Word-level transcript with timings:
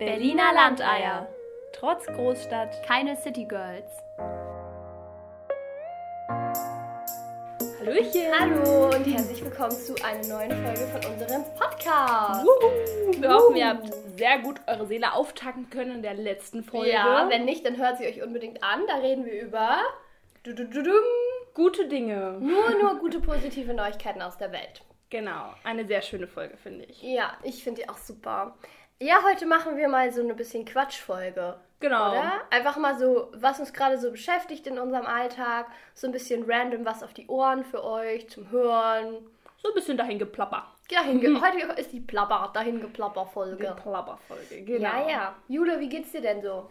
Berliner 0.00 0.54
Landeier. 0.54 1.28
Trotz 1.74 2.06
Großstadt. 2.06 2.82
Keine 2.86 3.16
City 3.16 3.44
Girls. 3.44 3.84
Hallöchen. 7.78 8.22
Hallo 8.40 8.96
und 8.96 9.04
herzlich 9.04 9.44
willkommen 9.44 9.72
zu 9.72 9.94
einer 10.02 10.26
neuen 10.26 10.52
Folge 10.64 10.86
von 10.86 11.12
unserem 11.12 11.44
Podcast. 11.54 12.46
Wuhu. 12.46 13.20
Wir 13.20 13.28
hoffen, 13.28 13.56
ihr 13.56 13.68
habt 13.68 13.90
sehr 14.16 14.38
gut 14.38 14.62
eure 14.66 14.86
Seele 14.86 15.12
auftanken 15.12 15.68
können 15.68 15.96
in 15.96 16.02
der 16.02 16.14
letzten 16.14 16.64
Folge. 16.64 16.92
Ja, 16.92 17.28
wenn 17.28 17.44
nicht, 17.44 17.66
dann 17.66 17.76
hört 17.76 17.98
sie 17.98 18.06
euch 18.06 18.22
unbedingt 18.22 18.64
an. 18.64 18.86
Da 18.88 18.96
reden 18.96 19.26
wir 19.26 19.38
über 19.38 19.80
du, 20.44 20.54
du, 20.54 20.64
du. 20.66 20.92
Gute 21.52 21.88
Dinge. 21.88 22.38
nur, 22.40 22.70
nur 22.80 22.94
gute 23.00 23.20
positive 23.20 23.74
Neuigkeiten 23.74 24.22
aus 24.22 24.38
der 24.38 24.50
Welt. 24.50 24.82
Genau. 25.10 25.52
Eine 25.64 25.84
sehr 25.84 26.00
schöne 26.02 26.28
Folge, 26.28 26.56
finde 26.56 26.84
ich. 26.84 27.02
Ja, 27.02 27.36
ich 27.42 27.62
finde 27.62 27.82
die 27.82 27.88
auch 27.88 27.98
super. 27.98 28.56
Ja, 29.02 29.22
heute 29.24 29.46
machen 29.46 29.78
wir 29.78 29.88
mal 29.88 30.12
so 30.12 30.20
eine 30.20 30.34
bisschen 30.34 30.66
Quatschfolge. 30.66 31.56
Genau. 31.80 32.10
Oder? 32.10 32.32
Einfach 32.50 32.76
mal 32.76 32.98
so, 32.98 33.30
was 33.32 33.58
uns 33.58 33.72
gerade 33.72 33.96
so 33.96 34.10
beschäftigt 34.10 34.66
in 34.66 34.78
unserem 34.78 35.06
Alltag. 35.06 35.68
So 35.94 36.06
ein 36.06 36.12
bisschen 36.12 36.44
random 36.46 36.84
was 36.84 37.02
auf 37.02 37.14
die 37.14 37.26
Ohren 37.26 37.64
für 37.64 37.82
euch 37.82 38.28
zum 38.28 38.50
Hören. 38.50 39.26
So 39.56 39.68
ein 39.68 39.74
bisschen 39.74 39.96
dahin 39.96 40.18
geplapper. 40.18 40.66
Dahin 40.90 41.18
ge 41.18 41.34
Heute 41.40 41.80
ist 41.80 41.92
die 41.92 42.00
Plapper, 42.00 42.50
dahin 42.52 42.78
geplapper 42.80 43.24
Folge. 43.24 43.74
Plapperfolge, 43.82 44.64
genau. 44.64 44.88
Ja, 44.88 45.08
ja. 45.08 45.36
Jule, 45.48 45.80
wie 45.80 45.88
geht's 45.88 46.12
dir 46.12 46.20
denn 46.20 46.42
so? 46.42 46.68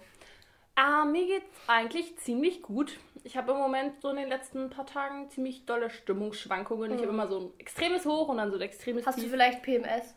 Ah, 0.76 1.06
mir 1.06 1.26
geht's 1.26 1.50
eigentlich 1.68 2.16
ziemlich 2.18 2.62
gut. 2.62 3.00
Ich 3.24 3.38
habe 3.38 3.54
im 3.54 3.58
Moment 3.58 4.02
so 4.02 4.10
in 4.10 4.18
den 4.18 4.30
letzten 4.30 4.70
paar 4.70 4.86
Tagen 4.86 5.30
ziemlich 5.30 5.66
dolle 5.66 5.90
Stimmungsschwankungen. 5.90 6.92
Ich 6.94 7.02
habe 7.02 7.12
immer 7.12 7.28
so 7.28 7.40
ein 7.40 7.54
extremes 7.58 8.06
Hoch 8.06 8.28
und 8.30 8.38
dann 8.38 8.52
so 8.52 8.58
ein 8.58 8.62
extremes 8.62 9.06
Hast 9.08 9.18
du 9.18 9.24
Tief. 9.24 9.32
vielleicht 9.32 9.64
PMS? 9.64 10.16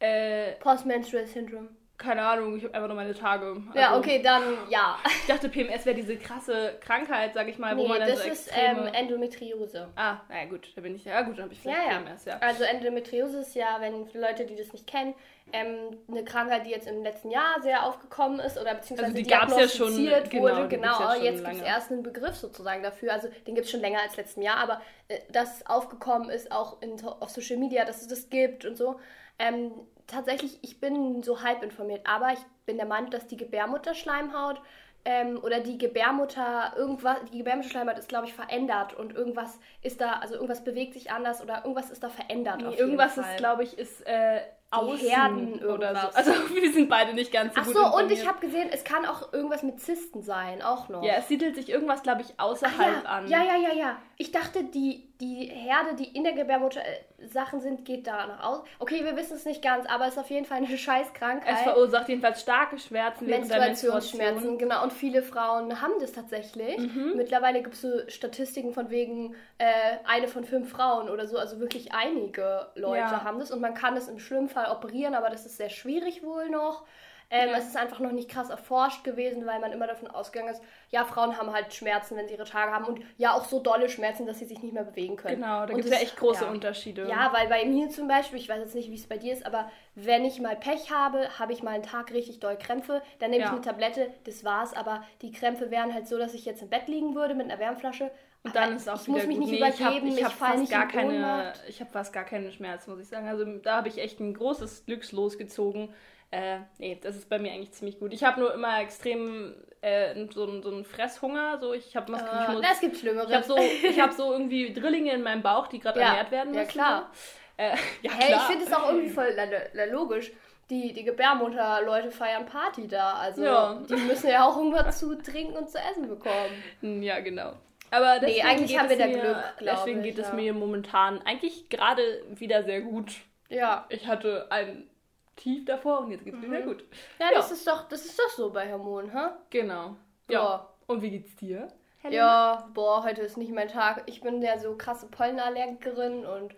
Äh, 0.00 0.52
Postmenstrual 0.60 1.26
Syndrome? 1.26 1.68
keine 1.98 2.20
Ahnung, 2.20 2.58
ich 2.58 2.62
habe 2.64 2.74
einfach 2.74 2.88
nur 2.88 2.96
meine 2.96 3.14
Tage. 3.14 3.56
Ja, 3.74 3.88
Also, 3.88 4.00
okay, 4.00 4.20
dann 4.22 4.42
ja. 4.68 4.98
Ich 5.06 5.26
dachte, 5.28 5.48
PMS 5.48 5.86
wäre 5.86 5.96
diese 5.96 6.18
krasse 6.18 6.74
Krankheit, 6.80 7.32
sag 7.32 7.48
ich 7.48 7.58
mal, 7.58 7.74
wo 7.74 7.84
Nee, 7.84 7.88
man 7.88 8.00
dann 8.00 8.10
das 8.10 8.22
so 8.22 8.28
ist 8.28 8.50
ähm, 8.54 8.86
Endometriose. 8.92 9.88
ah, 9.96 10.18
naja 10.28 10.44
gut, 10.44 10.70
da 10.76 10.82
bin 10.82 10.94
ich... 10.94 11.06
Ja 11.06 11.22
gut, 11.22 11.38
dann 11.38 11.44
habe 11.44 11.54
ich 11.54 11.64
Ja, 11.64 11.72
vielleicht 11.72 11.90
ja. 11.90 11.98
PMS, 12.00 12.24
ja. 12.26 12.38
Also 12.40 12.64
Endometriose 12.64 13.38
ist 13.38 13.54
ja, 13.54 13.78
wenn 13.80 14.06
für 14.08 14.18
Leute, 14.20 14.44
die 14.44 14.56
das 14.56 14.74
nicht 14.74 14.86
kennen, 14.86 15.14
ähm, 15.54 15.96
eine 16.10 16.22
Krankheit, 16.22 16.66
die 16.66 16.70
jetzt 16.70 16.86
im 16.86 17.02
letzten 17.02 17.30
Jahr 17.30 17.62
sehr 17.62 17.82
aufgekommen 17.86 18.40
ist 18.40 18.58
oder 18.60 18.74
beziehungsweise 18.74 19.12
Also 19.12 19.22
die 19.22 19.30
gab's 19.30 19.52
ja 19.56 19.66
schon, 19.66 19.96
diagnostiziert 19.96 20.30
genau, 20.30 20.42
wurde. 20.42 20.68
gibt's 20.68 20.84
Genau, 20.84 21.00
ja 21.00 21.14
schon 21.14 21.24
jetzt 21.24 21.44
gibt 21.44 21.56
es 21.56 21.62
erst 21.62 21.90
einen 21.92 22.02
Begriff 22.02 22.34
sozusagen 22.36 22.82
dafür. 22.82 23.14
Also 23.14 23.28
den 23.46 23.54
gibt 23.54 23.64
es 23.64 23.70
schon 23.70 23.80
länger 23.80 24.00
als 24.02 24.18
letzten 24.18 24.42
Jahr, 24.42 24.58
aber 24.58 24.82
äh, 25.08 25.20
dass 25.32 25.64
aufgekommen 25.64 26.28
ist, 26.28 26.52
auch 26.52 26.82
in, 26.82 27.02
auf 27.02 27.30
Social 27.30 27.56
Media, 27.56 27.86
dass 27.86 28.02
es 28.02 28.08
das 28.08 28.28
gibt 28.28 28.66
und 28.66 28.76
so. 28.76 29.00
Ähm, 29.38 29.72
tatsächlich, 30.06 30.58
ich 30.62 30.80
bin 30.80 31.22
so 31.22 31.42
halb 31.42 31.62
informiert, 31.62 32.06
aber 32.06 32.32
ich 32.32 32.40
bin 32.64 32.76
der 32.76 32.86
Meinung, 32.86 33.10
dass 33.10 33.26
die 33.26 33.36
Gebärmutterschleimhaut 33.36 34.60
ähm, 35.04 35.38
oder 35.42 35.60
die 35.60 35.78
Gebärmutter, 35.78 36.72
irgendwas, 36.76 37.18
die 37.32 37.38
Gebärmutterschleimhaut 37.38 37.98
ist, 37.98 38.08
glaube 38.08 38.26
ich, 38.26 38.34
verändert 38.34 38.94
und 38.94 39.14
irgendwas 39.14 39.58
ist 39.82 40.00
da, 40.00 40.14
also 40.14 40.34
irgendwas 40.34 40.64
bewegt 40.64 40.94
sich 40.94 41.10
anders 41.10 41.42
oder 41.42 41.58
irgendwas 41.64 41.90
ist 41.90 42.02
da 42.02 42.08
verändert. 42.08 42.58
Nee, 42.58 42.66
auf 42.66 42.72
jeden 42.72 42.90
irgendwas 42.90 43.16
ist, 43.16 43.36
glaube 43.36 43.62
ich, 43.62 43.78
ist 43.78 44.06
äh, 44.06 44.40
außen 44.70 45.08
Herden 45.08 45.64
oder 45.64 45.94
so. 45.94 46.08
Also 46.14 46.32
wir 46.54 46.72
sind 46.72 46.88
beide 46.88 47.14
nicht 47.14 47.32
ganz 47.32 47.54
so 47.54 47.60
Ach 47.60 47.66
gut 47.66 47.74
so, 47.74 47.80
und 47.80 47.86
informiert. 47.86 48.18
ich 48.18 48.26
habe 48.26 48.40
gesehen, 48.40 48.68
es 48.72 48.84
kann 48.84 49.06
auch 49.06 49.32
irgendwas 49.32 49.62
mit 49.62 49.80
Zysten 49.80 50.22
sein, 50.22 50.62
auch 50.62 50.88
noch. 50.88 51.02
Ja, 51.02 51.14
es 51.18 51.28
siedelt 51.28 51.54
sich 51.54 51.68
irgendwas, 51.68 52.02
glaube 52.02 52.22
ich, 52.22 52.38
außerhalb 52.38 53.04
ja. 53.04 53.08
an. 53.10 53.28
ja, 53.28 53.42
ja, 53.44 53.56
ja, 53.56 53.74
ja. 53.74 53.96
Ich 54.18 54.32
dachte, 54.32 54.64
die, 54.64 55.12
die 55.20 55.44
Herde, 55.46 55.94
die 55.94 56.08
in 56.16 56.24
der 56.24 56.32
Gebärmutter 56.32 56.80
äh, 56.80 57.26
Sachen 57.28 57.60
sind, 57.60 57.84
geht 57.84 58.06
danach 58.06 58.42
aus. 58.42 58.62
Okay, 58.78 59.04
wir 59.04 59.16
wissen 59.16 59.36
es 59.36 59.44
nicht 59.44 59.62
ganz, 59.62 59.86
aber 59.86 60.06
es 60.06 60.14
ist 60.14 60.18
auf 60.18 60.30
jeden 60.30 60.46
Fall 60.46 60.58
eine 60.58 60.66
scheiß 60.78 61.12
Es 61.46 61.60
verursacht 61.62 62.08
jedenfalls 62.08 62.40
starke 62.40 62.78
Schmerzen 62.78 63.26
Menstruationsschmerzen, 63.26 64.18
Menstruation. 64.18 64.58
genau. 64.58 64.82
Und 64.82 64.92
viele 64.92 65.22
Frauen 65.22 65.80
haben 65.80 65.94
das 66.00 66.12
tatsächlich. 66.12 66.78
Mhm. 66.78 67.12
Mittlerweile 67.16 67.62
gibt 67.62 67.74
es 67.74 67.82
so 67.82 67.88
Statistiken 68.08 68.72
von 68.72 68.90
wegen 68.90 69.34
äh, 69.58 69.66
eine 70.04 70.28
von 70.28 70.44
fünf 70.44 70.70
Frauen 70.70 71.08
oder 71.08 71.26
so. 71.26 71.38
Also 71.38 71.60
wirklich 71.60 71.92
einige 71.92 72.68
Leute 72.74 72.98
Ja. 72.98 73.24
haben 73.24 73.38
das. 73.38 73.50
Und 73.50 73.60
man 73.60 73.74
kann 73.74 73.96
es 73.96 74.08
im 74.08 74.18
schlimmen 74.18 74.48
Fall 74.56 74.70
operieren, 74.74 75.14
aber 75.14 75.28
das 75.30 75.44
ist 75.46 75.56
sehr 75.58 75.70
schwierig 75.70 76.22
wohl 76.22 76.48
noch. 76.50 76.84
Ähm, 77.28 77.48
Ja. 77.50 77.56
Es 77.58 77.66
ist 77.66 77.76
einfach 77.76 77.98
noch 77.98 78.12
nicht 78.12 78.30
krass 78.30 78.50
erforscht 78.50 79.02
gewesen, 79.02 79.46
weil 79.46 79.58
man 79.58 79.72
immer 79.72 79.88
davon 79.88 80.08
ausgegangen 80.08 80.52
ist, 80.54 80.62
ja, 80.90 81.04
Frauen 81.04 81.36
haben 81.36 81.52
halt 81.52 81.74
Schmerzen, 81.74 82.16
wenn 82.16 82.28
sie 82.28 82.34
ihre 82.34 82.44
Tage 82.44 82.70
haben. 82.70 82.84
Und 82.84 83.00
ja, 83.18 83.34
auch 83.34 83.44
so 83.44 83.58
dolle 83.58 83.88
Schmerzen, 83.88 84.26
dass 84.26 84.38
sie 84.38 84.44
sich 84.44 84.62
nicht 84.62 84.72
mehr 84.72 84.84
bewegen 84.84 85.16
können. 85.16 85.40
Genau, 85.42 85.66
da 85.66 85.74
gibt 85.74 85.86
es 85.86 85.90
ja 85.90 85.98
echt 85.98 86.16
große 86.16 86.44
ja. 86.44 86.50
Unterschiede. 86.52 87.08
Ja, 87.08 87.32
weil 87.32 87.48
bei 87.48 87.64
mir 87.64 87.88
zum 87.88 88.06
Beispiel, 88.06 88.38
ich 88.38 88.48
weiß 88.48 88.60
jetzt 88.60 88.76
nicht, 88.76 88.92
wie 88.92 88.94
es 88.94 89.08
bei 89.08 89.18
dir 89.18 89.32
ist, 89.32 89.44
aber 89.44 89.68
wenn 89.96 90.24
ich 90.24 90.40
mal 90.40 90.54
Pech 90.54 90.92
habe, 90.92 91.28
habe 91.36 91.52
ich 91.52 91.64
mal 91.64 91.72
einen 91.74 91.82
Tag 91.82 92.12
richtig 92.12 92.38
doll 92.38 92.56
Krämpfe, 92.56 93.02
dann 93.18 93.30
nehme 93.30 93.42
Ja. 93.42 93.48
ich 93.48 93.52
eine 93.54 93.60
Tablette, 93.60 94.08
das 94.22 94.44
war's. 94.44 94.72
Aber 94.72 95.02
die 95.22 95.32
Krämpfe 95.32 95.72
wären 95.72 95.92
halt 95.92 96.06
so, 96.06 96.18
dass 96.18 96.32
ich 96.32 96.44
jetzt 96.44 96.62
im 96.62 96.68
Bett 96.70 96.86
liegen 96.86 97.16
würde 97.16 97.34
mit 97.34 97.50
einer 97.50 97.58
Wärmflasche. 97.58 98.12
Und 98.46 98.56
dann 98.56 98.64
Aber 98.70 98.76
ist 98.76 98.88
auch 98.88 99.00
ich 99.00 99.06
wieder 99.08 99.16
muss 99.18 99.26
mich 99.26 99.36
gut. 99.38 99.48
nicht 99.50 99.60
Nee, 99.60 99.68
ich 99.68 99.82
habe 99.82 99.96
übergeben, 99.96 100.08
ich 100.08 100.18
ich, 100.18 100.24
hab 100.24 100.32
fast 100.32 100.70
gar 100.70 100.82
in 100.84 100.88
keine, 100.88 101.52
ich 101.68 101.80
habe 101.80 101.90
fast 101.90 102.12
gar 102.12 102.24
keine 102.24 102.50
Schmerzen, 102.52 102.90
muss 102.90 103.00
ich 103.00 103.08
sagen. 103.08 103.28
Also 103.28 103.44
da 103.58 103.76
habe 103.76 103.88
ich 103.88 103.98
echt 103.98 104.20
ein 104.20 104.34
großes 104.34 104.84
Glückslos 104.86 105.36
gezogen. 105.38 105.92
Äh, 106.32 106.58
nee, 106.78 106.98
das 107.00 107.14
ist 107.16 107.28
bei 107.28 107.38
mir 107.38 107.52
eigentlich 107.52 107.72
ziemlich 107.72 107.98
gut. 108.00 108.12
Ich 108.12 108.24
habe 108.24 108.40
nur 108.40 108.52
immer 108.52 108.80
extrem 108.80 109.54
äh, 109.80 110.14
so, 110.32 110.42
einen- 110.44 110.62
so 110.62 110.70
einen 110.70 110.84
Fresshunger. 110.84 111.58
So, 111.60 111.72
ich 111.72 111.94
habe 111.94 112.10
das 112.12 112.22
ich 112.22 112.28
Äh, 112.48 112.52
muss 112.52 112.62
na, 112.62 112.68
es 112.72 112.80
gibt 112.80 112.96
Schlimmeres. 112.96 113.28
Ich 113.28 113.34
habe 113.36 113.44
so, 113.44 113.56
ich 113.88 114.00
hab 114.00 114.12
so 114.12 114.32
irgendwie 114.32 114.72
Drillinge 114.72 115.12
in 115.12 115.22
meinem 115.22 115.42
Bauch, 115.42 115.68
die 115.68 115.78
gerade 115.78 116.00
Ja, 116.00 116.08
ernährt 116.08 116.30
werden 116.32 116.52
ja, 116.54 116.60
müssen. 116.60 116.72
klar. 116.72 117.10
Äh, 117.56 117.70
ja, 118.02 118.10
Hey, 118.12 118.20
ich 118.20 118.26
klar. 118.26 118.46
finde 118.50 118.64
es 118.64 118.72
auch 118.72 118.88
irgendwie 118.88 119.10
voll 119.10 119.28
la- 119.36 119.44
la- 119.72 119.84
logisch. 119.92 120.32
Die, 120.68 120.92
die 120.92 121.04
Gebärmutter-Leute 121.04 122.10
feiern 122.10 122.44
Party 122.44 122.88
da. 122.88 123.14
Also 123.14 123.44
Ja. 123.44 123.80
die 123.88 123.94
müssen 123.94 124.28
ja 124.28 124.44
auch 124.48 124.56
irgendwas 124.56 124.98
zu 124.98 125.14
trinken 125.22 125.56
und 125.56 125.70
zu 125.70 125.78
essen 125.78 126.08
bekommen. 126.08 126.34
Ja, 127.02 127.20
genau. 127.20 127.52
Aber 127.90 128.18
deswegen 128.20 128.46
eigentlich 128.46 128.70
geht 128.70 128.78
haben 128.78 128.86
es 128.86 128.90
wir 128.90 128.98
da 128.98 129.06
mir, 129.06 129.20
Glück, 129.20 129.36
glaub 129.58 129.76
Deswegen 129.76 129.98
ich, 130.00 130.04
geht 130.06 130.18
es 130.18 130.28
ja. 130.28 130.34
mir 130.34 130.52
momentan 130.52 131.22
eigentlich 131.22 131.68
gerade 131.68 132.02
wieder 132.30 132.62
sehr 132.64 132.80
gut. 132.80 133.12
Ja. 133.48 133.86
Ich 133.88 134.06
hatte 134.06 134.46
ein 134.50 134.88
Tief 135.36 135.64
davor 135.66 136.00
und 136.00 136.10
jetzt 136.10 136.24
geht 136.24 136.34
es 136.34 136.40
mir 136.40 136.48
Mhm. 136.48 136.52
wieder 136.52 136.62
gut. 136.62 136.84
Ja, 137.18 137.26
Ja. 137.26 137.36
Das, 137.36 137.50
ist 137.52 137.66
doch, 137.66 137.88
das 137.88 138.04
ist 138.04 138.18
doch 138.18 138.30
so 138.30 138.50
bei 138.50 138.70
Hormonen, 138.72 139.12
hä? 139.12 139.28
Genau. 139.50 139.96
Ja. 140.28 140.40
Ja. 140.42 140.68
Und 140.86 141.02
wie 141.02 141.10
geht's 141.10 141.36
dir? 141.36 141.68
Ja, 142.08 142.68
boah, 142.72 143.02
heute 143.02 143.22
ist 143.22 143.36
nicht 143.36 143.52
mein 143.52 143.66
Tag. 143.68 144.04
Ich 144.06 144.20
bin 144.20 144.40
ja 144.40 144.58
so 144.58 144.76
krasse 144.76 145.06
Pollenallergikerin 145.08 146.24
und 146.24 146.54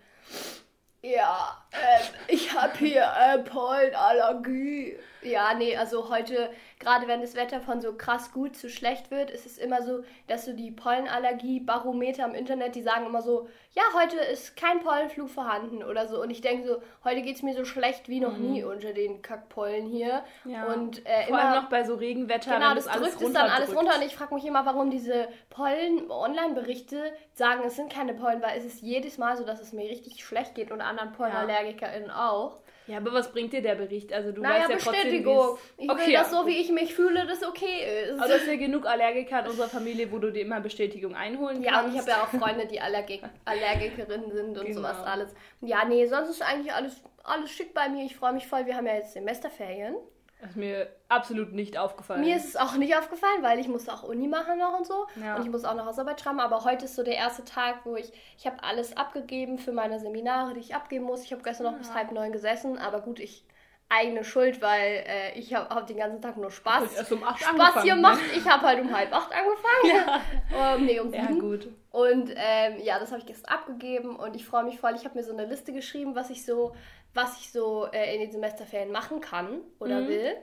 ja, 1.00 1.56
ähm, 1.72 2.06
ich 2.28 2.52
habe 2.54 2.76
hier 2.78 3.10
äh, 3.18 3.38
Pollenallergie. 3.38 4.98
Ja, 5.22 5.54
nee, 5.54 5.76
also 5.76 6.08
heute, 6.08 6.50
gerade 6.78 7.06
wenn 7.08 7.20
das 7.20 7.34
Wetter 7.34 7.60
von 7.60 7.80
so 7.80 7.94
krass 7.94 8.32
gut 8.32 8.56
zu 8.56 8.70
schlecht 8.70 9.10
wird, 9.10 9.30
ist 9.30 9.46
es 9.46 9.58
immer 9.58 9.82
so, 9.82 10.04
dass 10.26 10.44
so 10.44 10.52
die 10.52 10.70
Pollenallergie-Barometer 10.70 12.24
im 12.24 12.34
Internet, 12.34 12.74
die 12.74 12.82
sagen 12.82 13.06
immer 13.06 13.22
so, 13.22 13.48
ja, 13.72 13.82
heute 13.94 14.16
ist 14.16 14.56
kein 14.56 14.80
Pollenflug 14.80 15.28
vorhanden 15.30 15.82
oder 15.82 16.08
so. 16.08 16.20
Und 16.20 16.30
ich 16.30 16.40
denke 16.40 16.66
so, 16.66 16.82
heute 17.04 17.22
geht 17.22 17.36
es 17.36 17.42
mir 17.42 17.54
so 17.54 17.64
schlecht 17.64 18.08
wie 18.08 18.20
noch 18.20 18.36
nie 18.36 18.64
unter 18.64 18.92
den 18.92 19.22
Kackpollen 19.22 19.86
hier. 19.86 20.24
Mhm. 20.44 20.50
Ja. 20.50 20.64
Und 20.72 21.06
äh, 21.06 21.26
Vor 21.26 21.28
immer 21.28 21.38
allem 21.40 21.62
noch 21.62 21.70
bei 21.70 21.84
so 21.84 21.94
Regenwetter, 21.94 22.54
Genau, 22.54 22.74
das 22.74 22.88
alles 22.88 23.12
drückt 23.12 23.22
es 23.22 23.32
dann 23.32 23.50
alles 23.50 23.74
runter 23.74 23.96
und 23.96 24.04
ich 24.04 24.16
frage 24.16 24.34
mich 24.34 24.44
immer, 24.44 24.66
warum 24.66 24.90
diese 24.90 25.28
Pollen-Online-Berichte 25.50 27.12
sagen, 27.34 27.62
es 27.66 27.76
sind 27.76 27.92
keine 27.92 28.14
Pollen, 28.14 28.42
weil 28.42 28.58
es 28.58 28.64
ist 28.64 28.82
jedes 28.82 29.18
Mal 29.18 29.36
so, 29.36 29.44
dass 29.44 29.60
es 29.60 29.72
mir 29.72 29.88
richtig 29.88 30.24
schlecht 30.24 30.54
geht 30.54 30.70
und 30.70 30.80
anderen 30.80 31.12
PollenallergikerInnen 31.12 32.10
auch. 32.10 32.60
Ja, 32.88 32.96
aber 32.96 33.12
was 33.12 33.30
bringt 33.30 33.52
dir 33.52 33.60
der 33.62 33.74
Bericht? 33.74 34.12
Also 34.12 34.32
du 34.32 34.40
naja, 34.40 34.60
weißt 34.60 34.70
ja 34.70 34.76
trotzdem, 34.78 34.92
Bestätigung. 35.02 35.58
wie 35.76 35.84
Ich 35.84 35.88
es- 35.90 35.94
will, 35.96 36.02
okay, 36.02 36.12
dass 36.14 36.30
so 36.30 36.46
wie 36.46 36.56
ich 36.56 36.70
mich 36.72 36.94
fühle, 36.94 37.26
das 37.26 37.44
okay 37.46 38.04
ist. 38.10 38.18
Aber 38.18 38.28
du 38.28 38.34
hast 38.34 38.46
ja 38.46 38.56
genug 38.56 38.86
Allergiker 38.86 39.40
in 39.40 39.46
unserer 39.50 39.68
Familie, 39.68 40.10
wo 40.10 40.18
du 40.18 40.32
dir 40.32 40.42
immer 40.42 40.60
Bestätigung 40.60 41.14
einholen 41.14 41.62
ja, 41.62 41.72
kannst. 41.72 41.86
und 41.88 41.94
ich 41.94 42.00
habe 42.00 42.10
ja 42.10 42.22
auch 42.24 42.28
Freunde, 42.28 42.66
die 42.66 42.80
Allergik 42.80 43.22
Allergikerinnen 43.44 44.30
sind 44.32 44.56
und 44.58 44.64
Genau. 44.64 44.76
sowas 44.78 44.96
alles. 45.04 45.34
Ja, 45.60 45.84
nee, 45.84 46.06
sonst 46.06 46.30
ist 46.30 46.42
eigentlich 46.42 46.72
alles, 46.72 47.02
alles 47.24 47.50
schick 47.50 47.74
bei 47.74 47.88
mir. 47.88 48.04
Ich 48.04 48.16
freue 48.16 48.32
mich 48.32 48.46
voll. 48.46 48.64
Wir 48.66 48.74
haben 48.76 48.86
ja 48.86 48.94
jetzt 48.94 49.12
Semesterferien. 49.12 49.94
Das 50.40 50.50
ist 50.50 50.56
mir 50.56 50.88
absolut 51.08 51.52
nicht 51.52 51.78
aufgefallen. 51.78 52.20
Mir 52.20 52.36
ist 52.36 52.44
es 52.44 52.56
auch 52.56 52.74
nicht 52.76 52.96
aufgefallen, 52.96 53.42
weil 53.42 53.58
ich 53.58 53.66
musste 53.66 53.92
auch 53.92 54.04
Uni 54.04 54.28
machen 54.28 54.58
noch 54.58 54.78
und 54.78 54.86
so. 54.86 55.06
Ja. 55.20 55.34
Und 55.36 55.44
ich 55.44 55.50
muss 55.50 55.64
auch 55.64 55.74
noch 55.74 55.86
Hausarbeit 55.86 56.20
schreiben. 56.20 56.38
Aber 56.38 56.64
heute 56.64 56.84
ist 56.84 56.94
so 56.94 57.02
der 57.02 57.16
erste 57.16 57.44
Tag, 57.44 57.80
wo 57.84 57.96
ich, 57.96 58.12
ich 58.36 58.46
habe 58.46 58.62
alles 58.62 58.96
abgegeben 58.96 59.58
für 59.58 59.72
meine 59.72 59.98
Seminare, 59.98 60.54
die 60.54 60.60
ich 60.60 60.74
abgeben 60.76 61.06
muss. 61.06 61.24
Ich 61.24 61.32
habe 61.32 61.42
gestern 61.42 61.64
noch 61.72 61.78
bis 61.78 61.92
halb 61.92 62.12
neun 62.12 62.30
gesessen. 62.30 62.78
Aber 62.78 63.00
gut, 63.00 63.18
ich 63.18 63.44
eigene 63.88 64.22
Schuld, 64.22 64.60
weil 64.60 65.04
äh, 65.06 65.38
ich 65.38 65.54
habe 65.54 65.74
hab 65.74 65.86
den 65.86 65.96
ganzen 65.96 66.20
Tag 66.20 66.36
nur 66.36 66.50
Spaß, 66.50 66.94
erst 66.94 67.10
um 67.12 67.24
acht 67.24 67.40
Spaß 67.40 67.48
angefangen, 67.54 67.88
gemacht. 67.88 68.20
ne? 68.20 68.38
Ich 68.38 68.46
habe 68.48 68.62
halt 68.66 68.80
um 68.80 68.94
halb 68.94 69.12
acht 69.12 69.32
angefangen. 69.32 70.22
ähm, 70.54 70.86
nee, 70.86 71.00
um 71.00 71.12
Ja, 71.12 71.22
sieben. 71.22 71.40
gut. 71.40 71.68
Und 71.90 72.30
ähm, 72.36 72.78
ja, 72.82 72.98
das 72.98 73.10
habe 73.10 73.20
ich 73.20 73.26
gestern 73.26 73.52
abgegeben 73.54 74.16
und 74.16 74.36
ich 74.36 74.44
freue 74.46 74.64
mich 74.64 74.78
voll. 74.78 74.94
Ich 74.94 75.04
habe 75.04 75.14
mir 75.16 75.24
so 75.24 75.32
eine 75.32 75.46
Liste 75.46 75.72
geschrieben, 75.72 76.14
was 76.14 76.28
ich 76.30 76.44
so, 76.44 76.74
was 77.14 77.38
ich 77.40 77.50
so 77.50 77.86
äh, 77.92 78.14
in 78.14 78.20
den 78.20 78.30
Semesterferien 78.30 78.92
machen 78.92 79.20
kann 79.20 79.60
oder 79.78 80.00
Mhm. 80.02 80.08
will. 80.08 80.36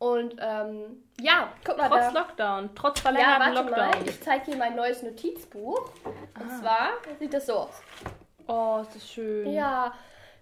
Und 0.00 0.36
ähm, 0.40 1.02
ja, 1.20 1.52
guck 1.64 1.76
mal, 1.76 1.88
Trotz 1.88 2.12
da, 2.12 2.20
Lockdown, 2.20 2.70
trotz 2.76 2.98
ja, 2.98 3.02
verlängerten 3.02 3.40
warte 3.40 3.54
Lockdown. 3.54 3.90
mal, 4.02 4.08
ich 4.08 4.20
zeige 4.22 4.50
dir 4.50 4.56
mein 4.56 4.76
neues 4.76 5.02
Notizbuch. 5.02 5.90
Und 6.04 6.50
Ah. 6.50 6.60
zwar 6.60 6.88
sieht 7.18 7.32
das 7.34 7.46
so 7.46 7.54
aus. 7.54 7.82
Oh, 8.46 8.78
ist 8.82 8.94
das 8.94 9.08
schön. 9.10 9.52
Ja, 9.52 9.92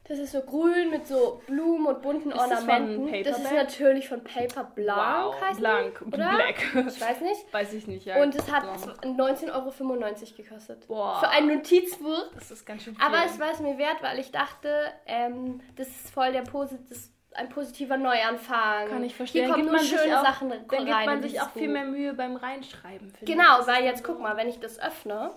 Das 0.08 0.18
ist 0.18 0.32
so 0.32 0.40
grün 0.42 0.90
mit 0.90 1.06
so 1.06 1.42
Blumen 1.46 1.86
und 1.86 2.00
bunten 2.02 2.30
das 2.30 2.40
von 2.40 2.52
Ornamenten. 2.52 3.06
Das 3.24 3.38
ist 3.38 3.42
Paperback? 3.44 3.52
natürlich 3.68 4.08
von 4.08 4.22
Paper 4.22 4.64
Blanc, 4.74 5.24
wow, 5.34 5.40
heißt 5.40 5.58
blank, 5.60 5.98
die, 5.98 6.04
oder? 6.06 6.16
black. 6.36 6.86
Ich 6.86 7.00
weiß 7.00 7.20
nicht. 7.22 7.52
Weiß 7.52 7.72
ich 7.72 7.86
nicht, 7.88 8.06
ja. 8.06 8.22
Und 8.22 8.34
es 8.34 8.50
hat 8.50 8.62
Blanc. 8.62 9.20
19,95 9.42 9.52
Euro 9.52 9.72
gekostet. 10.36 10.86
Boah. 10.86 11.18
Für 11.20 11.28
ein 11.28 11.48
Notizbuch. 11.48 12.30
Das 12.34 12.50
ist 12.50 12.64
ganz 12.64 12.82
schön 12.82 12.94
viel. 12.94 13.04
Aber 13.04 13.18
es 13.26 13.38
war 13.40 13.50
es 13.52 13.60
mir 13.60 13.78
wert, 13.78 14.02
weil 14.02 14.18
ich 14.18 14.30
dachte, 14.30 14.92
ähm, 15.06 15.60
das 15.76 15.88
ist 15.88 16.10
voll 16.10 16.32
der 16.32 16.42
Posi 16.42 16.76
das 16.88 16.98
ist 16.98 17.12
ein 17.34 17.48
positiver 17.50 17.96
Neuanfang. 17.98 18.88
Kann 18.88 19.04
ich 19.04 19.14
verstehen. 19.14 19.44
Hier 19.46 19.52
kommen 19.54 19.66
Dann 19.66 19.74
nur 19.74 19.80
gibt 19.82 19.90
man 19.92 19.98
sich 19.98 20.08
schöne 20.08 20.20
auch- 20.20 20.24
Sachen 20.24 20.48
Dann 20.50 20.60
rein. 20.70 20.86
gibt 20.86 21.06
man 21.06 21.22
sich 21.22 21.40
auch 21.40 21.50
viel 21.50 21.68
mehr 21.68 21.84
Mühe 21.84 22.14
beim 22.14 22.36
Reinschreiben. 22.36 23.12
Genau, 23.22 23.58
Das 23.58 23.66
weil 23.66 23.80
ist 23.84 23.90
jetzt 23.90 24.04
guck 24.04 24.20
mal, 24.20 24.36
wenn 24.38 24.48
ich 24.48 24.58
das 24.60 24.78
öffne, 24.80 25.32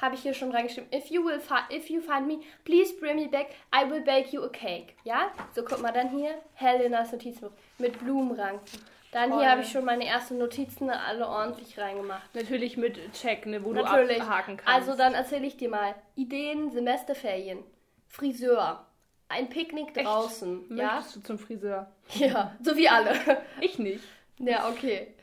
habe 0.00 0.14
ich 0.14 0.22
hier 0.22 0.34
schon 0.34 0.50
reingeschrieben, 0.50 0.90
if 0.92 1.10
you 1.10 1.24
will 1.24 1.40
if 1.70 1.88
you 1.88 2.00
find 2.00 2.26
me, 2.26 2.40
please 2.64 2.94
bring 2.98 3.16
me 3.16 3.28
back, 3.28 3.48
I 3.72 3.88
will 3.88 4.02
bake 4.02 4.32
you 4.32 4.42
a 4.42 4.48
cake. 4.48 4.94
Ja? 5.04 5.30
So 5.54 5.62
guck 5.64 5.80
mal, 5.80 5.92
dann 5.92 6.10
hier 6.10 6.34
Helenas 6.54 7.12
Notizbuch 7.12 7.52
mit 7.78 7.98
Blumenranken. 7.98 8.80
Dann 9.14 9.30
Voll. 9.30 9.40
hier 9.40 9.50
habe 9.52 9.60
ich 9.62 9.70
schon 9.70 9.84
meine 9.84 10.04
ersten 10.04 10.38
Notizen 10.38 10.90
alle 10.90 11.28
ordentlich 11.28 11.78
reingemacht. 11.78 12.34
Natürlich 12.34 12.76
mit 12.76 12.98
Check, 13.12 13.46
ne, 13.46 13.64
wo 13.64 13.72
Natürlich. 13.72 14.16
du 14.16 14.22
abhaken 14.24 14.56
kannst. 14.56 14.88
Also 14.88 14.98
dann 14.98 15.14
erzähle 15.14 15.46
ich 15.46 15.56
dir 15.56 15.68
mal. 15.68 15.94
Ideen, 16.16 16.72
Semesterferien, 16.72 17.62
Friseur, 18.08 18.84
ein 19.28 19.48
Picknick 19.48 19.96
Echt? 19.96 20.04
draußen. 20.04 20.76
Ja? 20.76 20.96
Möchtest 20.96 21.16
du 21.16 21.20
zum 21.20 21.38
Friseur? 21.38 21.92
Ja, 22.14 22.56
so 22.60 22.76
wie 22.76 22.88
alle. 22.88 23.14
Ich 23.60 23.78
nicht. 23.78 24.02
Ja, 24.40 24.68
okay. 24.68 25.13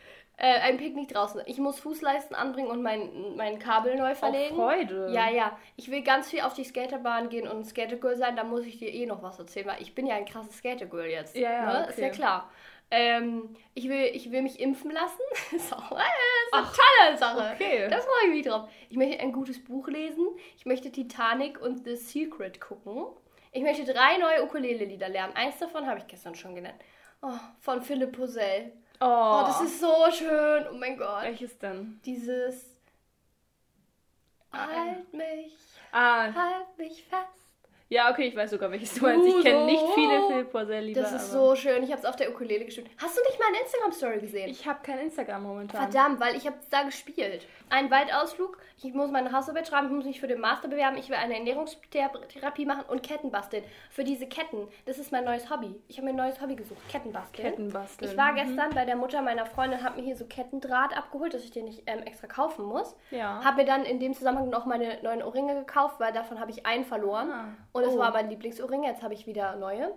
Äh, 0.44 0.60
ein 0.62 0.78
Picknick 0.78 1.10
draußen. 1.10 1.44
Ich 1.46 1.60
muss 1.60 1.80
Fußleisten 1.80 2.36
anbringen 2.36 2.70
und 2.70 2.82
mein, 2.82 3.36
mein 3.36 3.60
Kabel 3.60 3.96
neu 3.96 4.16
verlegen. 4.16 4.60
Auf 4.60 4.72
Freude. 4.72 5.12
Ja, 5.14 5.30
ja. 5.30 5.56
Ich 5.76 5.92
will 5.92 6.02
ganz 6.02 6.32
viel 6.32 6.42
auf 6.42 6.56
die 6.56 6.64
Skaterbahn 6.64 7.30
gehen 7.30 7.48
und 7.48 7.58
ein 7.58 7.64
Skatergirl 7.64 8.16
sein. 8.18 8.36
Da 8.36 8.44
muss 8.44 8.66
ich 8.66 8.80
dir 8.80 8.92
eh 8.92 9.06
noch 9.06 9.22
was 9.22 9.38
erzählen, 9.38 9.68
weil 9.68 9.80
ich 9.84 9.94
bin 9.94 10.08
ja 10.08 10.16
ein 10.16 10.26
krasses 10.26 10.58
Skatergirl 10.58 11.06
jetzt. 11.06 11.36
Ja, 11.36 11.52
ja, 11.52 11.82
Ne? 11.82 11.90
Ist 11.90 12.00
ja 12.00 12.08
okay. 12.08 12.16
klar. 12.16 12.52
Ähm, 12.90 13.56
ich, 13.76 13.88
will, 13.88 14.10
ich 14.14 14.32
will 14.32 14.42
mich 14.42 14.60
impfen 14.60 14.90
lassen. 14.90 15.22
ist 15.56 15.72
auch 15.74 15.92
äh, 15.92 15.96
ist 15.96 16.54
eine 16.54 16.66
tolle 16.66 17.18
Sache. 17.18 17.54
okay. 17.54 17.88
Da 17.88 17.98
freue 18.00 18.30
ich 18.30 18.34
mich 18.34 18.46
drauf. 18.48 18.68
Ich 18.90 18.98
möchte 18.98 19.20
ein 19.20 19.34
gutes 19.34 19.64
Buch 19.64 19.88
lesen. 19.90 20.26
Ich 20.58 20.66
möchte 20.66 20.92
Titanic 20.92 21.62
und 21.62 21.86
The 21.86 21.96
Secret 21.96 22.60
gucken. 22.60 23.06
Ich 23.52 23.62
möchte 23.62 23.84
drei 23.84 24.18
neue 24.18 24.44
Ukulele-Lieder 24.44 25.10
lernen. 25.10 25.36
Eins 25.36 25.60
davon 25.60 25.86
habe 25.86 26.00
ich 26.00 26.08
gestern 26.08 26.34
schon 26.34 26.56
genannt. 26.56 26.82
Oh, 27.22 27.30
von 27.60 27.84
Philipp 27.84 28.14
Posell. 28.18 28.72
Oh, 29.02 29.06
Oh, 29.06 29.44
das 29.48 29.62
ist 29.62 29.80
so 29.80 30.12
schön. 30.12 30.68
Oh 30.72 30.76
mein 30.76 30.98
Gott. 30.98 31.24
Welches 31.24 31.58
denn? 31.58 32.00
Dieses 32.06 32.66
Halt 34.54 35.14
mich, 35.14 35.58
Ah, 35.92 36.34
halt 36.34 36.78
mich 36.78 37.04
fest. 37.04 37.41
Ja, 37.92 38.10
okay, 38.10 38.24
ich 38.28 38.36
weiß 38.36 38.50
sogar, 38.50 38.72
welches 38.72 38.94
du 38.96 39.02
meinst. 39.04 39.28
Ich 39.28 39.44
kenne 39.44 39.66
nicht 39.66 39.84
viele 39.94 40.26
Philipp 40.28 40.52
Poisel-Lieder. 40.52 41.02
Das 41.02 41.12
ist 41.14 41.32
so 41.32 41.56
schön. 41.56 41.84
Ich 41.84 41.92
habe 41.92 42.00
es 42.02 42.06
auf 42.08 42.16
der 42.16 42.32
Ukulele 42.32 42.66
gespielt. 42.66 42.88
Hast 42.98 43.18
du 43.18 43.22
nicht 43.30 43.40
meine 43.40 43.60
Instagram-Story 43.62 44.20
gesehen? 44.20 44.50
Ich 44.50 44.66
habe 44.68 44.80
kein 44.82 44.98
Instagram 45.00 45.44
momentan. 45.44 45.92
Verdammt, 45.92 46.20
weil 46.20 46.36
ich 46.36 46.48
habe 46.48 46.56
da 46.70 46.84
gespielt. 46.84 47.46
Ein 47.70 47.92
Waldausflug. 47.92 48.58
Ich 48.84 48.94
muss 48.96 49.12
meine 49.12 49.32
Hausarbeit 49.32 49.68
schreiben. 49.68 49.88
Ich 49.88 49.94
muss 49.94 50.06
mich 50.06 50.20
für 50.20 50.28
den 50.28 50.40
Master 50.40 50.68
bewerben. 50.68 50.98
Ich 50.98 51.08
will 51.10 51.16
eine 51.18 51.36
Ernährungstherapie 51.38 52.66
machen 52.66 52.84
und 52.88 53.04
Ketten 53.04 53.30
basteln. 53.32 53.64
Für 53.90 54.04
diese 54.04 54.26
Ketten. 54.28 54.68
Das 54.86 54.98
ist 54.98 55.12
mein 55.12 55.24
neues 55.24 55.50
Hobby. 55.50 55.76
Ich 55.88 55.98
habe 55.98 56.06
mir 56.06 56.14
ein 56.14 56.16
neues 56.16 56.42
Hobby 56.42 56.56
gesucht. 56.56 56.82
Ketten 56.90 57.12
basteln. 57.12 57.48
Ketten 57.50 57.70
basteln. 57.72 58.10
Ich 58.12 58.18
war 58.18 58.32
Mhm. 58.32 58.36
gestern 58.38 58.70
bei 58.74 58.86
der 58.86 58.96
Mutter 58.96 59.22
meiner 59.22 59.46
Freundin, 59.46 59.84
habe 59.84 59.98
mir 60.00 60.06
hier 60.06 60.16
so 60.16 60.26
Kettendraht 60.26 60.96
abgeholt, 60.98 61.34
dass 61.34 61.44
ich 61.44 61.52
den 61.52 61.66
nicht 61.66 61.84
ähm, 61.86 62.00
extra 62.04 62.28
kaufen 62.28 62.66
muss. 62.66 62.96
Ja. 63.12 63.44
Habe 63.44 63.58
mir 63.58 63.66
dann 63.66 63.84
in 63.84 64.00
dem 64.00 64.14
Zusammenhang 64.14 64.50
noch 64.50 64.66
meine 64.66 65.02
neuen 65.04 65.22
Ohrringe 65.22 65.56
gekauft, 65.56 66.00
weil 66.00 66.14
davon 66.14 66.40
habe 66.40 66.52
ich 66.52 66.66
einen 66.66 66.86
verloren. 66.86 67.30
Ah. 67.32 67.46
Und 67.84 67.90
es 67.90 67.96
Oh. 67.96 68.00
war 68.00 68.12
mein 68.12 68.30
Lieblingsohrring. 68.30 68.84
Jetzt 68.84 69.04
habe 69.04 69.14
ich 69.14 69.26
wieder 69.28 69.56
neue. 69.56 69.94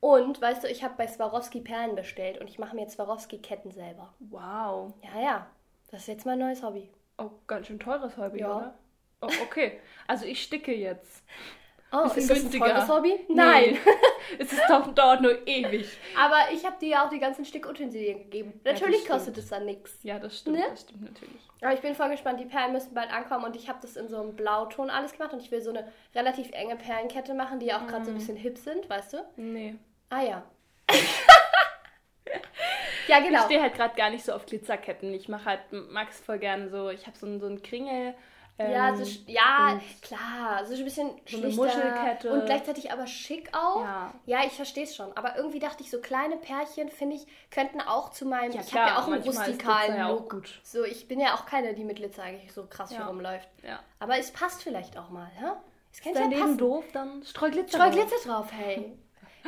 Und 0.00 0.40
weißt 0.40 0.62
du, 0.64 0.68
ich 0.68 0.84
habe 0.84 0.94
bei 0.96 1.06
Swarovski 1.08 1.60
Perlen 1.60 1.96
bestellt 1.96 2.38
und 2.40 2.48
ich 2.48 2.58
mache 2.58 2.76
mir 2.76 2.88
Swarovski 2.88 3.38
Ketten 3.38 3.72
selber. 3.72 4.14
Wow. 4.20 4.94
Ja, 5.02 5.20
ja. 5.20 5.46
Das 5.90 6.02
ist 6.02 6.06
jetzt 6.08 6.26
mein 6.26 6.38
neues 6.38 6.62
Hobby. 6.62 6.90
Oh, 7.18 7.30
ganz 7.46 7.66
schön 7.66 7.80
teures 7.80 8.16
Hobby, 8.16 8.40
Ja. 8.40 8.56
oder? 8.56 8.74
Oh, 9.22 9.28
okay. 9.42 9.80
Also 10.06 10.24
ich 10.26 10.42
sticke 10.42 10.72
jetzt. 10.74 11.24
Oh, 11.90 12.02
Bisschen 12.04 12.18
ist 12.22 12.30
das 12.30 12.36
ein 12.38 12.40
günstiger. 12.42 12.66
teures 12.66 12.88
Hobby? 12.88 13.14
Nee. 13.28 13.34
Nein. 13.34 13.78
es 14.38 14.52
ist 14.52 14.62
doch, 14.68 14.92
dauert 14.94 15.22
nur 15.22 15.46
ewig. 15.46 15.88
Aber 16.18 16.52
ich 16.52 16.64
habe 16.66 16.76
dir 16.78 16.88
ja 16.88 17.06
auch 17.06 17.08
die 17.08 17.18
ganzen 17.18 17.46
Stickutensilien 17.46 18.18
gegeben. 18.24 18.60
Natürlich 18.62 18.96
stimmt. 18.96 19.08
kostet 19.10 19.38
es 19.38 19.48
dann 19.48 19.64
nichts. 19.64 19.98
Ja, 20.02 20.18
das 20.18 20.38
stimmt. 20.38 20.58
Ne? 20.58 20.64
Das 20.68 20.82
stimmt 20.82 21.02
natürlich. 21.02 21.40
Aber 21.62 21.72
ich 21.72 21.80
bin 21.80 21.94
voll 21.94 22.10
gespannt. 22.10 22.38
Die 22.40 22.44
Perlen 22.44 22.72
müssen 22.72 22.92
bald 22.92 23.10
ankommen 23.10 23.44
und 23.46 23.56
ich 23.56 23.68
habe 23.70 23.78
das 23.80 23.96
in 23.96 24.06
so 24.08 24.20
einem 24.20 24.36
Blauton 24.36 24.90
alles 24.90 25.12
gemacht 25.12 25.32
und 25.32 25.40
ich 25.40 25.50
will 25.50 25.62
so 25.62 25.70
eine 25.70 25.90
relativ 26.14 26.50
enge 26.52 26.76
Perlenkette 26.76 27.32
machen, 27.32 27.58
die 27.58 27.66
ja 27.66 27.78
auch 27.80 27.86
gerade 27.86 28.00
Mhm. 28.00 28.04
so 28.04 28.10
ein 28.10 28.16
bisschen 28.18 28.36
hip 28.36 28.58
sind, 28.58 28.88
weißt 28.90 29.14
du? 29.14 29.24
Nee. 29.36 29.76
Ah 30.10 30.22
ja. 30.22 30.42
ja, 33.08 33.18
Ich 33.18 33.24
genau. 33.26 33.44
stehe 33.44 33.62
halt 33.62 33.74
gerade 33.74 33.94
gar 33.96 34.10
nicht 34.10 34.24
so 34.24 34.32
auf 34.32 34.44
Glitzerketten. 34.46 35.12
Ich 35.14 35.28
mache 35.28 35.46
halt, 35.46 35.60
mag 35.70 36.08
es 36.10 36.20
voll 36.20 36.38
gerne 36.38 36.68
so. 36.68 36.90
Ich 36.90 37.06
habe 37.06 37.16
so 37.16 37.38
so 37.38 37.46
einen 37.46 37.62
Kringel. 37.62 38.14
Ähm, 38.60 38.72
ja, 38.72 38.96
so, 38.96 39.04
sch- 39.04 39.20
ja, 39.26 39.80
klar, 40.02 40.64
so 40.66 40.74
ein 40.74 40.82
bisschen 40.84 41.10
So 41.28 41.36
eine 41.36 41.50
schlichter 41.52 41.62
Muschelkette. 41.62 42.32
und 42.32 42.44
gleichzeitig 42.46 42.90
aber 42.92 43.06
schick 43.06 43.48
auch. 43.56 43.82
Ja. 43.82 44.12
Ja, 44.26 44.40
ich 44.44 44.52
verstehe 44.52 44.82
es 44.84 44.96
schon. 44.96 45.16
Aber 45.16 45.36
irgendwie 45.36 45.60
dachte 45.60 45.82
ich, 45.84 45.90
so 45.90 46.00
kleine 46.00 46.36
Pärchen, 46.36 46.88
finde 46.88 47.16
ich, 47.16 47.26
könnten 47.50 47.80
auch 47.80 48.10
zu 48.10 48.26
meinem. 48.26 48.50
Ja, 48.52 48.60
ich 48.60 48.74
habe 48.74 48.90
ja 48.90 48.98
auch 48.98 49.06
einen 49.06 49.22
ist 49.22 49.26
rustikalen 49.28 49.96
ja 49.96 50.08
Look. 50.08 50.30
gut. 50.30 50.60
So, 50.64 50.82
ich 50.84 51.06
bin 51.06 51.20
ja 51.20 51.34
auch 51.34 51.46
keine, 51.46 51.74
die 51.74 51.84
mit 51.84 51.96
Glitzer 51.98 52.24
eigentlich 52.24 52.52
so 52.52 52.66
krass 52.66 52.90
Ja. 52.90 52.96
viel 52.98 53.06
rumläuft. 53.06 53.48
Ja. 53.62 53.78
Aber 54.00 54.18
es 54.18 54.32
passt 54.32 54.62
vielleicht 54.64 54.98
auch 54.98 55.10
mal, 55.10 55.26
hä? 55.36 55.44
Es 55.92 55.98
Ist 55.98 56.02
könnte 56.04 56.18
dein 56.18 56.32
ja 56.32 56.38
passen. 56.40 56.58
doof, 56.58 56.84
dann 56.92 57.22
streu 57.24 57.50
Glitzer. 57.50 57.78
Streu 57.78 57.90
drauf. 57.90 57.94
Glitzer 58.08 58.28
drauf, 58.28 58.46
hey. 58.52 58.98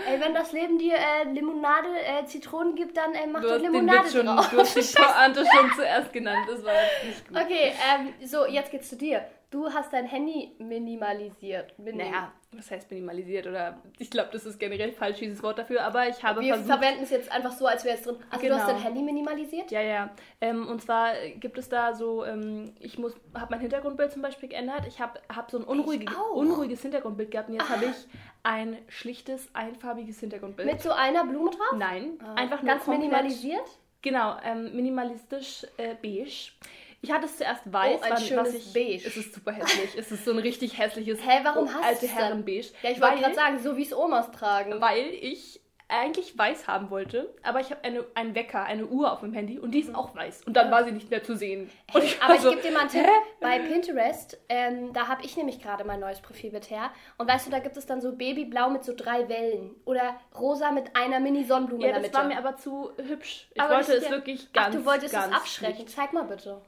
Ey, 0.07 0.21
wenn 0.21 0.35
das 0.35 0.53
Leben 0.53 0.79
dir 0.79 0.95
äh, 0.95 1.25
Limonade, 1.33 1.89
äh, 1.89 2.25
Zitronen 2.25 2.75
gibt, 2.75 2.97
dann 2.97 3.13
äh, 3.15 3.27
mach 3.27 3.41
Du 3.41 3.49
doch 3.49 3.59
den 3.59 3.73
Limonade 3.73 4.05
Witz 4.05 4.13
schon, 4.13 4.27
drauf. 4.27 4.49
du 4.51 4.59
hast 4.59 4.77
die 4.77 4.81
Pointe 5.03 5.45
schon 5.55 5.71
zuerst 5.77 6.13
genannt. 6.13 6.47
Das 6.49 6.65
war 6.65 6.73
jetzt 6.73 7.05
nicht 7.07 7.29
gut. 7.29 7.37
Okay, 7.39 7.73
ähm, 7.93 8.15
so, 8.27 8.47
jetzt 8.47 8.71
geht's 8.71 8.89
zu 8.89 8.97
dir. 8.97 9.25
Du 9.51 9.69
hast 9.69 9.93
dein 9.93 10.07
Handy 10.07 10.53
minimalisiert. 10.59 11.77
Minim- 11.77 11.99
Naja, 11.99 12.31
was 12.53 12.71
heißt 12.71 12.89
minimalisiert? 12.89 13.49
Oder 13.49 13.83
ich 13.99 14.09
glaube, 14.09 14.31
das 14.33 14.47
ist 14.47 14.61
generell 14.61 14.93
falsch, 14.93 15.19
dieses 15.19 15.43
Wort 15.43 15.59
dafür. 15.59 15.83
Aber 15.83 16.09
ich 16.09 16.23
habe 16.23 16.41
Wir 16.41 16.55
versucht. 16.55 16.73
verwenden 16.73 17.03
es 17.03 17.11
jetzt 17.11 17.33
einfach 17.33 17.51
so, 17.51 17.67
als 17.67 17.85
wäre 17.85 17.97
es 17.97 18.03
drin. 18.05 18.17
Also 18.31 18.47
du 18.47 18.55
hast 18.55 18.67
Genau. 18.67 18.73
dein 18.75 18.83
Handy 18.83 19.03
minimalisiert? 19.03 19.71
Ja, 19.73 19.81
ja. 19.81 20.11
Ähm, 20.41 20.69
und 20.69 20.81
zwar 20.83 21.15
gibt 21.41 21.59
es 21.59 21.69
da 21.69 21.95
so, 21.95 22.25
ähm, 22.25 22.75
ich 22.79 22.97
muss, 22.99 23.15
habe 23.35 23.49
mein 23.51 23.59
Hintergrundbild 23.61 24.13
zum 24.13 24.23
Beispiel 24.23 24.49
geändert. 24.49 24.87
Ich 24.87 25.01
habe 25.01 25.21
hab 25.35 25.51
so 25.51 25.59
ein 25.59 25.65
unruhige, 25.65 26.07
auch. 26.17 26.37
unruhiges 26.37 26.83
Hintergrundbild 26.83 27.33
gehabt 27.33 27.49
und 27.49 27.57
jetzt 27.57 27.69
habe 27.71 27.87
ich 27.87 28.07
ein 28.45 28.79
schlichtes, 28.87 29.49
einfarbiges 29.53 30.21
Hintergrundbild. 30.21 30.71
Mit 30.71 30.81
so 30.81 30.93
einer 30.93 31.25
Blume 31.25 31.51
drauf? 31.51 31.77
Nein, 31.77 32.21
Ah, 32.23 32.35
einfach 32.35 32.63
nur 32.63 32.71
Ganz 32.73 32.85
komplett, 32.85 33.03
minimalisiert? 33.11 33.67
Genau, 34.03 34.37
ähm, 34.45 34.75
minimalistisch 34.77 35.67
äh, 35.77 35.95
beige. 36.01 36.53
Ich 37.03 37.11
hatte 37.11 37.25
es 37.27 37.37
zuerst 37.39 37.63
weiß, 37.73 38.01
Oh, 38.01 38.05
ein 38.05 38.13
was, 38.13 38.27
schönes 38.27 38.55
ich, 38.55 38.73
Beige. 38.75 39.07
Es 39.07 39.17
ist 39.17 39.35
super 39.35 39.53
hässlich. 39.53 39.97
es 39.97 40.11
ist 40.13 40.25
so 40.25 40.33
ein 40.33 40.39
richtig 40.39 40.77
hässliches 40.79 41.19
Hä, 41.27 41.41
warum 41.45 41.67
oh, 41.67 41.71
hast 41.73 41.85
alte? 41.85 42.07
Herrenbeige. 42.09 42.67
Ja, 42.83 42.91
ich 42.91 43.01
wollte 43.01 43.21
gerade 43.21 43.35
sagen, 43.35 43.59
so 43.59 43.77
wie 43.77 43.83
es 43.83 43.93
Omas 43.97 44.31
tragen. 44.33 44.81
weil 44.81 45.07
ich 45.21 45.61
eigentlich 45.93 46.39
weiß 46.39 46.69
haben 46.69 46.89
wollte, 46.91 47.35
aber 47.43 47.59
ich 47.61 47.71
habe 47.73 47.83
eine, 47.83 48.05
einen 48.15 48.37
Wecker, 48.37 48.63
eine 48.63 48.87
Uhr 48.87 49.11
auf 49.13 49.21
dem 49.21 49.33
Handy 49.33 49.59
und 49.59 49.73
die 49.73 49.81
ist 49.81 49.93
auch 49.93 50.15
weiß. 50.15 50.43
Und 50.47 50.53
dann 50.57 50.71
war 50.71 50.85
sie 50.85 50.93
nicht 50.93 51.11
mehr 51.11 51.25
zu 51.25 51.35
sehen. 51.37 51.69
Hey, 51.91 52.03
ich 52.05 52.19
aber 52.21 52.29
war 52.29 52.37
ich 52.37 52.43
so, 52.43 52.51
gebe 52.51 52.63
dir 52.63 52.71
mal 52.71 52.81
einen 52.83 52.91
Tipp. 52.91 53.05
hä? 53.05 53.11
Bei 53.41 53.59
Pinterest, 53.59 54.39
ähm, 54.49 54.93
da 54.93 55.09
habe 55.09 55.25
ich 55.25 55.37
nämlich 55.37 55.61
gerade 55.61 55.83
mein 55.83 55.99
neues 55.99 56.21
Profilbild 56.21 56.71
her. 56.71 56.91
Und 57.19 57.29
weißt 57.29 57.47
du, 57.49 57.51
da 57.51 57.59
gibt 57.59 57.77
es 57.77 57.87
dann 57.87 58.01
so 58.01 58.13
Babyblau 58.15 58.71
mit 58.71 58.85
so 58.85 58.93
drei 58.95 59.29
Wellen. 59.29 59.75
Oder 59.85 60.15
rosa 60.39 60.71
mit 60.71 60.95
einer 60.95 61.19
Mini-Sonnenblume 61.19 61.83
Ja, 61.83 61.89
in 61.89 61.95
der 61.95 62.03
das 62.03 62.13
Mitte. 62.13 62.23
war 62.23 62.29
mir 62.29 62.39
aber 62.39 62.57
zu 62.57 62.93
hübsch. 62.97 63.49
Ich 63.53 63.61
Aber 63.61 63.75
wollte 63.75 63.89
das 63.95 63.97
es 63.97 64.05
ja- 64.05 64.11
wirklich 64.13 64.53
ganz, 64.53 64.77
Ach, 64.77 64.79
du 64.81 64.87
wolltest 64.87 65.13
ganz 65.13 65.27
es 65.35 65.41
abschrecken. 65.41 65.75
schlicht. 65.75 65.91
Zeig 65.97 66.13
mal 66.13 66.23
bitte. 66.25 66.61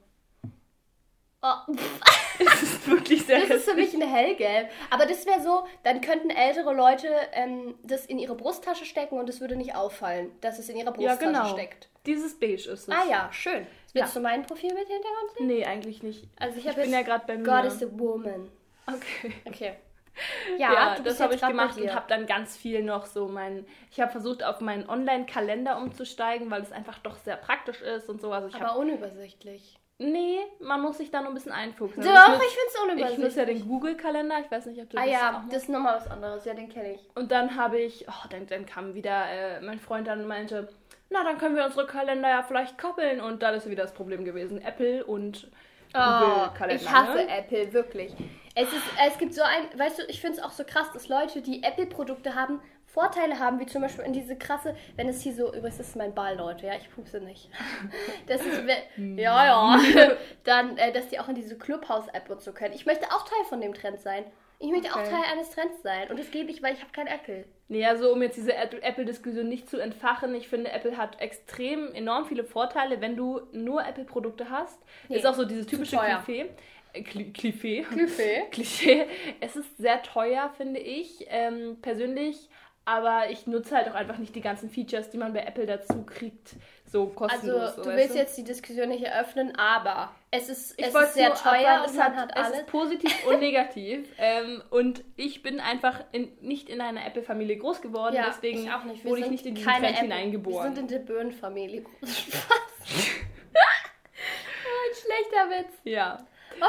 Oh, 1.43 1.55
Es 2.39 2.63
ist 2.63 2.89
wirklich 2.89 3.25
sehr 3.27 3.41
das 3.41 3.51
ist 3.51 3.65
für 3.69 3.75
mich 3.75 3.93
ein 3.95 4.03
hellgelb. 4.03 4.71
Aber 4.91 5.07
das 5.07 5.27
wäre 5.27 5.41
so, 5.43 5.67
dann 5.83 6.01
könnten 6.01 6.31
ältere 6.31 6.73
Leute 6.73 7.09
ähm, 7.33 7.75
das 7.83 8.07
in 8.07 8.19
ihre 8.19 8.35
Brusttasche 8.35 8.85
stecken 8.85 9.19
und 9.19 9.29
es 9.29 9.41
würde 9.41 9.57
nicht 9.57 9.75
auffallen, 9.75 10.33
dass 10.41 10.59
es 10.59 10.69
in 10.69 10.77
ihrer 10.77 10.87
Ja, 10.99 11.15
Brusttasche 11.15 11.33
genau. 11.33 11.47
steckt. 11.53 11.89
Dieses 12.07 12.39
Beige 12.39 12.55
ist 12.55 12.69
es. 12.69 12.89
Ah 12.89 13.05
ja, 13.09 13.29
schön. 13.33 13.67
Willst 13.93 14.15
Ja. 14.15 14.21
du 14.21 14.21
mein 14.21 14.43
Profilbild 14.47 14.89
Hintergrund 14.89 15.31
sehen? 15.37 15.47
Nee, 15.47 15.65
eigentlich 15.65 16.03
nicht. 16.03 16.25
Also 16.39 16.59
ich 16.59 16.67
Ich 16.67 16.75
bin 16.75 16.91
ja 16.93 17.03
gerade 17.03 17.25
bei 17.27 17.37
mir. 17.37 17.45
God 17.45 17.65
is 17.67 17.83
a 17.83 17.87
Woman. 17.93 18.51
Okay. 18.87 19.33
Okay. 19.45 19.75
Ja, 20.59 20.73
Ja, 20.75 21.01
das 21.03 21.21
habe 21.21 21.35
ich 21.35 21.41
gemacht 21.41 21.81
und 21.81 21.95
habe 21.95 22.05
dann 22.07 22.27
ganz 22.27 22.55
viel 22.55 22.83
noch 22.83 23.07
so 23.07 23.29
mein. 23.29 23.65
Ich 23.91 23.99
habe 23.99 24.11
versucht, 24.13 24.45
auf 24.45 24.61
meinen 24.61 24.87
Online-Kalender 24.87 25.79
umzusteigen, 25.79 26.51
weil 26.51 26.61
es 26.61 26.71
einfach 26.71 26.99
doch 26.99 27.17
sehr 27.17 27.37
praktisch 27.37 27.81
ist 27.81 28.11
und 28.11 28.21
so. 28.21 28.31
Also 28.31 28.49
ich. 28.49 28.55
Aber 28.57 28.77
unübersichtlich. 28.77 29.79
Nee, 30.03 30.39
man 30.61 30.81
muss 30.83 30.99
sich 30.99 31.11
da 31.11 31.21
nur 31.21 31.31
ein 31.31 31.35
bisschen 31.35 31.53
einfuchsen. 31.53 32.03
Doch, 32.03 32.11
Also 32.11 32.41
ich 32.43 32.49
ich 32.49 32.55
finde 32.55 32.67
es 32.69 32.75
nutze- 32.75 32.77
ich 32.77 32.83
unübersichtlich. 32.93 33.25
nutze 33.25 33.39
ja 33.41 33.47
den 33.47 33.69
Google-Kalender. 33.69 34.35
Ich 34.45 34.51
weiß 34.51 34.67
nicht, 34.67 34.81
ob 34.83 34.91
du 34.91 34.99
ah 34.99 35.03
das 35.03 35.11
ja, 35.13 35.37
auch 35.39 35.49
das 35.49 35.63
ist 35.63 35.69
nochmal 35.69 35.97
was 35.97 36.11
anderes. 36.11 36.45
Ja, 36.45 36.55
den 36.55 36.69
kenne 36.69 36.95
ich. 36.95 37.01
Und 37.15 37.31
dann 37.31 37.57
habe 37.57 37.79
ich, 37.81 38.07
oh, 38.09 38.29
dann, 38.31 38.47
dann 38.47 38.67
kam 38.67 38.95
wieder 38.95 39.25
äh, 39.31 39.61
mein 39.61 39.79
Freund 39.81 40.07
dann 40.09 40.21
und 40.21 40.27
meinte, 40.29 40.69
na, 41.11 41.23
dann 41.25 41.39
können 41.39 41.57
wir 41.57 41.65
unsere 41.65 41.87
Kalender 41.87 42.29
ja 42.29 42.43
vielleicht 42.43 42.79
koppeln. 42.79 43.21
Und 43.21 43.43
dann 43.43 43.55
ist 43.55 43.69
wieder 43.69 43.83
das 43.83 43.93
Problem 43.95 44.25
gewesen. 44.25 44.61
Apple 44.63 45.05
und 45.05 45.51
Google-Kalender. 45.93 46.83
ich 46.83 46.91
hasse 46.91 47.15
ne? 47.19 47.29
Apple, 47.39 47.73
wirklich. 47.73 48.13
Es, 48.55 48.73
ist, 48.73 48.83
es 49.07 49.19
gibt 49.19 49.35
so 49.35 49.43
ein, 49.43 49.79
weißt 49.79 49.99
du, 49.99 50.03
ich 50.09 50.21
finde 50.21 50.39
es 50.39 50.43
auch 50.45 50.53
so 50.53 50.65
krass, 50.65 50.91
dass 50.93 51.09
Leute, 51.09 51.43
die 51.43 51.63
Apple-Produkte 51.63 52.35
haben, 52.35 52.61
Vorteile 52.93 53.39
haben, 53.39 53.59
wie 53.59 53.67
zum 53.67 53.81
Beispiel 53.83 54.05
in 54.05 54.13
diese 54.13 54.37
krasse, 54.37 54.77
wenn 54.97 55.09
es 55.09 55.23
hier 55.23 55.33
so, 55.35 55.49
übrigens 55.49 55.81
ist 55.81 55.97
mein 55.97 56.15
Ball, 56.15 56.37
Leute, 56.37 56.67
ja, 56.67 56.75
ich 56.77 56.91
pupse 56.95 57.21
nicht. 57.21 57.49
Das 58.27 58.45
ist, 58.45 58.67
wenn- 58.67 59.19
ja, 59.19 59.47
ja, 59.79 59.81
dann, 60.45 60.77
äh, 60.77 60.93
dass 60.93 61.09
die 61.09 61.19
auch 61.19 61.29
in 61.29 61.35
diese 61.35 61.57
Clubhouse-App 61.59 62.29
und 62.31 62.41
so 62.43 62.53
können. 62.53 62.75
Ich 62.75 62.85
möchte 62.87 63.07
auch 63.07 63.23
Teil 63.27 63.45
von 63.49 63.61
dem 63.61 63.73
Trend 63.75 64.01
sein. 64.01 64.25
Ich 64.59 64.71
möchte 64.71 64.93
auch 64.93 65.01
Okay. 65.01 65.11
Teil 65.11 65.23
eines 65.33 65.51
Trends 65.51 65.83
sein. 65.83 66.09
Und 66.09 66.19
das 66.21 66.31
gebe 66.31 66.51
ich, 66.51 66.63
weil 66.63 66.75
ich 66.75 66.81
habe 66.81 66.93
kein 66.93 67.09
Apple. 67.09 67.45
Nee, 67.69 67.85
also 67.85 68.13
um 68.13 68.23
jetzt 68.23 68.37
diese 68.37 68.55
Apple- 68.55 68.81
Apple-Diskussion 68.83 69.49
nicht 69.49 69.69
zu 69.69 69.79
entfachen, 69.79 70.35
ich 70.37 70.47
finde, 70.49 70.71
Apple 70.71 70.97
hat 70.97 71.21
extrem 71.21 71.93
enorm 71.95 72.27
viele 72.27 72.45
Vorteile, 72.45 73.01
wenn 73.01 73.17
du 73.17 73.41
nur 73.53 73.85
Apple-Produkte 73.85 74.51
hast. 74.51 74.79
Nee, 75.09 75.17
ist 75.17 75.27
auch 75.27 75.35
so 75.35 75.45
dieses 75.45 75.67
typische. 75.67 75.97
Klischee. 75.97 76.47
Äh, 76.93 77.01
Kli- 77.01 77.33
Klischee. 77.33 77.87
Buffet. 77.91 78.43
Klischee. 78.53 79.07
Es 79.41 79.57
ist 79.57 79.79
sehr 79.79 80.01
teuer, 80.03 80.53
finde 80.57 80.79
ich, 80.79 81.27
ähm, 81.29 81.79
persönlich. 81.83 82.49
Aber 82.85 83.31
ich 83.31 83.47
nutze 83.47 83.77
halt 83.77 83.89
auch 83.89 83.95
einfach 83.95 84.19
nicht 84.19 84.35
die 84.35 84.41
ganzen 84.41 84.69
Features, 84.69 85.09
die 85.11 85.17
man 85.17 85.33
bei 85.33 85.45
Apple 85.45 85.67
dazu 85.67 86.03
kriegt, 86.05 86.57
so 86.85 87.07
kostenlos. 87.07 87.61
Also, 87.61 87.83
so, 87.85 87.91
du 87.91 87.97
willst 87.97 88.17
jetzt 88.17 88.37
die 88.37 88.43
Diskussion 88.43 88.89
nicht 88.89 89.05
eröffnen, 89.05 89.55
aber 89.57 90.13
es 90.33 90.49
ist, 90.49 90.77
Ich 90.81 90.87
es 90.87 90.95
ist 90.95 91.15
sehr 91.15 91.33
teuer 91.33 91.85
und 91.87 91.91
es 91.95 91.99
hat, 92.01 92.17
hat 92.17 92.31
es 92.35 92.43
alles. 92.45 92.59
ist 92.59 92.67
positiv 92.67 93.27
und 93.29 93.39
negativ. 93.39 94.09
ähm, 94.19 94.63
und 94.71 95.05
ich 95.17 95.43
bin 95.45 95.61
einfach 95.61 96.03
in, 96.11 96.33
nicht 96.41 96.69
in 96.69 96.81
einer 96.81 97.07
Apple-Familie 97.07 97.59
groß 97.59 97.83
geworden, 97.83 98.17
Ja, 98.17 98.25
deswegen 98.27 98.65
ich 98.65 98.73
auch 98.73 98.83
nicht. 98.83 99.05
Wir 99.05 99.11
wurde 99.13 99.23
ich 99.23 99.31
nicht 99.31 99.47
in 99.47 99.55
diesen 99.55 99.71
Trend 99.71 99.85
Apple- 99.85 99.95
Wir 99.95 100.01
hineingeboren. 100.01 100.75
sind 100.75 100.79
in 100.83 100.89
der 100.89 100.99
Birnenfamilie. 100.99 101.85
Spaß. 102.03 102.43
Ein 103.55 104.95
schlechter 104.95 105.51
Witz. 105.51 105.73
ja. 105.85 106.19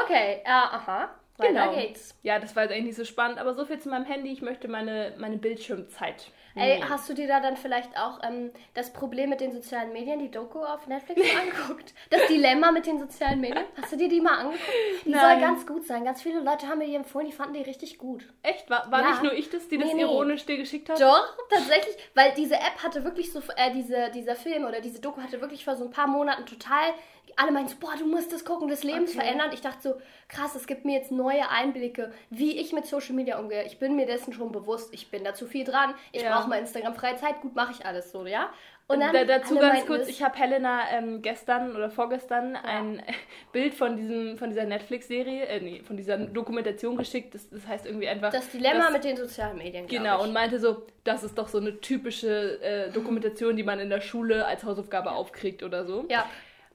Okay, 0.04 0.40
äh, 0.44 0.48
aha. 0.48 1.10
Weiter 1.36 1.52
Genau. 1.52 1.74
geht's. 1.74 2.14
Ja, 2.22 2.38
das 2.38 2.54
war 2.54 2.62
jetzt 2.64 2.72
eigentlich 2.72 2.84
nicht 2.86 2.96
so 2.96 3.04
spannend, 3.04 3.38
aber 3.38 3.54
so 3.54 3.64
viel 3.64 3.78
zu 3.80 3.88
meinem 3.88 4.04
Handy. 4.04 4.30
Ich 4.32 4.40
möchte 4.42 4.68
meine, 4.68 5.14
meine 5.18 5.36
Bildschirmzeit. 5.36 6.30
Ey, 6.56 6.78
nehmen. 6.78 6.88
hast 6.88 7.08
du 7.08 7.14
dir 7.14 7.26
da 7.26 7.40
dann 7.40 7.56
vielleicht 7.56 7.98
auch 7.98 8.20
ähm, 8.22 8.52
das 8.74 8.92
Problem 8.92 9.28
mit 9.30 9.40
den 9.40 9.50
sozialen 9.50 9.92
Medien, 9.92 10.20
die 10.20 10.30
Doku 10.30 10.60
auf 10.60 10.86
Netflix 10.86 11.20
angeguckt? 11.40 11.92
Das 12.10 12.28
Dilemma 12.28 12.70
mit 12.70 12.86
den 12.86 13.00
sozialen 13.00 13.40
Medien? 13.40 13.64
Hast 13.82 13.90
du 13.90 13.96
dir 13.96 14.08
die 14.08 14.20
mal 14.20 14.38
angeguckt? 14.38 14.62
Die 15.04 15.10
soll 15.10 15.20
Nein. 15.20 15.40
ganz 15.40 15.66
gut 15.66 15.84
sein. 15.84 16.04
Ganz 16.04 16.22
viele 16.22 16.38
Leute 16.38 16.68
haben 16.68 16.78
mir 16.78 16.86
die 16.86 16.94
empfohlen, 16.94 17.26
die 17.26 17.32
fanden 17.32 17.54
die 17.54 17.62
richtig 17.62 17.98
gut. 17.98 18.32
Echt? 18.44 18.70
War, 18.70 18.88
war 18.92 19.00
Ja. 19.00 19.10
nicht 19.10 19.22
nur 19.24 19.32
ich 19.32 19.50
das, 19.50 19.66
die 19.66 19.78
das 19.78 19.88
Nee, 19.88 19.94
nee. 19.94 20.02
ironisch 20.02 20.46
dir 20.46 20.56
geschickt 20.56 20.88
hat? 20.90 21.00
Doch, 21.00 21.26
tatsächlich, 21.50 21.96
weil 22.14 22.32
diese 22.36 22.54
App 22.54 22.80
hatte 22.84 23.02
wirklich 23.02 23.32
so, 23.32 23.40
äh, 23.56 23.72
diese, 23.72 24.12
dieser 24.14 24.36
Film 24.36 24.64
oder 24.64 24.80
diese 24.80 25.00
Doku 25.00 25.20
hatte 25.20 25.40
wirklich 25.40 25.64
vor 25.64 25.74
so 25.74 25.82
ein 25.82 25.90
paar 25.90 26.06
Monaten 26.06 26.46
total, 26.46 26.90
alle 27.36 27.52
meinten 27.52 27.68
so, 27.70 27.76
boah, 27.78 27.94
du 27.98 28.06
musst 28.06 28.32
das 28.32 28.44
gucken, 28.44 28.68
das 28.68 28.82
Leben 28.84 29.02
Okay. 29.04 29.12
verändern. 29.18 29.50
Ich 29.52 29.60
dachte 29.60 29.80
so, 29.82 29.94
krass, 30.28 30.54
es 30.54 30.66
gibt 30.66 30.84
mir 30.84 30.98
jetzt 30.98 31.10
neue 31.12 31.48
Einblicke, 31.50 32.12
wie 32.30 32.58
ich 32.58 32.72
mit 32.72 32.86
Social 32.86 33.14
Media 33.14 33.38
umgehe. 33.38 33.64
Ich 33.64 33.78
bin 33.78 33.96
mir 33.96 34.06
dessen 34.06 34.32
schon 34.32 34.52
bewusst, 34.52 34.92
ich 34.94 35.10
bin 35.10 35.24
da 35.24 35.34
zu 35.34 35.46
viel 35.46 35.64
dran, 35.64 35.94
ich 36.12 36.22
Ja. 36.22 36.36
brauche 36.36 36.48
mal 36.48 36.58
Instagram 36.58 36.94
freie 36.94 37.16
Zeit, 37.16 37.40
gut, 37.40 37.54
mache 37.54 37.72
ich 37.72 37.84
alles 37.86 38.10
so, 38.12 38.26
ja? 38.26 38.50
Und 38.86 39.00
da, 39.00 39.12
dazu 39.24 39.54
ganz 39.58 39.86
kurz, 39.86 40.08
ich 40.08 40.22
habe 40.22 40.36
Helena 40.38 40.82
ähm, 40.92 41.22
gestern 41.22 41.74
oder 41.74 41.88
vorgestern 41.88 42.54
ein 42.54 43.02
Bild 43.52 43.72
von 43.72 43.96
diesem 43.96 44.36
von 44.36 44.50
dieser 44.50 44.64
Netflix-Serie, 44.64 45.46
äh, 45.46 45.60
nee, 45.60 45.82
von 45.82 45.96
dieser 45.96 46.18
Dokumentation 46.18 46.94
geschickt. 46.98 47.34
Das, 47.34 47.48
das 47.48 47.66
heißt 47.66 47.86
irgendwie 47.86 48.08
einfach. 48.08 48.30
das 48.30 48.50
Dilemma 48.50 48.84
dass- 48.84 48.92
mit 48.92 49.04
den 49.04 49.16
sozialen 49.16 49.56
Medien, 49.56 49.86
Genau, 49.86 50.22
und 50.22 50.34
meinte 50.34 50.58
so, 50.58 50.86
das 51.04 51.22
ist 51.24 51.38
doch 51.38 51.48
so 51.48 51.56
eine 51.56 51.80
typische 51.80 52.60
äh, 52.62 52.90
Dokumentation, 52.90 53.56
die 53.56 53.62
man 53.62 53.80
in 53.80 53.88
der 53.88 54.02
Schule 54.02 54.44
als 54.44 54.64
Hausaufgabe 54.64 55.12
aufkriegt 55.12 55.62
oder 55.62 55.86
so. 55.86 56.04
Ja. 56.10 56.26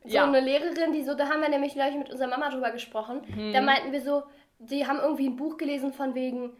So 0.03 0.15
Ja. 0.15 0.23
eine 0.25 0.39
Lehrerin, 0.39 0.93
die 0.93 1.03
so, 1.03 1.13
da 1.13 1.27
haben 1.29 1.41
wir 1.41 1.49
nämlich 1.49 1.73
gleich 1.73 1.95
mit 1.95 2.09
unserer 2.09 2.27
Mama 2.29 2.49
drüber 2.49 2.71
gesprochen. 2.71 3.21
Mhm. 3.35 3.53
Da 3.53 3.61
meinten 3.61 3.91
wir 3.91 4.01
so, 4.01 4.23
die 4.59 4.87
haben 4.87 4.99
irgendwie 4.99 5.27
ein 5.27 5.35
Buch 5.35 5.57
gelesen 5.57 5.93
von 5.93 6.15
wegen, 6.15 6.51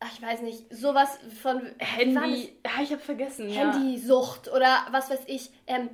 ach, 0.00 0.10
ich 0.12 0.22
weiß 0.22 0.42
nicht, 0.42 0.64
sowas 0.74 1.18
von? 1.42 1.62
Handy, 1.78 2.52
ja, 2.64 2.82
ich 2.82 2.90
habe 2.92 3.00
vergessen. 3.02 3.48
Handysucht 3.50 4.50
oder 4.52 4.86
was 4.90 5.10
weiß 5.10 5.22
ich, 5.26 5.50
ähm, 5.66 5.88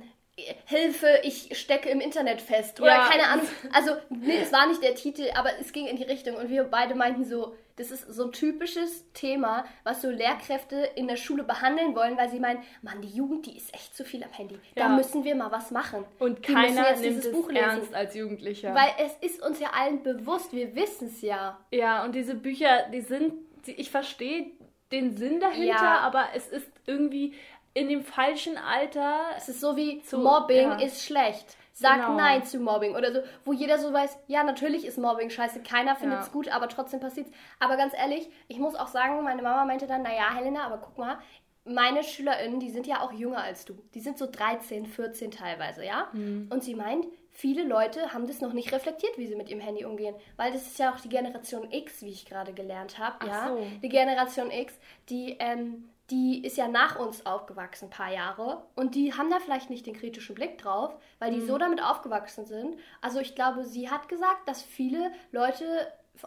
Hilfe, 0.65 1.19
ich 1.23 1.57
stecke 1.59 1.89
im 1.89 1.99
Internet 1.99 2.41
fest 2.41 2.79
oder 2.81 2.95
Ja. 2.95 3.07
keine 3.09 3.23
Ahnung. 3.27 3.47
Also, 3.73 3.91
nee, 4.09 4.37
es 4.41 4.51
war 4.51 4.65
nicht 4.67 4.81
der 4.81 4.95
Titel, 4.95 5.29
aber 5.35 5.49
es 5.59 5.71
ging 5.71 5.87
in 5.87 5.97
die 5.97 6.03
Richtung 6.03 6.35
und 6.35 6.49
wir 6.49 6.63
beide 6.63 6.95
meinten 6.95 7.25
so, 7.25 7.55
das 7.77 7.91
ist 7.91 8.07
so 8.13 8.25
ein 8.25 8.31
typisches 8.31 9.11
Thema, 9.13 9.65
was 9.83 10.01
so 10.01 10.09
Lehrkräfte 10.09 10.77
in 10.95 11.07
der 11.07 11.15
Schule 11.15 11.43
behandeln 11.43 11.95
wollen, 11.95 12.17
weil 12.17 12.29
sie 12.29 12.39
meinen, 12.39 12.61
Mann, 12.81 13.01
die 13.01 13.09
Jugend, 13.09 13.45
die 13.45 13.57
ist 13.57 13.73
echt 13.73 13.95
zu 13.95 14.03
viel 14.03 14.23
am 14.23 14.31
Handy. 14.31 14.59
Da 14.75 14.81
Ja. 14.83 14.89
müssen 14.89 15.23
wir 15.23 15.35
mal 15.35 15.51
was 15.51 15.71
machen. 15.71 16.05
Und 16.19 16.47
Die 16.47 16.53
keiner 16.53 16.91
nimmt 16.91 17.03
dieses 17.05 17.25
es 17.25 17.31
Buch 17.31 17.47
lesen. 17.49 17.63
ernst 17.63 17.93
als 17.95 18.15
Jugendlicher. 18.15 18.73
Weil 18.75 18.91
es 18.99 19.13
ist 19.21 19.41
uns 19.41 19.59
ja 19.59 19.69
allen 19.73 20.03
bewusst, 20.03 20.53
wir 20.53 20.75
wissen 20.75 21.07
es 21.07 21.21
ja. 21.21 21.59
ja, 21.71 22.03
und 22.03 22.13
diese 22.15 22.35
Bücher, 22.35 22.87
die 22.93 23.01
sind, 23.01 23.33
die, 23.65 23.73
ich 23.73 23.89
verstehe 23.91 24.51
den 24.91 25.15
Sinn 25.15 25.39
dahinter, 25.39 25.65
Ja. 25.83 25.99
aber 25.99 26.25
es 26.35 26.47
ist 26.49 26.69
irgendwie 26.85 27.33
in 27.73 27.87
dem 27.87 28.03
falschen 28.03 28.57
Alter. 28.57 29.21
Es 29.37 29.47
ist 29.47 29.61
so 29.61 29.77
wie 29.77 30.01
Mobbing 30.11 30.71
ja. 30.71 30.79
ist 30.81 31.03
schlecht. 31.05 31.55
Sag 31.73 31.95
Genau. 32.01 32.15
nein 32.15 32.43
zu 32.43 32.59
Mobbing. 32.59 32.95
Oder 32.95 33.11
so, 33.13 33.19
wo 33.45 33.53
jeder 33.53 33.77
so 33.77 33.91
weiß, 33.93 34.17
ja, 34.27 34.43
natürlich 34.43 34.85
ist 34.85 34.97
Mobbing 34.97 35.29
scheiße, 35.29 35.61
keiner 35.63 35.95
findet 35.95 36.19
es 36.21 36.27
Ja. 36.27 36.31
gut, 36.33 36.47
aber 36.49 36.67
trotzdem 36.67 36.99
passiert's. 36.99 37.31
Aber 37.59 37.77
ganz 37.77 37.93
ehrlich, 37.93 38.29
ich 38.47 38.59
muss 38.59 38.75
auch 38.75 38.87
sagen, 38.87 39.23
meine 39.23 39.41
Mama 39.41 39.65
meinte 39.65 39.87
dann, 39.87 40.01
naja, 40.03 40.33
Helena, 40.35 40.63
aber 40.65 40.77
guck 40.79 40.97
mal, 40.97 41.17
meine 41.63 42.03
SchülerInnen, 42.03 42.59
die 42.59 42.71
sind 42.71 42.87
ja 42.87 43.01
auch 43.01 43.11
jünger 43.13 43.43
als 43.43 43.65
du. 43.65 43.75
Die 43.93 43.99
sind 43.99 44.17
so 44.17 44.25
13, 44.29 44.87
14 44.87 45.29
teilweise, 45.31 45.85
ja? 45.85 46.07
Mhm. 46.11 46.47
Und 46.51 46.63
sie 46.63 46.73
meint, 46.73 47.05
viele 47.29 47.63
Leute 47.63 48.13
haben 48.13 48.25
das 48.25 48.41
noch 48.41 48.51
nicht 48.53 48.71
reflektiert, 48.73 49.15
wie 49.17 49.27
sie 49.27 49.35
mit 49.35 49.47
ihrem 49.49 49.59
Handy 49.61 49.85
umgehen. 49.85 50.15
Weil 50.37 50.51
das 50.51 50.63
ist 50.63 50.79
ja 50.79 50.91
auch 50.91 50.99
die 50.99 51.09
Generation 51.09 51.71
X, 51.71 52.01
wie 52.01 52.09
ich 52.09 52.25
gerade 52.25 52.51
gelernt 52.53 52.97
habe, 52.97 53.27
ja? 53.27 53.49
so. 53.49 53.63
Die 53.83 53.89
Generation 53.89 54.49
X, 54.49 54.73
die, 55.09 55.37
ähm, 55.39 55.87
die 56.11 56.45
ist 56.45 56.57
ja 56.57 56.67
nach 56.67 56.99
uns 56.99 57.25
aufgewachsen, 57.25 57.85
ein 57.85 57.89
paar 57.91 58.11
Jahre. 58.13 58.61
Und 58.75 58.93
die 58.95 59.13
haben 59.13 59.29
da 59.31 59.39
vielleicht 59.39 59.69
nicht 59.69 59.85
den 59.87 59.95
kritischen 59.95 60.35
Blick 60.35 60.57
drauf, 60.57 60.93
weil 61.19 61.31
die 61.31 61.37
Mhm. 61.39 61.47
so 61.47 61.57
damit 61.57 61.81
aufgewachsen 61.83 62.45
sind. 62.45 62.77
Also 63.01 63.19
ich 63.19 63.33
glaube, 63.33 63.63
sie 63.63 63.89
hat 63.89 64.09
gesagt, 64.09 64.47
dass 64.47 64.61
viele 64.61 65.11
Leute 65.31 65.63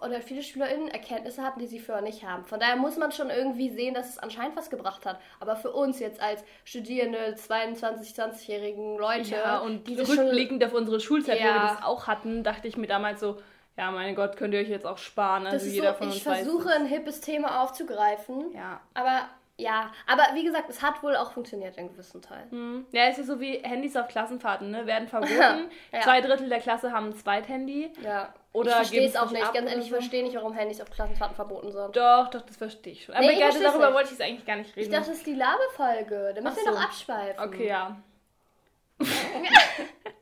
oder 0.00 0.21
viele 0.23 0.43
SchülerInnen 0.43 0.88
Erkenntnisse 0.88 1.43
hatten, 1.43 1.61
die 1.61 1.67
sie 1.67 1.79
vorher 1.79 2.03
nicht 2.03 2.25
haben. 2.26 2.45
Von 2.47 2.59
daher 2.59 2.75
muss 2.75 2.97
man 2.97 3.12
schon 3.12 3.31
irgendwie 3.31 3.71
sehen, 3.71 3.95
dass 3.95 4.09
es 4.09 4.19
anscheinend 4.19 4.57
was 4.57 4.71
gebracht 4.71 5.07
hat. 5.07 5.21
Aber 5.38 5.55
für 5.55 5.71
uns 5.71 6.00
jetzt 6.00 6.21
als 6.21 6.43
studierende 6.64 7.35
22, 7.37 8.12
20-jährigen 8.14 8.97
Leute, 8.99 9.37
Ja, 9.37 9.59
und 9.59 9.87
die 9.87 9.95
das 9.95 10.09
schon 10.09 10.19
rückblickend 10.19 10.64
auf 10.64 10.73
unsere 10.73 10.99
Schulzeit, 10.99 11.38
wo 11.38 11.45
Ja. 11.45 11.55
wir 11.55 11.61
das 11.75 11.83
auch 11.85 12.07
hatten, 12.09 12.43
dachte 12.43 12.67
ich 12.67 12.76
mir 12.76 12.87
damals 12.88 13.21
so, 13.21 13.38
ja, 13.76 13.91
mein 13.91 14.14
Gott, 14.17 14.37
könnt 14.37 14.55
ihr 14.55 14.61
euch 14.61 14.69
jetzt 14.69 14.87
auch 14.87 14.99
sparen. 14.99 15.45
Das 15.45 15.55
Also 15.55 15.67
ist 15.67 15.73
jeder 15.75 15.93
so, 15.93 15.99
von 15.99 16.07
uns 16.09 16.17
ich 16.17 16.23
versuche 16.23 16.71
ein 16.73 16.87
hippes 16.87 17.21
Thema 17.21 17.62
aufzugreifen. 17.62 18.53
Ja. 18.55 18.81
Aber 18.95 19.29
ja, 19.56 19.92
aber 20.06 20.23
wie 20.34 20.44
gesagt, 20.44 20.68
es 20.68 20.82
hat 20.82 21.02
wohl 21.02 21.14
auch 21.16 21.32
funktioniert 21.32 21.76
in 21.76 21.88
gewissen 21.88 22.20
Teilen. 22.23 22.50
Hm. 22.50 22.87
Ja, 22.92 23.04
es 23.04 23.18
ist 23.18 23.28
so 23.28 23.38
wie 23.40 23.58
Handys 23.58 23.96
auf 23.96 24.08
Klassenfahrten, 24.08 24.70
ne? 24.70 24.87
Werden 24.87 25.06
verboten. 25.08 25.70
Ja. 25.92 26.00
Zwei 26.02 26.20
Drittel 26.20 26.49
der 26.49 26.61
Klasse 26.61 26.90
haben 26.92 27.06
ein 27.11 27.16
Zweithandy. 27.16 27.92
Ja. 28.02 28.34
Oder 28.52 28.70
ich 28.70 28.76
verstehe 28.76 29.06
es 29.08 29.16
auch 29.16 29.30
nicht. 29.32 29.52
Ganz 29.52 29.68
ehrlich, 29.70 29.84
ich 29.87 29.90
so. 29.90 29.96
verstehe 29.96 30.23
nicht, 30.23 30.34
warum 30.37 30.52
Handys 30.52 30.80
auf 30.80 30.90
Klassenfahrten 30.90 31.34
verboten 31.34 31.73
sind. 31.73 31.96
Doch, 31.96 32.30
doch, 32.30 32.42
das 32.42 32.56
verstehe 32.56 32.92
ich 32.92 33.04
schon. 33.04 33.14
Aber 33.14 33.25
Nee, 33.26 33.32
ich 33.32 33.38
versteh's 33.40 33.62
darüber 33.64 33.87
nicht. 33.87 33.94
wollte 33.94 34.08
ich 34.08 34.14
es 34.14 34.20
eigentlich 34.20 34.46
gar 34.46 34.56
nicht 34.56 34.70
Ich 34.70 34.76
reden. 34.76 34.92
dachte, 34.92 35.08
das 35.11 35.18
ist 35.18 35.26
die 35.26 35.34
Labefolge. 35.34 36.32
Da 36.34 36.40
müssen 36.40 36.46
Ach 36.46 36.56
wir 36.56 36.73
so. 36.73 36.78
doch 36.78 36.84
abschweifen. 36.84 37.44
okay, 37.49 37.66
ja. 37.68 37.96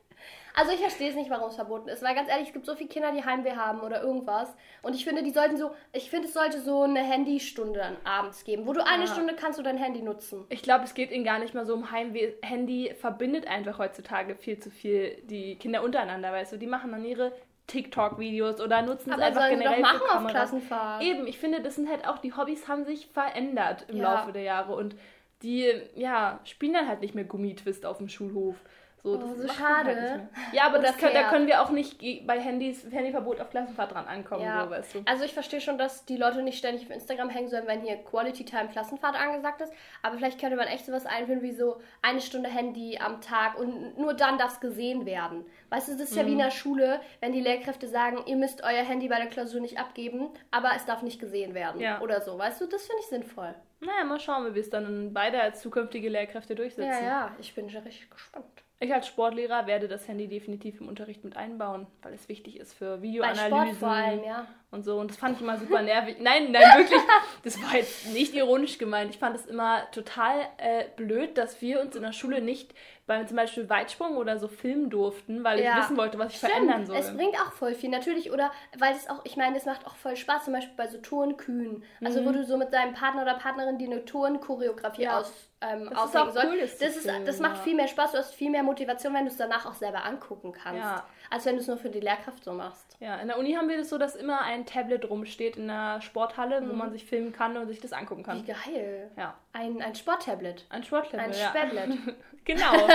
Also 0.55 0.71
ich 0.71 0.79
verstehe 0.79 1.09
es 1.09 1.15
nicht, 1.15 1.29
warum 1.29 1.49
es 1.49 1.55
verboten 1.55 1.89
ist. 1.89 2.03
Weil 2.03 2.13
ganz 2.15 2.29
ehrlich, 2.29 2.47
es 2.47 2.53
gibt 2.53 2.65
so 2.65 2.75
viele 2.75 2.89
Kinder, 2.89 3.11
die 3.11 3.23
Heimweh 3.25 3.55
haben 3.55 3.81
oder 3.81 4.03
irgendwas. 4.03 4.53
Und 4.83 4.95
ich 4.95 5.03
finde, 5.03 5.23
die 5.23 5.31
sollten 5.31 5.57
so, 5.57 5.71
ich 5.93 6.09
finde, 6.09 6.27
es 6.27 6.33
sollte 6.33 6.59
so 6.61 6.83
eine 6.83 6.99
Handystunde 6.99 7.79
dann 7.79 7.97
abends 8.03 8.43
geben, 8.43 8.67
wo 8.67 8.73
du 8.73 8.85
eine 8.85 9.05
Ja. 9.05 9.07
Stunde 9.11 9.33
kannst 9.35 9.57
du 9.57 9.63
dein 9.63 9.77
Handy 9.77 10.01
nutzen. 10.01 10.45
Ich 10.49 10.61
glaube, 10.61 10.83
es 10.83 10.93
geht 10.93 11.11
ihnen 11.11 11.23
gar 11.23 11.39
nicht 11.39 11.53
mal 11.53 11.65
so 11.65 11.73
um 11.73 11.91
Heimweh. 11.91 12.33
Handy 12.43 12.93
verbindet 12.99 13.47
einfach 13.47 13.79
heutzutage 13.79 14.35
viel 14.35 14.59
zu 14.59 14.69
viel 14.69 15.17
die 15.23 15.55
Kinder 15.55 15.83
untereinander, 15.83 16.31
weißt 16.31 16.53
du? 16.53 16.57
Die 16.57 16.67
machen 16.67 16.91
dann 16.91 17.03
ihre 17.03 17.31
TikTok-Videos 17.67 18.61
oder 18.61 18.81
nutzen 18.81 19.09
es 19.09 19.15
Aber 19.15 19.23
einfach 19.25 19.41
sollen 19.41 19.57
sie 19.57 19.63
doch 19.63 19.71
generell 19.71 19.81
machen 19.81 20.01
für 20.07 20.25
auf. 20.25 20.27
Klassenfahrt. 20.31 21.03
Eben, 21.03 21.27
ich 21.27 21.37
finde, 21.39 21.61
das 21.61 21.75
sind 21.75 21.89
halt 21.89 22.07
auch, 22.07 22.17
die 22.19 22.33
Hobbys 22.35 22.67
haben 22.67 22.85
sich 22.85 23.07
verändert 23.07 23.85
im 23.87 23.97
Ja. 23.97 24.15
Laufe 24.15 24.31
der 24.33 24.43
Jahre 24.43 24.75
und 24.75 24.95
die, 25.41 25.73
ja, 25.95 26.39
spielen 26.45 26.73
dann 26.73 26.87
halt 26.87 27.01
nicht 27.01 27.15
mehr 27.15 27.25
Gummitwist 27.25 27.85
auf 27.85 27.97
dem 27.97 28.07
Schulhof. 28.07 28.55
So, 29.03 29.17
das 29.17 29.29
Oh, 29.29 29.33
so 29.35 29.47
man 29.47 29.55
schade. 29.55 29.95
Halt 30.11 30.53
ja, 30.53 30.63
aber 30.65 30.79
das 30.79 30.97
können, 30.97 31.13
da 31.13 31.23
können 31.29 31.45
wir 31.45 31.61
auch 31.61 31.71
nicht 31.71 31.99
bei 32.25 32.39
Handys, 32.39 32.85
Handyverbot 32.89 33.41
auf 33.41 33.49
Klassenfahrt 33.49 33.91
dran 33.93 34.07
ankommen, 34.07 34.43
Ja. 34.45 34.63
so, 34.63 34.69
weißt 34.69 34.95
du. 34.95 35.01
Also 35.05 35.25
ich 35.25 35.33
verstehe 35.33 35.59
schon, 35.59 35.77
dass 35.77 36.05
die 36.05 36.15
Leute 36.15 36.41
nicht 36.41 36.57
ständig 36.57 36.85
auf 36.85 36.89
Instagram 36.89 37.29
hängen 37.29 37.49
sollen, 37.49 37.67
wenn 37.67 37.81
hier 37.81 37.97
Quality 37.97 38.45
Time 38.45 38.69
Klassenfahrt 38.69 39.19
angesagt 39.19 39.59
ist. 39.59 39.73
Aber 40.01 40.15
vielleicht 40.15 40.39
könnte 40.39 40.55
man 40.55 40.67
echt 40.67 40.85
sowas 40.85 41.05
einführen 41.05 41.41
wie 41.41 41.51
so 41.51 41.81
eine 42.01 42.21
Stunde 42.21 42.49
Handy 42.49 42.97
am 42.97 43.19
Tag 43.19 43.59
und 43.59 43.97
nur 43.97 44.13
dann 44.13 44.37
darf 44.37 44.53
es 44.53 44.59
gesehen 44.61 45.05
werden. 45.05 45.45
Weißt 45.73 45.87
du, 45.87 45.93
das 45.93 46.11
ist 46.11 46.15
ja 46.15 46.21
Mhm. 46.21 46.27
wie 46.27 46.31
in 46.33 46.37
der 46.37 46.51
Schule, 46.51 47.01
wenn 47.19 47.31
die 47.31 47.41
Lehrkräfte 47.41 47.87
sagen, 47.87 48.19
ihr 48.27 48.35
müsst 48.35 48.63
euer 48.63 48.83
Handy 48.83 49.07
bei 49.07 49.17
der 49.17 49.25
Klausur 49.25 49.59
nicht 49.59 49.79
abgeben, 49.79 50.29
aber 50.51 50.69
es 50.75 50.85
darf 50.85 51.01
nicht 51.01 51.19
gesehen 51.19 51.55
werden. 51.55 51.81
Ja. 51.81 51.99
Oder 52.01 52.21
so. 52.21 52.37
Weißt 52.37 52.61
du, 52.61 52.67
das 52.67 52.85
finde 52.85 52.99
ich 53.01 53.07
sinnvoll. 53.07 53.55
Naja, 53.79 54.03
mal 54.05 54.19
schauen, 54.19 54.45
wie 54.45 54.53
wir 54.53 54.61
es 54.61 54.69
dann 54.69 55.13
beide 55.15 55.41
als 55.41 55.61
zukünftige 55.61 56.09
Lehrkräfte 56.09 56.53
durchsetzen. 56.53 56.91
Ja, 56.91 57.03
ja, 57.03 57.35
ich 57.39 57.55
bin 57.55 57.71
schon 57.71 57.81
richtig 57.81 58.07
gespannt. 58.11 58.45
Ich 58.79 58.93
als 58.93 59.07
Sportlehrer 59.07 59.65
werde 59.65 59.87
das 59.87 60.07
Handy 60.07 60.27
definitiv 60.27 60.79
im 60.79 60.87
Unterricht 60.89 61.23
mit 61.23 61.37
einbauen, 61.37 61.87
weil 62.03 62.13
es 62.13 62.29
wichtig 62.29 62.59
ist 62.59 62.73
für 62.73 62.97
Bei 62.97 63.01
Videoanalysen 63.01 63.47
Sport 63.47 63.69
vor 63.77 63.89
allem, 63.89 64.23
ja. 64.23 64.45
Und 64.73 64.83
so. 64.83 64.97
Und 64.99 65.11
das 65.11 65.17
fand 65.17 65.35
ich 65.37 65.41
immer 65.41 65.57
super 65.57 65.81
nervig. 65.81 66.17
Nein, 66.19 66.51
nein, 66.51 66.63
wirklich. 66.77 67.01
Das 67.43 67.61
war 67.61 67.75
jetzt 67.75 68.07
nicht 68.07 68.33
ironisch 68.33 68.77
gemeint. 68.77 69.11
Ich 69.11 69.19
fand 69.19 69.35
es 69.35 69.45
immer 69.45 69.89
total 69.91 70.39
äh, 70.57 70.85
blöd, 70.95 71.37
dass 71.37 71.61
wir 71.61 71.79
uns 71.81 71.95
in 71.95 72.01
der 72.03 72.11
Schule 72.13 72.41
nicht 72.41 72.73
beim 73.05 73.27
zum 73.27 73.35
Beispiel 73.35 73.69
Weitsprung 73.69 74.15
oder 74.15 74.37
so 74.39 74.47
filmen 74.47 74.89
durften, 74.89 75.43
weil 75.43 75.59
ich 75.59 75.65
Ja. 75.65 75.77
wissen 75.77 75.97
wollte, 75.97 76.17
was 76.19 76.31
ich 76.31 76.37
Stimmt, 76.37 76.53
verändern 76.53 76.85
soll. 76.85 76.95
es 76.95 77.13
bringt 77.13 77.35
auch 77.35 77.51
voll 77.51 77.75
viel, 77.75 77.89
natürlich, 77.89 78.31
oder 78.31 78.49
weil 78.77 78.95
es 78.95 79.09
auch, 79.09 79.19
ich 79.25 79.35
meine, 79.35 79.57
es 79.57 79.65
macht 79.65 79.85
auch 79.85 79.95
voll 79.97 80.15
Spaß, 80.15 80.45
zum 80.45 80.53
Beispiel 80.53 80.73
bei 80.77 80.87
so 80.87 80.97
Turnkühen. 80.99 81.83
Also 82.03 82.23
wo 82.25 82.31
du 82.31 82.45
so 82.45 82.55
mit 82.55 82.71
deinem 82.73 82.93
Partner 82.93 83.23
oder 83.23 83.33
Partnerin 83.33 83.77
die 83.77 83.87
eine 83.87 84.05
Turnchoreografie 84.05 85.01
Mhm. 85.01 85.03
Ja. 85.03 85.19
aus, 85.19 85.33
ähm, 85.59 85.89
Das 85.89 85.99
auch 85.99 86.07
sollst. 86.31 86.37
cool, 86.45 86.57
das 86.61 86.77
das, 86.77 86.95
ist, 86.95 87.09
das 87.25 87.39
macht 87.39 87.57
viel 87.63 87.75
mehr 87.75 87.89
Spaß, 87.89 88.13
du 88.13 88.19
hast 88.19 88.33
viel 88.33 88.49
mehr 88.49 88.63
Motivation, 88.63 89.13
wenn 89.13 89.25
du 89.25 89.31
es 89.31 89.37
danach 89.37 89.65
auch 89.65 89.73
selber 89.73 90.05
angucken 90.05 90.53
kannst. 90.53 90.79
Ja. 90.81 91.05
Als 91.33 91.45
wenn 91.47 91.55
du 91.55 91.61
es 91.61 91.67
nur 91.67 91.77
für 91.77 91.89
die 91.89 91.99
Lehrkraft 91.99 92.43
so 92.43 92.53
machst. 92.53 92.95
Ja, 92.99 93.15
in 93.15 93.27
der 93.27 93.39
Uni 93.39 93.53
haben 93.53 93.67
wir 93.67 93.77
das 93.77 93.89
so, 93.89 93.97
dass 93.97 94.15
immer 94.15 94.41
ein 94.41 94.67
Tablet 94.67 95.09
rumsteht 95.09 95.57
in 95.57 95.67
der 95.67 95.99
Sporthalle, 96.01 96.61
Mhm. 96.61 96.69
wo 96.69 96.73
man 96.73 96.91
sich 96.91 97.05
filmen 97.05 97.33
kann 97.33 97.57
und 97.57 97.67
sich 97.67 97.79
das 97.81 97.91
angucken 97.91 98.21
Wie 98.21 98.25
kann. 98.25 98.45
geil. 98.45 99.09
Ja, 99.17 99.33
Ein, 99.51 99.81
ein 99.81 99.95
Sporttablet. 99.95 100.65
ein 100.69 100.83
Sporttablet. 100.83 101.19
Ein 101.21 101.31
ja. 101.33 101.49
Spätlet. 101.49 101.97
genau. 102.45 102.71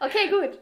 Okay, 0.00 0.28
gut. 0.30 0.58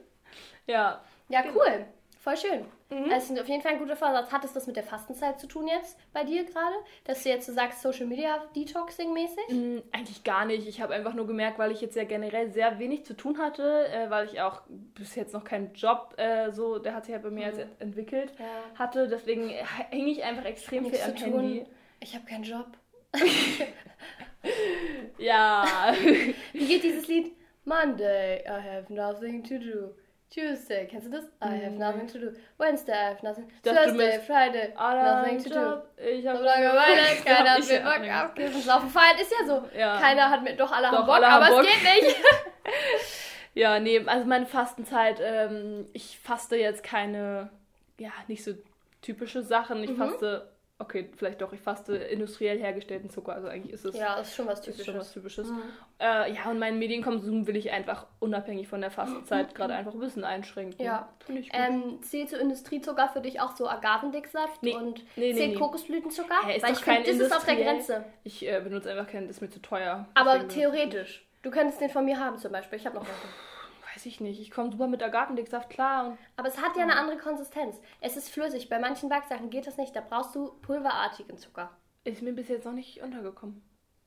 ja. 0.67 1.01
Ja, 1.29 1.43
Genau. 1.43 1.55
cool. 1.57 1.85
Voll 2.23 2.37
schön. 2.37 2.65
Mhm. 2.91 3.09
Das 3.09 3.31
ist 3.31 3.41
auf 3.41 3.49
jeden 3.49 3.63
Fall 3.63 3.73
ein 3.73 3.79
guter 3.79 3.97
Vorsatz. 3.97 4.31
Hat 4.31 4.45
es 4.45 4.53
das 4.53 4.67
mit 4.67 4.77
der 4.77 4.83
Fastenzeit 4.83 5.41
zu 5.41 5.47
tun 5.47 5.67
jetzt 5.67 5.99
bei 6.13 6.23
dir 6.23 6.45
gerade? 6.45 6.75
Dass 7.05 7.23
du 7.23 7.31
jetzt 7.31 7.47
so 7.47 7.53
sagst, 7.53 7.81
Social 7.81 8.07
Media 8.07 8.45
Detoxing 8.55 9.13
mäßig? 9.13 9.49
Mm, 9.49 9.79
Eigentlich 9.91 10.23
gar 10.23 10.45
nicht. 10.45 10.69
Ich 10.69 10.81
habe 10.83 10.93
einfach 10.95 11.15
nur 11.15 11.27
gemerkt, 11.27 11.59
weil 11.59 11.73
ich 11.73 11.81
jetzt 11.81 11.97
ja 11.97 12.05
generell 12.05 12.51
sehr 12.53 12.79
wenig 12.79 13.05
zu 13.05 13.15
tun 13.15 13.39
hatte, 13.39 13.89
äh, 13.89 14.11
weil 14.11 14.27
ich 14.27 14.41
auch 14.43 14.63
bis 14.69 15.15
jetzt 15.15 15.33
noch 15.33 15.45
keinen 15.45 15.73
Job 15.73 16.15
äh, 16.19 16.51
so, 16.53 16.79
der 16.79 16.95
hat 16.95 17.07
sich 17.07 17.13
ja 17.15 17.19
bei 17.19 17.31
mir 17.31 17.47
jetzt 17.47 17.59
ent- 17.59 17.81
entwickelt, 17.81 18.33
Ja. 18.39 18.79
hatte. 18.79 19.09
Deswegen 19.09 19.49
hänge 19.49 20.11
ich 20.11 20.23
einfach 20.23 20.45
extrem 20.45 20.83
Nichts 20.85 21.01
viel 21.03 21.11
am 21.11 21.17
tun. 21.33 21.41
Handy. 21.41 21.65
Ich 22.01 22.15
habe 22.15 22.25
keinen 22.27 22.45
Job. 22.45 22.67
Ja. 25.19 25.95
Wie 26.53 26.67
geht 26.67 26.83
dieses 26.83 27.07
Lied? 27.09 27.33
Monday, 27.65 28.43
I 28.47 28.61
have 28.61 28.93
nothing 28.93 29.43
to 29.45 29.55
do. 29.59 29.95
Tuesday, 30.35 30.87
kennst 30.87 31.07
du 31.07 31.11
das? 31.13 31.25
I 31.41 31.65
have 31.65 31.79
nothing 31.79 32.09
to 32.09 32.19
do. 32.19 32.33
Wednesday, 32.59 32.93
I 32.93 33.11
have 33.11 33.23
nothing. 33.23 33.47
dachte, 33.63 33.85
Thursday, 33.85 34.19
Friday, 34.19 34.73
Aller 34.75 35.23
nothing 35.23 35.39
to 35.45 35.49
do. 35.49 35.83
Ich 36.03 36.27
habe 36.27 36.39
So 36.39 36.45
lange 36.45 36.67
weiter, 36.67 37.25
keiner 37.25 37.51
hat 37.51 37.67
mir 37.69 37.81
Bock 37.81 38.25
aufgegeben. 38.25 38.61
Saufen 38.61 38.91
feiern 38.91 39.19
ist 39.21 39.31
ja 39.31 39.47
so. 39.47 39.69
Ja. 39.79 40.01
Keiner 40.01 40.31
hat 40.31 40.43
mir, 40.43 40.57
doch 40.57 40.73
alle 40.73 40.91
Doch, 40.91 40.99
haben 40.99 41.07
Bock, 41.07 41.15
alle 41.15 41.31
haben 41.31 41.43
aber 41.45 41.57
Bock. 41.57 41.65
es 41.65 41.73
geht 41.73 42.05
nicht. 42.05 42.17
Ja, 43.57 43.79
nee, 43.79 44.03
also 44.05 44.27
meine 44.27 44.47
Fastenzeit, 44.47 45.21
ähm, 45.23 45.87
ich 45.93 46.19
faste 46.19 46.57
jetzt 46.57 46.83
keine, 46.83 47.51
ja, 47.99 48.11
nicht 48.27 48.43
so 48.43 48.53
typische 49.01 49.45
Sachen. 49.45 49.79
Mhm. 49.79 49.85
Ich 49.85 49.93
faste, 49.93 50.51
okay, 50.85 51.09
vielleicht 51.17 51.41
doch, 51.43 51.53
ich 51.53 51.61
faste 51.61 51.97
industriell 51.97 52.59
hergestellten 52.61 53.11
Zucker. 53.11 53.33
Also 53.35 53.49
eigentlich 53.49 53.73
ist 53.73 53.85
es 53.85 53.97
Ja, 53.97 54.15
ist 54.21 54.35
schon 54.35 54.47
was 54.47 54.67
ist 54.67 54.85
schon 54.85 54.97
was 54.99 55.13
Typisches. 55.13 55.45
Typisches. 55.47 55.69
Äh, 56.01 56.33
ja, 56.33 56.51
und 56.51 56.59
meinen 56.59 56.79
Medienkonsum 56.79 57.47
will 57.47 57.57
ich 57.57 57.73
einfach 57.73 58.07
unabhängig 58.21 58.69
von 58.69 58.81
der 58.81 58.91
Fastenzeit 58.91 59.55
gerade 59.57 59.75
einfach 59.75 59.93
ein 59.95 60.01
bisschen 60.01 60.25
einschränken. 60.25 60.85
Ja. 60.85 61.09
Finde 61.25 61.41
ich 61.41 61.51
gut. 61.51 61.61
Ähm, 61.61 62.03
zählt 62.03 62.31
so 62.31 62.37
Industriezucker 62.37 63.09
für 63.09 63.21
dich 63.21 63.41
auch 63.41 63.57
so 63.57 63.69
Agavendicksaft 63.69 64.63
Nee. 64.63 64.75
und 64.75 65.03
Nee, 65.17 65.33
nee, 65.33 65.47
nee. 65.49 65.55
Kokosblütenzucker? 65.55 66.35
Hä, 66.47 66.57
ist 66.57 66.63
Weil 66.63 66.73
ich 66.73 66.83
kein 66.83 67.05
finde, 67.05 67.19
das 67.19 67.29
ist 67.29 67.37
auf 67.37 67.45
der. 67.45 67.57
Grenze. 67.57 68.05
ich 68.23 68.47
äh, 68.47 68.61
benutze 68.63 68.91
einfach 68.91 69.11
keinen, 69.11 69.27
das 69.29 69.37
ist 69.37 69.41
mir 69.43 69.51
zu 69.51 69.61
teuer. 69.61 70.07
Aber 70.15 70.47
theoretisch. 70.49 71.27
Du 71.43 71.51
könntest 71.51 71.81
den 71.81 71.91
von 71.91 72.05
mir 72.05 72.19
haben 72.19 72.39
zum 72.39 72.53
Beispiel. 72.53 72.79
Ich 72.79 72.87
habe 72.87 72.97
noch 72.97 73.05
welche. 73.07 73.29
Weiß 74.05 74.13
ich 74.13 74.21
nicht. 74.21 74.39
Ich 74.39 74.51
komme 74.51 74.71
super 74.71 74.87
mit 74.87 75.03
Agavendicksaft 75.03 75.71
klar. 75.71 76.19
Aber 76.37 76.49
es 76.49 76.59
hat 76.59 76.77
ja 76.77 76.83
eine 76.83 76.97
andere 76.97 77.17
Konsistenz. 77.17 77.81
Es 78.03 78.19
ist 78.19 78.29
flüssig. 78.29 78.69
Bei 78.69 78.79
manchen 78.79 79.09
Backsachen 79.09 79.49
geht 79.49 79.67
das 79.67 79.79
nicht. 79.79 79.97
Da 79.97 80.03
brauchst 80.03 80.35
du 80.35 80.53
pulverartigen 80.61 81.39
Zucker. 81.39 81.71
ist 82.05 82.21
mir 82.21 82.35
bis 82.35 82.49
jetzt 82.49 82.67
noch 82.67 82.75
nicht 82.75 83.03
untergekommen. 83.03 83.63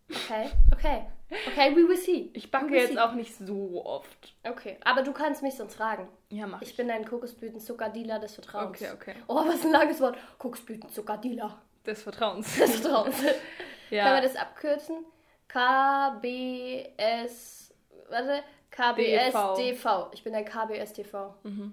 Okay, 0.08 0.52
okay. 0.72 1.08
Okay, 1.48 1.76
we 1.76 1.88
will 1.88 1.98
see. 1.98 2.30
Ich 2.34 2.52
backe 2.52 2.76
jetzt 2.76 2.94
see. 2.94 3.00
auch 3.00 3.14
nicht 3.14 3.36
so 3.36 3.84
oft. 3.84 4.36
Okay, 4.48 4.78
aber 4.86 5.02
du 5.02 5.14
kannst 5.14 5.42
mich 5.42 5.56
sonst 5.56 5.74
fragen. 5.76 6.08
Ja, 6.30 6.46
mach 6.46 6.62
ich. 6.62 6.70
Ich 6.70 6.78
bin 6.78 6.88
dein 6.88 7.04
Kokosblütenzucker-Dealer 7.04 8.20
des 8.20 8.36
Vertrauens. 8.36 8.80
Okay, 8.80 8.92
okay. 8.94 9.16
Oh, 9.28 9.44
was 9.48 9.66
ein 9.66 9.72
langes 9.72 10.00
Wort. 10.00 10.16
Kokosblütenzucker-Dealer 10.38 11.60
Des 11.88 12.04
Vertrauens. 12.04 12.56
des 12.56 12.82
Vertrauens. 12.82 13.16
ja. 13.90 14.04
Können 14.04 14.16
wir 14.18 14.22
das 14.30 14.36
abkürzen? 14.36 15.06
KBS. 15.48 17.74
Warte. 18.10 18.44
KBSDV. 18.78 20.10
Ich 20.14 20.24
bin 20.24 20.34
dein 20.34 20.46
KBSDV. 20.46 21.14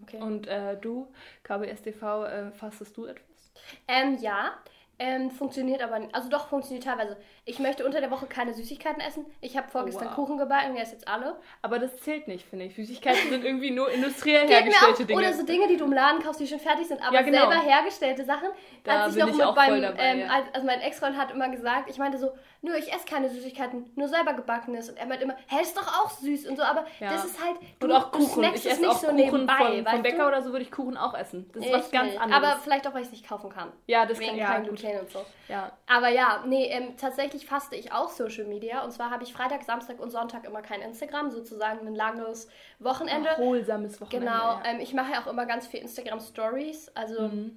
Okay. 0.03 0.21
Und 0.21 0.47
äh, 0.47 0.77
du, 0.81 1.13
KBSDV, 1.43 2.03
äh, 2.03 2.51
fastest 2.53 2.97
du 2.97 3.05
etwas? 3.07 3.53
Ähm, 3.87 4.17
ja. 4.21 4.55
Ähm, 4.99 5.31
funktioniert 5.31 5.83
aber 5.83 5.99
nicht. 5.99 6.15
Also 6.15 6.29
doch, 6.29 6.49
funktioniert 6.49 6.85
teilweise. 6.85 7.17
Ich 7.47 7.59
möchte 7.59 7.85
unter 7.85 8.01
der 8.01 8.11
Woche 8.11 8.25
keine 8.25 8.55
Süßigkeiten 8.55 9.03
essen. 9.03 9.27
Ich 9.43 9.55
habe 9.59 9.69
vorgestern 9.69 10.07
wow. 10.09 10.15
Kuchen 10.15 10.39
gebacken, 10.39 10.73
der 10.75 10.83
ist 10.85 10.93
jetzt 10.93 11.07
alle. 11.07 11.37
Aber 11.61 11.79
das 11.79 11.95
zählt 11.99 12.27
nicht, 12.27 12.49
finde 12.49 12.65
ich. 12.65 12.75
Süßigkeiten 12.75 13.29
sind 13.29 13.45
irgendwie 13.45 13.71
nur 13.71 13.91
industriell 13.91 14.49
hergestellte. 14.49 15.05
Dinge. 15.05 15.19
Oder 15.21 15.33
so 15.35 15.45
Dinge, 15.45 15.69
die 15.69 15.77
du 15.77 15.85
im 15.85 15.93
Laden 15.93 16.23
kaufst, 16.23 16.41
die 16.41 16.47
schon 16.47 16.59
fertig 16.61 16.87
sind, 16.87 17.03
aber 17.07 17.15
Ja, 17.17 17.21
genau. 17.23 17.41
selber 17.51 17.61
hergestellte 17.63 18.25
Sachen. 18.25 18.49
Da 18.83 19.03
als 19.03 19.09
ich 19.15 19.19
bin 19.19 19.27
noch 19.27 19.33
ich 19.33 19.37
mit 19.39 19.47
auch 19.47 19.55
beim, 19.55 19.69
voll 19.69 19.81
dabei, 19.83 19.99
ähm, 20.03 20.21
ja. 20.21 20.27
als- 20.29 20.55
also 20.55 20.67
mein 20.67 20.81
Ex-Freund 20.81 21.19
hat 21.19 21.33
immer 21.33 21.51
gesagt, 21.51 21.91
ich 21.91 21.99
meinte 21.99 22.17
so, 22.17 22.33
nö, 22.63 22.73
ich 22.79 22.91
esse 22.91 23.05
keine 23.05 23.29
Süßigkeiten, 23.29 23.91
nur 23.95 24.09
selber 24.09 24.33
gebackenes. 24.33 24.89
Und 24.89 24.97
er 24.97 25.05
meinte 25.05 25.25
immer, 25.25 25.37
hä, 25.49 25.61
ist 25.61 25.77
doch 25.77 25.87
auch 25.87 26.09
süß 26.11 26.47
und 26.49 26.57
so, 26.57 26.63
aber 26.63 26.87
Ja. 26.99 27.13
das 27.13 27.27
ist 27.27 27.45
halt, 27.45 27.57
du, 27.79 27.87
Und 27.89 27.93
auch 27.93 28.11
du 28.11 28.21
Kuchen. 28.21 28.43
snackst 28.43 28.65
Ich 28.65 28.73
es 28.73 28.79
esse 28.79 28.89
auch 28.89 28.95
so 28.97 29.07
Kuchen 29.09 29.17
nebenbei, 29.17 29.83
von, 29.83 29.87
vom 29.87 30.03
Bäcker 30.03 30.23
du? 30.23 30.29
oder 30.29 30.41
so 30.43 30.51
würde 30.51 30.63
ich 30.65 30.71
Kuchen 30.73 30.97
auch 30.97 31.13
essen. 31.13 31.51
Das 31.53 31.63
ist 31.63 31.69
Ich 31.69 31.75
was 31.77 31.91
ganz 31.91 32.13
nicht. 32.13 32.21
anderes. 32.23 32.43
Aber 32.43 32.59
vielleicht 32.61 32.87
auch, 32.89 32.95
weil 32.95 33.03
ich 33.03 33.09
es 33.09 33.13
nicht 33.13 33.29
kaufen 33.29 33.51
kann. 33.51 33.71
ja, 33.87 34.07
das 34.07 34.19
Wegen 34.19 34.31
kann 34.31 34.39
ja, 34.39 34.47
kein. 34.47 34.63
Gluten 34.63 34.99
und 35.01 35.11
so. 35.11 35.27
Ja. 35.51 35.73
Aber 35.87 36.09
ja, 36.09 36.43
nee, 36.47 36.69
ähm, 36.71 36.97
tatsächlich 36.97 37.34
faste 37.47 37.77
ich 37.77 37.93
auch 37.93 38.09
Social 38.11 38.45
Media. 38.45 38.85
Und 38.85 38.93
zwar 38.93 39.11
habe 39.11 39.25
ich 39.25 39.33
Freitag, 39.33 39.63
Samstag 39.65 39.99
und 40.01 40.11
Sonntag 40.11 40.45
immer 40.45 40.63
kein 40.63 40.81
Instagram, 40.81 41.31
sozusagen 41.31 41.87
ein 41.87 41.95
langes 41.95 42.49
Wochenende. 42.79 43.29
Erholsames 43.31 44.01
Wochenende. 44.01 44.27
Genau, 44.27 44.45
Ja. 44.59 44.63
ähm, 44.65 44.81
ich 44.81 44.95
mache 44.95 45.13
ja 45.13 45.23
auch 45.23 45.27
immer 45.27 45.47
ganz 45.47 45.67
viel 45.67 45.81
Instagram 45.81 46.21
Stories, 46.21 46.91
also 46.95 47.21
Mhm. 47.29 47.57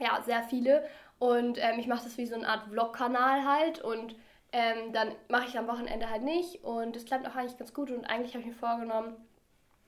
ja, 0.00 0.22
sehr 0.22 0.42
viele. 0.44 0.84
Und 1.18 1.58
ähm, 1.58 1.78
ich 1.80 1.88
mache 1.88 2.04
das 2.04 2.16
wie 2.16 2.26
so 2.26 2.36
eine 2.36 2.46
Art 2.48 2.62
Vlog-Kanal 2.70 3.44
halt 3.44 3.80
und 3.80 4.14
ähm, 4.52 4.92
dann 4.92 5.12
mache 5.28 5.46
ich 5.48 5.58
am 5.58 5.66
Wochenende 5.68 6.08
halt 6.08 6.22
nicht 6.22 6.62
und 6.64 6.94
das 6.96 7.04
klappt 7.04 7.26
auch 7.28 7.34
eigentlich 7.34 7.58
ganz 7.58 7.74
gut 7.74 7.90
und 7.90 8.04
eigentlich 8.06 8.32
habe 8.34 8.40
ich 8.42 8.46
mir 8.46 8.54
vorgenommen, 8.54 9.16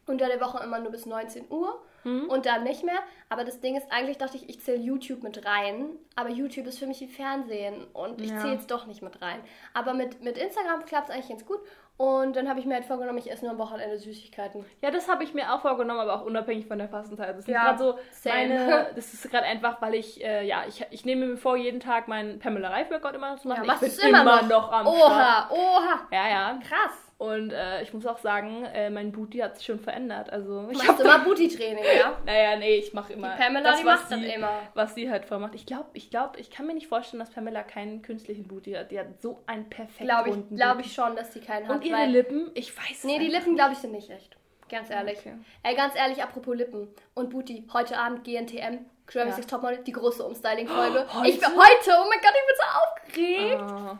unter 0.06 0.26
der 0.26 0.40
Woche 0.40 0.62
immer 0.64 0.80
nur 0.80 0.90
bis 0.90 1.06
19 1.06 1.50
Uhr 1.50 1.80
Mhm. 2.04 2.28
und 2.28 2.46
dann 2.46 2.64
nicht 2.64 2.84
mehr. 2.84 2.98
Aber 3.28 3.44
das 3.44 3.60
Ding 3.60 3.76
ist, 3.76 3.90
eigentlich 3.92 4.18
dachte 4.18 4.36
ich, 4.36 4.48
ich 4.48 4.60
zähle 4.60 4.78
YouTube 4.78 5.22
mit 5.22 5.44
rein, 5.46 5.90
aber 6.16 6.30
YouTube 6.30 6.66
ist 6.66 6.78
für 6.78 6.86
mich 6.86 7.00
wie 7.00 7.08
Fernsehen 7.08 7.86
und 7.92 8.20
ich 8.20 8.30
Ja. 8.30 8.38
zähle 8.38 8.56
es 8.56 8.66
doch 8.66 8.86
nicht 8.86 9.02
mit 9.02 9.20
rein. 9.22 9.40
Aber 9.74 9.94
mit, 9.94 10.22
mit 10.22 10.36
Instagram 10.38 10.84
klappt 10.84 11.08
es 11.08 11.14
eigentlich 11.14 11.28
ganz 11.28 11.46
gut 11.46 11.60
und 11.96 12.34
dann 12.34 12.48
habe 12.48 12.58
ich 12.60 12.64
mir 12.66 12.74
halt 12.74 12.86
vorgenommen, 12.86 13.18
ich 13.18 13.30
esse 13.30 13.44
nur 13.44 13.52
am 13.52 13.58
Wochenende 13.58 13.98
Süßigkeiten. 13.98 14.64
Ja, 14.80 14.90
das 14.90 15.06
habe 15.08 15.22
ich 15.22 15.34
mir 15.34 15.52
auch 15.52 15.60
vorgenommen, 15.60 16.00
aber 16.00 16.14
auch 16.14 16.24
unabhängig 16.24 16.66
von 16.66 16.78
der 16.78 16.88
Fastenzeit. 16.88 17.28
Das 17.30 17.40
ist 17.40 17.48
Ja, 17.48 17.64
gerade 17.72 17.78
so 17.78 17.98
same. 18.10 18.34
meine, 18.48 18.86
das 18.96 19.12
ist 19.12 19.30
gerade 19.30 19.44
einfach, 19.44 19.80
weil 19.82 19.94
ich, 19.94 20.24
äh, 20.24 20.44
ja, 20.46 20.64
ich, 20.66 20.84
ich 20.90 21.04
nehme 21.04 21.26
mir 21.26 21.36
vor, 21.36 21.56
jeden 21.56 21.78
Tag 21.78 22.08
meinen 22.08 22.38
Pamela 22.38 22.70
Reif 22.70 22.90
Workout 22.90 23.14
immer 23.14 23.36
zu 23.36 23.48
machen. 23.48 23.64
Ja, 23.64 23.66
machst 23.66 23.82
ich 23.82 23.96
bin 24.00 24.08
immer 24.08 24.42
noch? 24.42 24.72
am 24.72 24.86
Oha, 24.86 24.96
Start. 24.96 25.50
oha, 25.52 26.00
Ja, 26.10 26.28
ja. 26.28 26.58
krass. 26.66 27.09
Und 27.20 27.52
äh, 27.52 27.82
ich 27.82 27.92
muss 27.92 28.06
auch 28.06 28.16
sagen, 28.16 28.64
äh, 28.72 28.88
mein 28.88 29.12
Booty 29.12 29.40
hat 29.40 29.54
sich 29.58 29.66
schon 29.66 29.78
verändert. 29.78 30.32
Also 30.32 30.66
ich 30.70 30.78
Machst 30.78 31.00
du 31.00 31.04
immer 31.04 31.18
Booty-Training, 31.18 31.84
ja? 31.98 32.18
Naja, 32.24 32.56
nee, 32.56 32.76
ich 32.76 32.94
mache 32.94 33.12
immer. 33.12 33.36
Die 33.36 33.42
Pamela, 33.42 33.76
die 33.76 33.84
was 33.84 34.00
macht 34.00 34.10
das 34.10 34.20
sie, 34.20 34.26
immer. 34.26 34.62
Was 34.72 34.94
sie 34.94 35.10
halt 35.10 35.26
vormacht. 35.26 35.54
Ich 35.54 35.66
glaube, 35.66 35.90
ich 35.92 36.08
glaube, 36.08 36.40
ich 36.40 36.50
kann 36.50 36.66
mir 36.66 36.72
nicht 36.72 36.86
vorstellen, 36.86 37.20
dass 37.20 37.28
Pamela 37.28 37.62
keinen 37.62 38.00
künstlichen 38.00 38.48
Booty 38.48 38.72
hat. 38.72 38.90
Die 38.90 38.98
hat 38.98 39.20
so 39.20 39.42
einen 39.46 39.68
perfekt 39.68 40.00
Glaube 40.08 40.30
ich, 40.30 40.56
glaub 40.56 40.80
ich 40.80 40.94
schon, 40.94 41.14
dass 41.14 41.28
die 41.28 41.40
keinen 41.40 41.68
hat. 41.68 41.76
Und 41.76 41.84
ihre 41.84 42.06
Lippen, 42.06 42.52
ich 42.54 42.74
weiß 42.74 42.90
es 42.90 43.04
Nee, 43.04 43.18
die 43.18 43.28
Lippen 43.28 43.54
glaube 43.54 43.74
ich 43.74 43.78
sind 43.80 43.92
nicht 43.92 44.08
echt. 44.08 44.38
Ganz 44.70 44.90
ehrlich. 44.90 45.18
Okay. 45.18 45.34
Ey, 45.62 45.74
ganz 45.74 45.94
ehrlich, 45.96 46.22
apropos 46.22 46.54
Lippen 46.56 46.88
und 47.14 47.30
Booty. 47.30 47.66
Heute 47.72 47.98
Abend 47.98 48.22
GNTM, 48.24 48.78
Germany's 49.10 49.38
Ja. 49.38 49.44
Topmodel, 49.44 49.78
die 49.84 49.92
große 49.92 50.22
Umstyling-Folge. 50.24 51.06
Heute? 51.12 51.28
Ich 51.28 51.40
bin 51.40 51.48
heute, 51.48 51.90
oh 52.00 52.08
mein 52.08 52.20
Gott, 52.20 52.32
ich 52.34 52.46
bin 52.46 52.56
so 52.56 52.64
aufgeregt. 52.78 53.98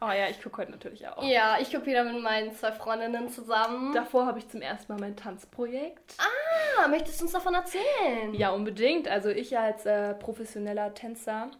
Oh. 0.00 0.06
oh 0.06 0.10
ja, 0.12 0.28
ich 0.30 0.42
gucke 0.42 0.62
heute 0.62 0.70
natürlich 0.72 1.06
auch. 1.06 1.22
Ja, 1.22 1.58
ich 1.60 1.70
gucke 1.70 1.86
wieder 1.86 2.02
mit 2.04 2.22
meinen 2.22 2.52
zwei 2.54 2.72
Freundinnen 2.72 3.28
zusammen. 3.28 3.92
Davor 3.94 4.24
habe 4.26 4.38
ich 4.38 4.48
zum 4.48 4.62
ersten 4.62 4.90
Mal 4.92 4.98
mein 5.00 5.16
Tanzprojekt. 5.16 6.14
Ah, 6.18 6.88
möchtest 6.88 7.20
du 7.20 7.24
uns 7.24 7.32
davon 7.32 7.54
erzählen? 7.54 8.32
Ja, 8.32 8.50
unbedingt. 8.50 9.06
Also 9.08 9.28
ich 9.28 9.56
als 9.58 9.84
äh, 9.84 10.14
professioneller 10.14 10.94
Tänzer 10.94 11.50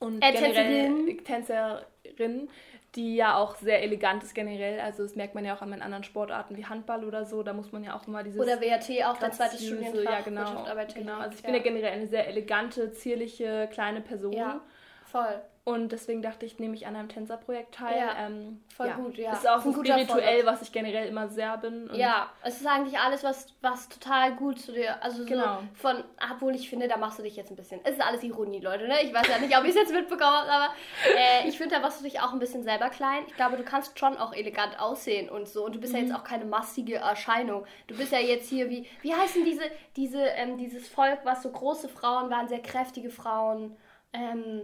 und 0.00 0.20
Äh, 0.22 0.32
generell 0.32 1.14
Tänzerin. 1.24 1.24
Tänzerin, 1.24 2.50
die 2.94 3.16
ja 3.16 3.36
auch 3.36 3.56
sehr 3.56 3.82
elegant 3.82 4.22
ist 4.22 4.34
generell. 4.34 4.80
Also 4.80 5.02
das 5.02 5.14
merkt 5.14 5.34
man 5.34 5.44
ja 5.44 5.54
auch 5.54 5.62
an 5.62 5.70
meinen 5.70 5.82
anderen 5.82 6.04
Sportarten 6.04 6.56
wie 6.56 6.64
Handball 6.64 7.04
oder 7.04 7.24
so. 7.24 7.42
Da 7.42 7.52
muss 7.52 7.70
man 7.70 7.84
ja 7.84 7.94
auch 7.94 8.06
immer 8.06 8.22
dieses 8.22 8.40
Oder 8.40 8.60
WRT, 8.60 9.04
auch 9.04 9.18
dein 9.18 9.32
zweites 9.32 9.64
Studienfach. 9.64 10.02
Ja, 10.02 10.20
genau. 10.22 10.40
Wirtschaft, 10.40 10.70
Arbeit, 10.70 10.94
genau. 10.94 11.18
Also 11.18 11.36
ich 11.36 11.42
bin 11.42 11.54
ja 11.54 11.60
generell 11.60 11.92
eine 11.92 12.06
sehr 12.06 12.26
elegante, 12.28 12.92
zierliche, 12.92 13.68
kleine 13.72 14.00
Person. 14.00 14.32
Ja. 14.32 14.60
voll. 15.04 15.40
Und 15.68 15.92
deswegen 15.92 16.22
dachte 16.22 16.46
ich, 16.46 16.58
nehme 16.58 16.74
ich 16.74 16.86
an 16.86 16.96
einem 16.96 17.08
Tänzerprojekt 17.08 17.74
teil. 17.74 17.98
Ja, 17.98 18.26
ähm, 18.26 18.60
voll 18.74 18.90
gut, 18.92 19.18
ja. 19.18 19.32
Ist 19.32 19.46
auch 19.48 19.58
Ist 19.58 19.64
so 19.64 19.80
ein 19.80 19.84
spirituell, 19.86 20.46
was 20.46 20.62
ich 20.62 20.72
generell 20.72 21.06
immer 21.08 21.28
sehr 21.28 21.56
bin. 21.58 21.90
Ja, 21.92 22.30
es 22.42 22.60
ist 22.60 22.66
eigentlich 22.66 22.98
alles, 22.98 23.22
was, 23.22 23.54
was 23.60 23.88
total 23.88 24.34
gut 24.36 24.58
zu 24.60 24.72
dir, 24.72 25.02
also 25.02 25.18
so 25.22 25.28
Genau. 25.28 25.62
von, 25.74 26.02
obwohl 26.32 26.54
ich 26.54 26.70
finde, 26.70 26.88
da 26.88 26.96
machst 26.96 27.18
du 27.18 27.22
dich 27.22 27.36
jetzt 27.36 27.50
ein 27.50 27.56
bisschen, 27.56 27.80
es 27.84 27.92
ist 27.96 28.00
alles 28.00 28.22
Ironie, 28.22 28.60
Leute, 28.60 28.88
ne? 28.88 28.94
Ich 29.02 29.12
weiß 29.12 29.28
ja 29.28 29.38
nicht, 29.38 29.56
ob 29.56 29.64
ich 29.64 29.70
es 29.70 29.76
jetzt 29.76 29.92
mitbekommen 29.92 30.32
habe, 30.32 30.50
aber 30.50 30.74
äh, 31.16 31.46
ich 31.48 31.58
finde, 31.58 31.74
da 31.74 31.80
machst 31.80 32.00
du 32.00 32.04
dich 32.04 32.20
auch 32.20 32.32
ein 32.32 32.38
bisschen 32.38 32.62
selber 32.62 32.88
klein. 32.88 33.24
Ich 33.26 33.34
glaube, 33.36 33.56
du 33.56 33.62
kannst 33.62 33.98
schon 33.98 34.16
auch 34.16 34.32
elegant 34.32 34.80
aussehen 34.80 35.28
und 35.28 35.48
so 35.48 35.64
und 35.64 35.74
du 35.74 35.80
bist 35.80 35.92
Mhm. 35.92 35.98
ja 35.98 36.04
jetzt 36.06 36.14
auch 36.16 36.24
keine 36.24 36.44
massige 36.46 36.96
Erscheinung. 36.96 37.66
Du 37.88 37.96
bist 37.96 38.12
ja 38.12 38.18
jetzt 38.20 38.48
hier 38.48 38.70
wie, 38.70 38.86
wie 39.02 39.14
heißen 39.14 39.44
diese, 39.44 39.62
diese, 39.96 40.22
ähm, 40.22 40.56
dieses 40.56 40.88
Volk, 40.88 41.20
was 41.24 41.42
so 41.42 41.50
große 41.50 41.88
Frauen 41.88 42.30
waren, 42.30 42.48
sehr 42.48 42.60
kräftige 42.62 43.10
Frauen, 43.10 43.76
ähm, 44.14 44.62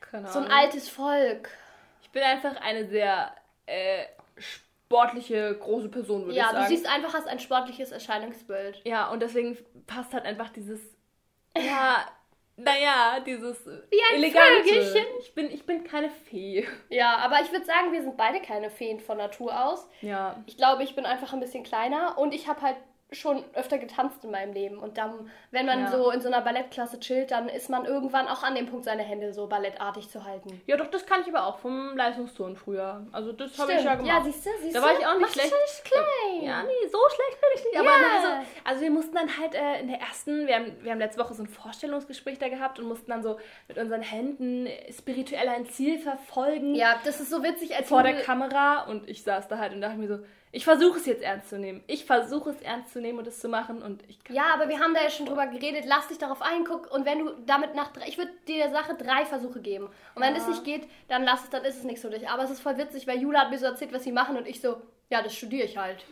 Keine 0.00 0.28
so 0.28 0.38
ein 0.38 0.46
Ahnung. 0.46 0.58
altes 0.58 0.88
Volk. 0.88 1.50
Ich 2.02 2.10
bin 2.10 2.22
einfach 2.22 2.56
eine 2.60 2.86
sehr 2.88 3.32
äh, 3.66 4.04
sportliche, 4.86 5.54
große 5.58 5.88
Person, 5.88 6.22
würde 6.22 6.32
ich 6.32 6.36
Ja, 6.38 6.50
sagen. 6.50 6.62
du 6.62 6.68
siehst 6.68 6.86
einfach 6.88 7.14
als 7.14 7.26
ein 7.26 7.38
sportliches 7.38 7.90
Erscheinungsbild. 7.92 8.80
ja, 8.84 9.08
und 9.10 9.20
deswegen 9.20 9.56
passt 9.86 10.12
halt 10.14 10.24
einfach 10.24 10.48
dieses, 10.50 10.80
ja, 11.56 11.96
naja, 12.56 13.20
dieses 13.24 13.64
Wie 13.66 14.00
ein 14.10 14.16
elegante. 14.16 14.64
Vögelchen. 14.64 15.04
Ich 15.20 15.34
bin, 15.34 15.50
ich 15.50 15.64
bin 15.66 15.84
keine 15.84 16.10
Fee. 16.10 16.66
Ja, 16.88 17.16
aber 17.18 17.40
ich 17.40 17.52
würde 17.52 17.64
sagen, 17.66 17.92
wir 17.92 18.02
sind 18.02 18.16
beide 18.16 18.40
keine 18.40 18.70
Feen 18.70 18.98
von 18.98 19.18
Natur 19.18 19.64
aus. 19.66 19.88
Ja, 20.00 20.42
Ich 20.46 20.56
glaube, 20.56 20.82
ich 20.82 20.94
bin 20.96 21.06
einfach 21.06 21.32
ein 21.32 21.40
bisschen 21.40 21.62
kleiner 21.62 22.18
und 22.18 22.34
ich 22.34 22.48
habe 22.48 22.60
halt 22.62 22.76
schon 23.10 23.42
öfter 23.54 23.78
getanzt 23.78 24.22
in 24.24 24.30
meinem 24.30 24.52
Leben. 24.52 24.78
Und 24.78 24.98
dann, 24.98 25.30
wenn 25.50 25.64
man 25.64 25.80
Ja. 25.80 25.90
so 25.90 26.10
in 26.10 26.20
so 26.20 26.28
einer 26.28 26.42
Ballettklasse 26.42 27.00
chillt, 27.00 27.30
dann 27.30 27.48
ist 27.48 27.70
man 27.70 27.86
irgendwann 27.86 28.28
auch 28.28 28.42
an 28.42 28.54
dem 28.54 28.66
Punkt, 28.66 28.84
seine 28.84 29.02
Hände 29.02 29.32
so 29.32 29.46
ballettartig 29.46 30.10
zu 30.10 30.24
halten. 30.24 30.60
ja, 30.66 30.76
doch, 30.76 30.88
das 30.88 31.06
kann 31.06 31.22
ich 31.22 31.28
aber 31.34 31.46
auch 31.46 31.58
vom 31.58 31.96
Leistungsturnen 31.96 32.56
früher. 32.56 33.06
Also 33.12 33.32
das 33.32 33.58
habe 33.58 33.72
ich 33.72 33.82
ja 33.82 33.94
gemacht. 33.94 34.12
Ja, 34.18 34.22
siehst 34.22 34.44
du, 34.44 34.50
siehst 34.60 34.76
Da 34.76 34.80
du? 34.80 34.86
war 34.86 34.92
ich 34.98 35.06
auch 35.06 35.12
nicht 35.12 35.20
Machst 35.22 35.36
du 35.36 35.40
schlecht. 35.40 35.54
nicht 35.54 35.84
klein. 35.86 36.42
Ja, 36.42 36.62
nee, 36.64 36.86
so 36.90 36.98
schlecht 37.08 37.40
bin 37.40 37.50
ich 37.54 37.64
nicht. 37.64 37.76
Aber 37.78 37.86
Ja. 37.88 37.96
na, 38.02 38.16
also, 38.16 38.48
also 38.64 38.80
wir 38.82 38.90
mussten 38.90 39.14
dann 39.14 39.38
halt 39.38 39.54
äh, 39.54 39.80
in 39.80 39.88
der 39.88 40.00
ersten, 40.00 40.46
wir 40.46 40.54
haben, 40.56 40.76
wir 40.82 40.90
haben 40.92 40.98
letzte 40.98 41.22
Woche 41.22 41.32
so 41.34 41.42
ein 41.42 41.48
Vorstellungsgespräch 41.48 42.38
da 42.38 42.48
gehabt 42.48 42.78
und 42.78 42.86
mussten 42.88 43.10
dann 43.10 43.22
so 43.22 43.38
mit 43.68 43.78
unseren 43.78 44.02
Händen 44.02 44.68
spirituell 44.92 45.48
ein 45.48 45.66
Ziel 45.66 45.98
verfolgen 45.98 46.74
Ja, 46.74 46.96
das 47.04 47.20
ist 47.20 47.30
so 47.30 47.42
witzig, 47.42 47.74
als 47.74 47.88
vor 47.88 48.02
der 48.02 48.20
Kamera 48.20 48.82
und 48.84 49.08
ich 49.08 49.22
saß 49.22 49.48
da 49.48 49.56
halt 49.58 49.72
und 49.72 49.80
dachte 49.80 49.96
mir 49.96 50.08
so, 50.08 50.18
ich 50.52 50.64
versuche 50.64 50.98
es 50.98 51.06
jetzt 51.06 51.22
ernst 51.22 51.48
zu 51.50 51.58
nehmen. 51.58 51.82
Ich 51.86 52.04
versuche 52.04 52.50
es 52.50 52.60
ernst 52.62 52.92
zu 52.92 53.00
nehmen 53.00 53.18
und 53.18 53.26
es 53.26 53.40
zu 53.40 53.48
machen 53.48 53.82
und 53.82 54.02
ich 54.08 54.22
kann 54.24 54.34
Ja, 54.34 54.44
aber 54.54 54.68
wir 54.68 54.78
haben 54.80 54.94
da 54.94 55.02
ja 55.02 55.10
schon 55.10 55.26
drüber 55.26 55.46
geredet. 55.46 55.84
Lass 55.86 56.08
dich 56.08 56.18
darauf 56.18 56.40
ein, 56.42 56.64
guck. 56.64 56.90
Und 56.90 57.04
wenn 57.04 57.18
du 57.20 57.32
damit 57.46 57.74
nach 57.74 57.92
drei, 57.92 58.08
ich 58.08 58.18
würde 58.18 58.32
dir 58.46 58.56
der 58.64 58.70
Sache 58.70 58.94
drei 58.94 59.24
Versuche 59.24 59.60
geben. 59.60 59.86
Und 60.14 60.22
wenn 60.22 60.34
Ja. 60.34 60.40
es 60.40 60.48
nicht 60.48 60.64
geht, 60.64 60.88
dann 61.08 61.24
lass 61.24 61.44
es, 61.44 61.50
dann 61.50 61.64
ist 61.64 61.76
es 61.76 61.84
nichts 61.84 62.02
für 62.02 62.10
dich. 62.10 62.28
Aber 62.28 62.42
es 62.44 62.50
ist 62.50 62.60
voll 62.60 62.78
witzig, 62.78 63.06
weil 63.06 63.18
Jula 63.20 63.40
hat 63.42 63.50
mir 63.50 63.58
so 63.58 63.66
erzählt, 63.66 63.92
was 63.92 64.04
sie 64.04 64.12
machen 64.12 64.36
und 64.36 64.46
ich 64.46 64.60
so, 64.60 64.80
ja, 65.10 65.22
das 65.22 65.34
studiere 65.34 65.64
ich 65.66 65.76
halt. 65.78 66.04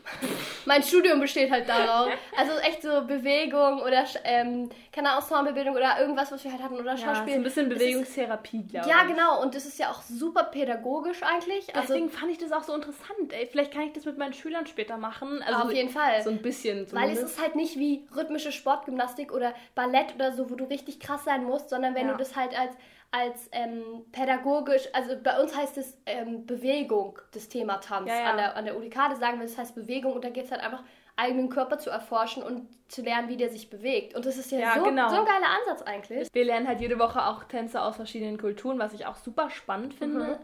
mein 0.65 0.83
Studium 0.83 1.21
besteht 1.21 1.51
halt 1.51 1.69
darauf. 1.69 2.11
Also 2.37 2.53
echt 2.61 2.81
so 2.83 3.05
Bewegung 3.07 3.81
oder 3.83 4.05
ähm, 4.25 4.71
keine 4.91 5.11
Ensemblebildung 5.15 5.77
oder 5.77 6.01
irgendwas, 6.01 6.33
was 6.33 6.43
wir 6.45 6.51
halt 6.53 6.63
hatten 6.63 6.77
oder 6.77 6.93
ja, 6.93 6.97
so 6.97 7.05
Schauspiel. 7.05 7.35
ein 7.35 7.43
bisschen 7.43 7.69
Bewegungstherapie, 7.69 8.63
glaube 8.67 8.89
Ja, 8.89 9.03
ich. 9.03 9.09
genau. 9.09 9.43
Und 9.43 9.55
das 9.55 9.67
ist 9.67 9.79
ja 9.79 9.91
auch 9.91 10.01
super 10.03 10.45
pädagogisch 10.45 11.23
eigentlich. 11.23 11.75
Also 11.77 11.89
Deswegen 11.93 12.09
fand 12.11 12.33
ich 12.33 12.39
das 12.39 12.53
auch 12.53 12.63
so 12.63 12.75
interessant. 12.75 13.33
Ey, 13.33 13.47
vielleicht 13.47 13.73
kann 13.73 13.83
ich 13.83 13.93
das 13.93 14.07
mit 14.07 14.17
meinen 14.17 14.33
Schülern 14.33 14.67
später 14.67 14.97
machen. 14.97 15.43
Also 15.43 15.65
Auf 15.65 15.73
jeden 15.73 15.91
Fall. 15.91 16.23
So 16.23 16.31
ein 16.31 16.41
bisschen 16.41 16.91
Weil 16.93 17.11
es 17.11 17.23
ist 17.23 17.41
halt 17.41 17.55
nicht 17.55 17.79
wie 17.79 18.07
rhythmische 18.17 18.51
Sportgymnastik 18.53 19.31
oder 19.33 19.53
Ballett 19.75 20.15
oder 20.15 20.33
so, 20.33 20.51
wo 20.51 20.55
du 20.55 20.65
richtig 20.65 21.01
krass 21.01 21.25
sein 21.25 21.45
musst, 21.45 21.69
sondern 21.69 21.95
wenn 21.95 22.07
Ja. 22.07 22.13
du 22.13 22.19
das 22.19 22.35
halt 22.35 22.59
als, 22.59 22.73
als 23.11 23.49
ähm, 23.53 24.05
pädagogisch, 24.13 24.89
also 24.93 25.17
bei 25.23 25.41
uns 25.41 25.57
heißt 25.57 25.79
es 25.79 25.97
ähm, 26.07 26.47
Bewegung, 26.47 27.19
das 27.33 27.49
Thema 27.49 27.79
Tanz. 27.79 28.09
Ja, 28.09 28.21
ja. 28.21 28.31
An, 28.31 28.37
der, 28.37 28.57
an 28.57 28.65
der 28.65 28.75
das 29.09 29.19
sagen 29.19 29.39
wir, 29.39 29.47
das 29.47 29.57
heißt 29.57 29.75
Bewegung 29.75 30.13
und 30.13 30.25
da 30.25 30.31
geht 30.31 30.45
es 30.45 30.51
halt 30.51 30.63
einfach, 30.63 30.83
eigenen 31.17 31.49
Körper 31.49 31.79
zu 31.79 31.91
erforschen 31.91 32.43
und 32.43 32.69
zu 32.89 33.03
lernen, 33.03 33.29
wie 33.29 33.37
der 33.37 33.49
sich 33.49 33.71
bewegt. 33.71 34.15
Und 34.15 34.27
das 34.27 34.37
ist 34.37 34.53
ja, 34.53 34.59
Ja, 34.59 34.75
so, 34.75 34.85
genau. 34.85 35.09
so 35.09 35.17
ein 35.17 35.25
geiler 35.25 35.49
Ansatz 35.61 35.83
eigentlich. 35.83 36.29
Wir 36.33 36.45
lernen 36.45 36.69
halt 36.69 36.81
jede 36.81 36.99
Woche 36.99 37.27
auch 37.27 37.45
Tänze 37.45 37.81
aus 37.81 37.97
verschiedenen 37.97 38.39
Kulturen, 38.39 38.79
was 38.79 38.93
ich 38.93 39.07
auch 39.07 39.17
super 39.17 39.51
spannend 39.51 39.95
finde. 39.95 40.25
Mhm. 40.25 40.37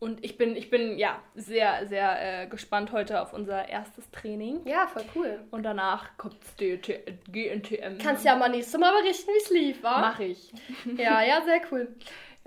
Und 0.00 0.24
ich 0.24 0.38
bin, 0.38 0.56
ich 0.56 0.70
bin 0.70 0.98
ja 0.98 1.22
sehr, 1.34 1.86
sehr 1.86 2.44
äh, 2.44 2.46
gespannt 2.46 2.90
heute 2.90 3.20
auf 3.20 3.34
unser 3.34 3.68
erstes 3.68 4.10
Training. 4.10 4.66
Ja, 4.66 4.86
voll 4.86 5.04
cool. 5.14 5.40
Und 5.50 5.62
danach 5.62 6.16
kommt 6.16 6.38
GNTM. 6.56 7.98
Kannst 7.98 8.24
ja 8.24 8.34
mal 8.34 8.48
nächstes 8.48 8.80
Mal 8.80 8.98
berichten, 9.02 9.30
wie 9.30 9.42
es 9.42 9.50
lief, 9.50 9.82
wa? 9.82 10.00
Mach 10.00 10.18
ich. 10.18 10.52
Ja, 10.96 11.22
ja, 11.22 11.42
sehr 11.42 11.60
cool. 11.70 11.94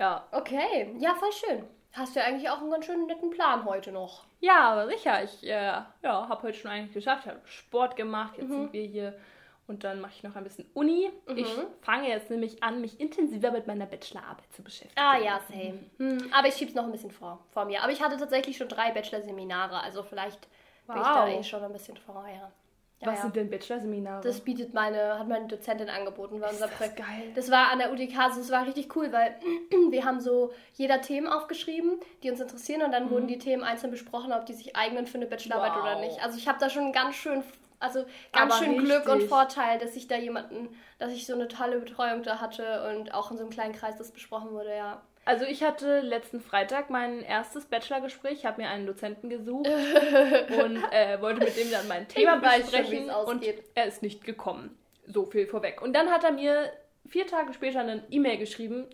Ja. 0.00 0.26
Okay, 0.32 0.96
ja, 0.98 1.14
voll 1.14 1.30
schön. 1.30 1.64
Hast 1.92 2.16
du 2.16 2.20
ja 2.20 2.26
eigentlich 2.26 2.50
auch 2.50 2.60
einen 2.60 2.72
ganz 2.72 2.86
schönen 2.86 3.06
netten 3.06 3.30
Plan 3.30 3.64
heute 3.64 3.92
noch. 3.92 4.24
Ja, 4.40 4.72
aber 4.72 4.88
sicher. 4.88 5.22
Ich 5.22 5.44
äh, 5.44 5.48
ja, 5.48 5.88
habe 6.02 6.42
heute 6.42 6.58
schon 6.58 6.72
eigentlich 6.72 6.92
geschafft. 6.92 7.22
Ich 7.26 7.30
habe 7.30 7.40
Sport 7.44 7.94
gemacht. 7.94 8.36
Mhm. 8.36 8.42
Jetzt 8.42 8.50
sind 8.50 8.72
wir 8.72 8.84
hier. 8.84 9.18
Und 9.66 9.82
dann 9.82 10.00
mache 10.00 10.12
ich 10.16 10.22
noch 10.22 10.36
ein 10.36 10.44
bisschen 10.44 10.66
Uni. 10.74 11.10
Ich 11.36 11.46
fange 11.80 12.08
jetzt 12.08 12.28
nämlich 12.28 12.62
an, 12.62 12.80
mich 12.82 13.00
intensiver 13.00 13.50
mit 13.50 13.66
meiner 13.66 13.86
Bachelorarbeit 13.86 14.52
zu 14.52 14.62
beschäftigen. 14.62 15.00
Ah 15.00 15.16
ja, 15.18 15.40
same. 15.48 15.78
Hm, 15.98 16.30
aber 16.34 16.48
ich 16.48 16.54
schieb's 16.54 16.74
noch 16.74 16.84
ein 16.84 16.92
bisschen 16.92 17.10
vor, 17.10 17.38
vor 17.50 17.64
mir. 17.64 17.82
Aber 17.82 17.90
ich 17.90 18.02
hatte 18.02 18.18
tatsächlich 18.18 18.56
schon 18.58 18.68
drei 18.68 18.90
Bachelor-Seminare, 18.92 19.80
also 19.82 20.02
vielleicht 20.02 20.40
bin 20.86 20.96
ich 20.96 21.02
da 21.02 21.26
Wow. 21.26 21.40
eh 21.40 21.42
schon 21.42 21.62
ein 21.64 21.72
bisschen 21.72 21.96
vorher. 21.96 22.52
Ja, 23.00 23.08
Was 23.08 23.16
ja. 23.16 23.22
sind 23.22 23.36
denn 23.36 23.50
Bachelorseminare? 23.50 24.22
Das 24.22 24.40
bietet 24.40 24.72
meine, 24.74 25.18
hat 25.18 25.26
meine 25.28 25.46
Dozentin 25.48 25.88
angeboten 25.88 26.40
bei 26.40 26.48
unserem 26.48 26.68
das 26.70 26.76
Projekt. 26.78 26.96
geil. 26.96 27.32
Das 27.34 27.50
war 27.50 27.70
an 27.72 27.78
der 27.78 27.90
UDK, 27.92 28.16
also 28.18 28.40
das 28.40 28.50
war 28.50 28.66
richtig 28.66 28.94
cool, 28.96 29.10
weil 29.12 29.34
wir 29.90 30.04
haben 30.04 30.20
so 30.20 30.52
jeder 30.74 31.00
Themen 31.00 31.26
aufgeschrieben, 31.26 31.98
die 32.22 32.30
uns 32.30 32.40
interessieren 32.40 32.82
und 32.82 32.92
dann 32.92 33.10
wurden 33.10 33.26
die 33.26 33.38
Themen 33.38 33.62
einzeln 33.64 33.90
besprochen, 33.90 34.32
ob 34.32 34.44
die 34.46 34.52
sich 34.52 34.76
eignen 34.76 35.06
für 35.06 35.16
eine 35.18 35.26
Bachelorarbeit 35.26 35.72
Mhm. 35.72 35.76
Wow. 35.78 35.82
oder 35.84 36.00
nicht. 36.00 36.22
Also 36.22 36.36
ich 36.38 36.46
habe 36.48 36.58
da 36.60 36.68
schon 36.70 36.92
ganz 36.92 37.16
schön, 37.16 37.42
also 37.84 38.04
ganz 38.32 38.54
Aber 38.54 38.64
schön 38.64 38.78
Glück 38.78 39.06
und 39.06 39.12
richtig. 39.12 39.28
Vorteil, 39.28 39.78
dass 39.78 39.94
ich 39.94 40.08
da 40.08 40.16
jemanden, 40.16 40.68
dass 40.98 41.12
ich 41.12 41.26
so 41.26 41.34
eine 41.34 41.48
tolle 41.48 41.78
Betreuung 41.78 42.22
da 42.22 42.40
hatte 42.40 42.88
und 42.90 43.12
auch 43.12 43.30
in 43.30 43.36
so 43.36 43.44
einem 43.44 43.52
kleinen 43.52 43.74
Kreis 43.74 43.96
das 43.96 44.10
besprochen 44.10 44.50
wurde, 44.50 44.74
ja. 44.74 45.02
Also 45.26 45.44
ich 45.46 45.62
hatte 45.62 46.00
letzten 46.00 46.40
Freitag 46.40 46.90
mein 46.90 47.22
erstes 47.22 47.64
Bachelorgespräch, 47.64 48.44
habe 48.44 48.62
mir 48.62 48.68
einen 48.68 48.86
Dozenten 48.86 49.30
gesucht 49.30 49.68
und 50.64 50.82
äh, 50.92 51.20
wollte 51.20 51.40
mit 51.44 51.56
dem 51.56 51.70
dann 51.70 51.88
mein 51.88 52.08
Thema 52.08 52.32
schon, 52.32 52.60
besprechen 52.60 53.10
und 53.10 53.44
er 53.74 53.86
ist 53.86 54.02
nicht 54.02 54.24
gekommen. 54.24 54.76
So 55.06 55.24
viel 55.24 55.46
vorweg. 55.46 55.80
Und 55.82 55.94
dann 55.94 56.10
hat 56.10 56.24
er 56.24 56.32
mir 56.32 56.70
vier 57.08 57.26
Tage 57.26 57.52
später 57.54 57.80
eine 57.80 58.02
E-Mail 58.10 58.38
geschrieben. 58.38 58.86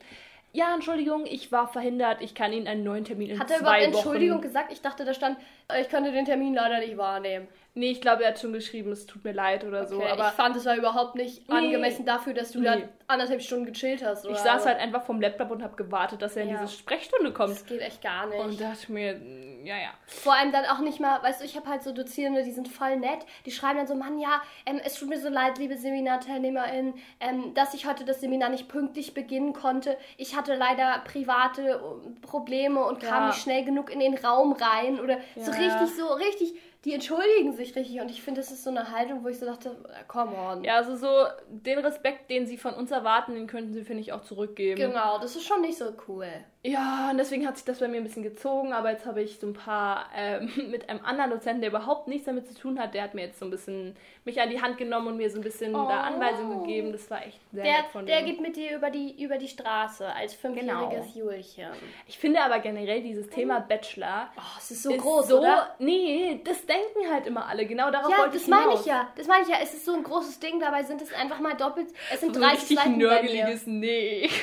Ja, 0.52 0.74
Entschuldigung, 0.74 1.26
ich 1.26 1.52
war 1.52 1.68
verhindert, 1.68 2.20
ich 2.20 2.34
kann 2.34 2.52
Ihnen 2.52 2.66
einen 2.66 2.82
neuen 2.82 3.04
Termin 3.04 3.30
in 3.30 3.38
Hat 3.38 3.50
er 3.50 3.58
zwei 3.58 3.62
überhaupt 3.62 3.86
Wochen. 3.86 3.96
Entschuldigung 3.96 4.40
gesagt? 4.40 4.72
Ich 4.72 4.82
dachte, 4.82 5.04
da 5.04 5.14
stand, 5.14 5.38
äh, 5.68 5.80
ich 5.80 5.88
könnte 5.88 6.10
den 6.10 6.24
Termin 6.24 6.54
leider 6.54 6.80
nicht 6.80 6.96
wahrnehmen. 6.96 7.46
Nee, 7.74 7.92
ich 7.92 8.00
glaube, 8.00 8.24
er 8.24 8.30
hat 8.30 8.40
schon 8.40 8.52
geschrieben, 8.52 8.90
es 8.90 9.06
tut 9.06 9.22
mir 9.24 9.32
leid 9.32 9.64
oder 9.64 9.86
so. 9.86 9.96
Okay, 9.98 10.10
Aber 10.10 10.28
ich 10.28 10.34
fand, 10.34 10.56
es 10.56 10.66
war 10.66 10.74
überhaupt 10.76 11.14
nicht 11.14 11.48
Nee. 11.48 11.54
angemessen 11.56 12.04
dafür, 12.04 12.34
dass 12.34 12.50
du 12.50 12.60
da 12.62 12.74
Nee. 12.76 12.88
anderthalb 13.06 13.40
Stunden 13.42 13.64
gechillt 13.66 14.04
hast. 14.04 14.24
Oder? 14.24 14.34
ich 14.34 14.40
saß 14.40 14.66
halt 14.66 14.78
einfach 14.80 15.02
vom 15.04 15.20
Laptop 15.20 15.52
und 15.52 15.62
habe 15.62 15.76
gewartet, 15.76 16.20
dass 16.20 16.34
er 16.36 16.42
in 16.42 16.50
Ja. 16.50 16.60
diese 16.60 16.72
Sprechstunde 16.76 17.32
kommt. 17.32 17.52
Das 17.52 17.66
geht 17.66 17.80
echt 17.80 18.02
gar 18.02 18.26
nicht. 18.26 18.40
Und 18.40 18.60
dachte 18.60 18.90
mir, 18.90 19.14
mm, 19.14 19.64
ja, 19.66 19.76
ja. 19.76 19.90
Vor 20.06 20.34
allem 20.34 20.50
dann 20.50 20.64
auch 20.64 20.80
nicht 20.80 20.98
mal, 20.98 21.22
weißt 21.22 21.42
du, 21.42 21.44
ich 21.44 21.54
habe 21.56 21.68
halt 21.68 21.82
so 21.84 21.92
Dozierende, 21.92 22.42
die 22.42 22.50
sind 22.50 22.66
voll 22.68 22.96
nett. 22.96 23.20
Die 23.46 23.52
schreiben 23.52 23.78
dann 23.78 23.86
so, 23.86 23.94
Mann, 23.94 24.18
ja, 24.18 24.42
ähm, 24.66 24.80
es 24.84 24.94
tut 24.94 25.08
mir 25.08 25.20
so 25.20 25.28
leid, 25.28 25.58
liebe 25.58 25.76
SeminarteilnehmerInnen, 25.76 26.94
ähm, 27.20 27.54
dass 27.54 27.74
ich 27.74 27.86
heute 27.86 28.04
das 28.04 28.20
Seminar 28.20 28.48
nicht 28.50 28.68
pünktlich 28.68 29.14
beginnen 29.14 29.52
konnte. 29.52 29.96
Ich 30.16 30.36
hatte 30.36 30.54
leider 30.54 31.02
private 31.04 31.62
äh, 31.80 32.20
Probleme 32.26 32.84
und 32.84 33.00
kam 33.00 33.22
Ja. 33.22 33.26
nicht 33.28 33.40
schnell 33.42 33.64
genug 33.64 33.90
in 33.92 34.00
den 34.00 34.14
Raum 34.14 34.52
rein. 34.52 34.98
Oder 35.00 35.18
so 35.36 35.50
Ja. 35.52 35.56
richtig, 35.58 35.96
so 35.96 36.06
richtig, 36.14 36.54
die 36.84 36.94
entschuldigen 36.94 37.52
sich 37.52 37.76
richtig. 37.76 38.00
Und 38.00 38.10
ich 38.10 38.22
finde, 38.22 38.40
das 38.40 38.50
ist 38.50 38.64
so 38.64 38.70
eine 38.70 38.90
Haltung, 38.90 39.22
wo 39.22 39.28
ich 39.28 39.38
so 39.38 39.46
dachte, 39.46 39.76
come 40.08 40.34
on. 40.36 40.64
Ja, 40.64 40.76
also 40.76 40.96
so 40.96 41.26
den 41.48 41.78
Respekt, 41.78 42.30
den 42.30 42.46
sie 42.46 42.56
von 42.56 42.72
uns 42.74 42.90
erwarten, 42.90 43.34
den 43.34 43.46
könnten 43.46 43.72
sie, 43.74 43.84
finde 43.84 44.00
ich, 44.02 44.12
auch 44.12 44.22
zurückgeben. 44.22 44.80
Genau, 44.80 45.18
das 45.18 45.36
ist 45.36 45.44
schon 45.46 45.60
nicht 45.60 45.76
so 45.78 45.92
cool. 46.08 46.26
Ja, 46.62 47.08
und 47.10 47.16
deswegen 47.16 47.46
hat 47.46 47.56
sich 47.56 47.64
das 47.64 47.78
bei 47.78 47.88
mir 47.88 47.96
ein 47.98 48.04
bisschen 48.04 48.22
gezogen, 48.22 48.74
aber 48.74 48.90
jetzt 48.90 49.06
habe 49.06 49.22
ich 49.22 49.38
so 49.40 49.46
ein 49.46 49.54
paar 49.54 50.06
ähm, 50.14 50.50
mit 50.70 50.88
einem 50.90 51.02
anderen 51.04 51.30
Dozenten, 51.30 51.62
der 51.62 51.70
überhaupt 51.70 52.06
nichts 52.06 52.26
damit 52.26 52.46
zu 52.46 52.54
tun 52.54 52.78
hat, 52.78 52.92
der 52.92 53.02
hat 53.02 53.14
mir 53.14 53.22
jetzt 53.22 53.38
so 53.38 53.46
ein 53.46 53.50
bisschen 53.50 53.96
mich 54.26 54.38
an 54.42 54.50
die 54.50 54.60
Hand 54.60 54.76
genommen 54.76 55.08
und 55.08 55.16
mir 55.16 55.30
so 55.30 55.38
ein 55.38 55.42
bisschen 55.42 55.74
Oh. 55.74 55.88
da 55.88 56.02
Anweisungen 56.02 56.60
gegeben. 56.60 56.92
Das 56.92 57.10
war 57.10 57.24
echt 57.26 57.40
sehr 57.52 57.62
Der, 57.64 57.72
nett 57.78 57.86
von 57.92 58.04
der 58.04 58.22
geht 58.24 58.40
mit 58.42 58.56
dir 58.56 58.76
über 58.76 58.90
die, 58.90 59.22
über 59.22 59.38
die 59.38 59.48
Straße 59.48 60.06
als 60.14 60.34
fünfjähriges 60.34 61.14
Genau. 61.14 61.30
Julchen. 61.32 61.68
Ich 62.06 62.18
finde 62.18 62.42
aber 62.42 62.58
generell 62.58 63.02
dieses 63.02 63.28
Thema 63.30 63.60
Bachelor 63.60 64.28
Oh, 64.36 64.40
es 64.58 64.70
ist 64.70 64.82
so 64.82 64.90
ist 64.92 65.00
groß, 65.00 65.28
so, 65.28 65.38
oder? 65.40 65.74
nee, 65.78 66.40
das 66.44 66.66
denken 66.70 67.12
halt 67.12 67.26
immer 67.26 67.46
alle. 67.46 67.66
Genau 67.66 67.90
darauf 67.90 68.10
Ja, 68.10 68.18
wollte 68.18 68.34
das 68.34 68.42
ich 68.42 68.48
meine 68.48 68.62
hinaus. 68.62 68.80
ich 68.80 68.86
ja. 68.86 69.08
Das 69.16 69.26
meine 69.26 69.42
ich 69.42 69.48
ja. 69.48 69.56
Es 69.62 69.74
ist 69.74 69.84
so 69.84 69.92
ein 69.94 70.02
großes 70.04 70.38
Ding, 70.40 70.58
dabei 70.60 70.82
sind 70.84 71.02
es 71.02 71.12
einfach 71.12 71.40
mal 71.40 71.54
doppelt. 71.54 71.88
Es 72.12 72.20
sind 72.20 72.34
So 72.34 72.40
ein 72.40 72.48
30 72.48 72.60
richtig 72.62 72.78
Seiten 72.78 72.90
bei 72.92 72.96
mir. 72.96 73.06
nörgeliges 73.08 73.66
Nee. 73.66 74.30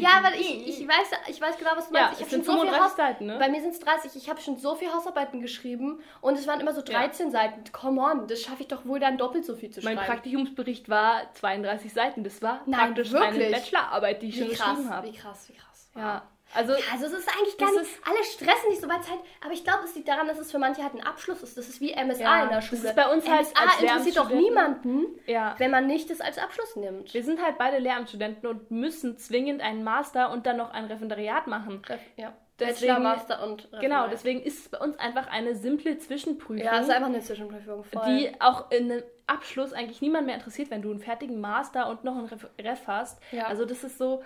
Ja, 0.00 0.20
weil 0.22 0.40
ich, 0.40 0.66
ich, 0.80 0.88
weiß, 0.88 1.10
ich 1.28 1.38
weiß 1.38 1.58
genau, 1.58 1.72
was 1.76 1.88
du 1.90 1.94
Ja, 1.94 2.04
meinst. 2.06 2.20
es 2.22 2.26
Ich 2.26 2.30
sind 2.32 2.40
hab 2.40 2.46
schon 2.46 2.54
so 2.56 2.62
viel 2.62 2.70
35 2.70 2.80
Haus 2.82 2.96
Seiten, 2.96 3.26
ne? 3.26 3.36
Bei 3.38 3.50
mir 3.50 3.60
sind 3.60 3.72
es 3.74 3.80
30. 3.80 4.16
Ich 4.16 4.30
habe 4.30 4.40
schon 4.40 4.56
so 4.56 4.74
viel 4.74 4.90
Hausarbeiten 4.90 5.42
geschrieben 5.42 6.00
und 6.22 6.38
es 6.38 6.46
waren 6.46 6.60
immer 6.60 6.72
so 6.72 6.80
13 6.80 7.30
Seiten. 7.30 7.62
Come 7.72 8.00
on, 8.00 8.26
das 8.26 8.40
schaffe 8.40 8.62
ich 8.62 8.68
doch 8.68 8.86
wohl 8.86 9.00
dann 9.00 9.18
doppelt 9.18 9.44
so 9.44 9.54
viel 9.54 9.70
zu 9.70 9.82
Mein 9.82 9.96
schreiben. 9.98 10.12
Praktikumsbericht 10.12 10.88
war 10.88 11.30
32 11.34 11.92
Seiten. 11.92 12.24
Das 12.24 12.40
war 12.40 12.62
Nein, 12.64 12.94
praktisch 12.94 13.12
wirklich? 13.12 13.50
Bachelorarbeit, 13.52 14.22
die 14.22 14.28
ich 14.30 14.38
schon 14.38 14.48
wie 14.48 14.54
krass, 14.54 14.68
geschrieben 14.70 14.90
habe. 14.90 15.06
wie 15.08 15.12
krass, 15.12 15.48
wie 15.50 15.54
krass. 15.56 15.90
Ja, 15.94 16.22
also 16.54 16.72
Ja, 16.72 16.78
also 16.92 17.06
es 17.06 17.12
ist 17.12 17.28
eigentlich 17.28 17.58
gar 17.58 17.68
Das 17.74 17.82
nicht, 17.82 18.00
alle 18.06 18.24
stressen 18.24 18.68
nicht 18.70 18.80
so 18.80 18.88
weit 18.88 19.04
Zeit, 19.04 19.18
aber 19.44 19.52
ich 19.52 19.64
glaube, 19.64 19.84
es 19.84 19.94
liegt 19.94 20.08
daran, 20.08 20.26
dass 20.28 20.38
es 20.38 20.50
für 20.50 20.58
manche 20.58 20.82
halt 20.82 20.94
ein 20.94 21.02
Abschluss 21.02 21.42
ist. 21.42 21.56
Das 21.58 21.68
ist 21.68 21.80
wie 21.80 21.92
MSA 21.94 22.20
Ja, 22.22 22.42
in 22.42 22.48
der 22.48 22.58
das 22.58 22.66
Schule. 22.66 22.82
ist 22.88 22.96
bei 22.96 23.08
uns 23.12 23.28
halt 23.28 23.46
MSA 23.48 23.62
als 23.62 23.80
interessiert 23.82 24.16
doch 24.16 24.30
niemanden, 24.30 25.06
ja. 25.26 25.54
wenn 25.58 25.70
man 25.70 25.86
nicht 25.86 26.08
das 26.10 26.20
als 26.20 26.38
Abschluss 26.38 26.76
nimmt. 26.76 27.12
Wir 27.14 27.22
sind 27.24 27.42
halt 27.42 27.58
beide 27.58 27.78
Lehramtsstudenten 27.78 28.48
und 28.48 28.70
müssen 28.70 29.18
zwingend 29.18 29.60
einen 29.60 29.82
Master 29.84 30.30
und 30.30 30.46
dann 30.46 30.56
noch 30.56 30.70
ein 30.70 30.84
Referendariat 30.86 31.46
machen. 31.46 31.82
Ja. 32.16 32.32
Deswegen- 32.58 32.94
Bachelor, 32.94 32.98
Master 33.00 33.42
und 33.42 33.62
Genau, 33.64 33.76
Referendariat. 33.76 34.12
deswegen 34.12 34.42
ist 34.42 34.58
es 34.60 34.68
bei 34.70 34.78
uns 34.78 34.98
einfach 34.98 35.26
eine 35.26 35.54
simple 35.56 35.98
Zwischenprüfung, 35.98 36.56
Ja, 36.64 36.76
es 36.78 36.86
ist 36.86 36.90
einfach 36.90 37.08
eine 37.08 37.20
Zwischenprüfung. 37.20 37.84
Voll. 37.84 38.02
die 38.06 38.40
auch 38.40 38.70
in 38.70 38.90
einem 38.90 39.02
Abschluss 39.26 39.74
eigentlich 39.74 40.00
niemand 40.00 40.24
mehr 40.24 40.36
interessiert, 40.36 40.70
wenn 40.70 40.80
du 40.80 40.90
einen 40.90 41.00
fertigen 41.00 41.38
Master 41.40 41.90
und 41.90 42.04
noch 42.04 42.16
einen 42.16 42.26
Ref, 42.28 42.46
Ref 42.58 42.86
hast. 42.86 43.20
Ja. 43.30 43.44
Also 43.48 43.66
das 43.66 43.84
ist 43.84 43.98
so, 43.98 44.22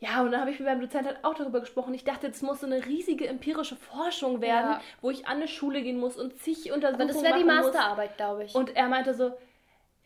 ja, 0.00 0.20
und 0.22 0.32
dann 0.32 0.40
habe 0.40 0.50
ich 0.50 0.58
mit 0.58 0.68
meinem 0.68 0.80
Dozent 0.80 1.06
halt 1.06 1.24
auch 1.24 1.34
darüber 1.34 1.60
gesprochen. 1.60 1.94
Ich 1.94 2.04
dachte, 2.04 2.28
das 2.28 2.42
muss 2.42 2.60
so 2.60 2.66
eine 2.66 2.84
riesige 2.84 3.26
empirische 3.26 3.76
Forschung 3.76 4.40
werden, 4.40 4.72
Ja. 4.72 4.80
wo 5.00 5.10
ich 5.10 5.26
an 5.26 5.36
eine 5.36 5.48
Schule 5.48 5.82
gehen 5.82 5.98
muss 5.98 6.16
und 6.16 6.38
zig 6.38 6.70
Untersuchungen 6.72 6.94
aber 7.10 7.12
das 7.12 7.22
wäre 7.22 7.38
die 7.38 7.44
machen. 7.44 7.64
Masterarbeit, 7.66 8.16
glaube 8.16 8.44
ich. 8.44 8.54
Und 8.54 8.76
er 8.76 8.88
meinte 8.88 9.14
so, 9.14 9.28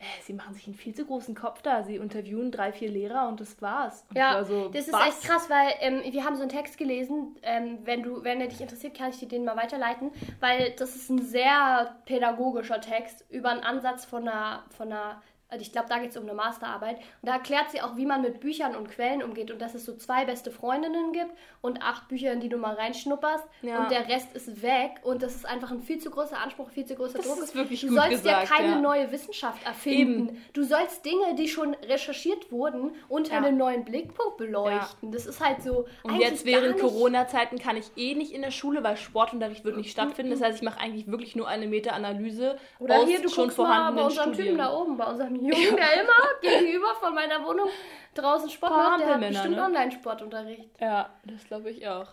äh, 0.01 0.05
sie 0.23 0.31
machen 0.31 0.53
sich 0.53 0.65
einen 0.65 0.75
viel 0.77 0.95
zu 0.95 1.05
großen 1.05 1.35
Kopf 1.35 1.61
da. 1.61 1.83
Sie 1.83 1.97
interviewen 1.97 2.51
drei, 2.51 2.71
vier 2.71 2.89
Lehrer 2.89 3.27
und 3.27 3.41
das 3.41 3.61
war's. 3.61 4.05
Und 4.09 4.17
Ja, 4.17 4.41
so, 4.45 4.69
das 4.69 4.87
ist 4.87 4.93
was? 4.93 5.07
echt 5.09 5.23
krass, 5.23 5.49
weil 5.49 5.73
ähm, 5.81 6.01
wir 6.09 6.23
haben 6.23 6.35
so 6.37 6.41
einen 6.43 6.49
Text 6.51 6.77
gelesen. 6.77 7.35
Ähm, 7.41 7.79
wenn 7.83 8.01
du, 8.03 8.23
wenn 8.23 8.39
er 8.39 8.47
dich 8.47 8.61
interessiert, 8.61 8.95
kann 8.97 9.09
ich 9.09 9.17
dir 9.19 9.27
den 9.27 9.43
mal 9.43 9.57
weiterleiten, 9.57 10.11
weil 10.39 10.71
das 10.77 10.95
ist 10.95 11.09
ein 11.09 11.21
sehr 11.21 11.97
pädagogischer 12.05 12.79
Text 12.79 13.25
über 13.29 13.49
einen 13.49 13.63
Ansatz 13.63 14.05
von 14.05 14.25
einer, 14.25 14.63
von 14.77 14.89
einer 14.93 15.21
also 15.49 15.61
ich 15.61 15.71
glaube, 15.71 15.87
da 15.89 15.97
geht 15.99 16.11
es 16.11 16.17
um 16.17 16.23
eine 16.23 16.33
Masterarbeit. 16.33 16.97
Und 16.97 17.03
da 17.29 17.33
erklärt 17.33 17.71
sie 17.71 17.81
auch, 17.81 17.97
wie 17.97 18.05
man 18.05 18.21
mit 18.21 18.39
Büchern 18.39 18.75
und 18.75 18.89
Quellen 18.89 19.23
umgeht 19.23 19.49
und 19.51 19.59
dass 19.61 19.73
es 19.73 19.83
so 19.85 19.95
zwei 19.95 20.25
beste 20.25 20.51
Freundinnen 20.51 21.11
gibt 21.11 21.31
und 21.61 21.81
acht 21.81 22.07
Bücher, 22.07 22.31
in 22.31 22.39
die 22.39 22.49
du 22.49 22.57
mal 22.57 22.75
reinschnupperst 22.75 23.43
Ja. 23.63 23.79
und 23.83 23.91
der 23.91 24.07
Rest 24.07 24.33
ist 24.35 24.61
weg. 24.61 24.91
Und 25.03 25.23
das 25.23 25.35
ist 25.35 25.45
einfach 25.45 25.71
ein 25.71 25.81
viel 25.81 25.99
zu 25.99 26.09
großer 26.11 26.37
Anspruch, 26.37 26.69
viel 26.69 26.85
zu 26.85 26.95
großer 26.95 27.17
Das 27.17 27.27
Druck. 27.27 27.39
ist 27.43 27.55
wirklich 27.55 27.81
du 27.81 27.89
sollst 27.93 28.09
gesagt, 28.09 28.49
ja 28.49 28.55
keine 28.57 28.73
ja. 28.73 28.79
neue 28.79 29.11
Wissenschaft 29.11 29.65
erfinden. 29.65 30.29
Eben. 30.29 30.45
Du 30.53 30.63
sollst 30.63 31.03
Dinge, 31.05 31.35
die 31.35 31.47
schon 31.47 31.73
recherchiert 31.87 32.51
wurden, 32.51 32.91
unter 33.07 33.33
Ja. 33.33 33.37
einem 33.39 33.57
neuen 33.57 33.85
Blickpunkt 33.85 34.37
beleuchten. 34.37 35.11
Das 35.11 35.25
ist 35.25 35.43
halt 35.43 35.63
so. 35.63 35.85
Und 36.03 36.19
jetzt 36.19 36.45
während 36.45 36.77
Corona-Zeiten 36.79 37.57
kann 37.57 37.75
ich 37.77 37.89
eh 37.97 38.13
nicht 38.15 38.31
in 38.33 38.41
der 38.41 38.51
Schule, 38.51 38.83
weil 38.83 38.97
Sportunterricht 38.97 39.65
wird 39.65 39.77
nicht 39.77 39.91
stattfinden. 39.91 40.31
Das 40.31 40.41
heißt, 40.41 40.57
ich 40.57 40.63
mache 40.63 40.79
eigentlich 40.79 41.07
wirklich 41.07 41.35
nur 41.35 41.47
eine 41.47 41.67
Meta-Analyse 41.67 42.57
Oder 42.79 42.99
aus 42.99 43.07
hier, 43.07 43.21
du 43.21 43.29
schon 43.29 43.45
guckst 43.45 43.57
mal 43.57 43.63
bei 43.63 43.69
vorhandenen 43.73 44.05
unserem 44.07 44.33
Studien. 44.33 44.45
Typen 44.53 44.57
da 44.59 44.73
oben, 44.73 44.97
bei 44.97 45.05
unserem 45.05 45.35
Jungen, 45.45 45.75
der 45.75 46.01
immer 46.01 46.39
gegenüber 46.41 46.95
von 46.99 47.13
meiner 47.13 47.43
Wohnung 47.45 47.69
draußen 48.15 48.49
Sport 48.49 48.71
macht. 48.71 48.99
Der 49.01 49.13
hat 49.15 49.19
bestimmt 49.21 49.55
ne? 49.55 49.63
Online-Sportunterricht. 49.63 50.69
Ja, 50.79 51.09
das 51.23 51.43
glaube 51.45 51.69
ich 51.71 51.87
auch. 51.87 52.07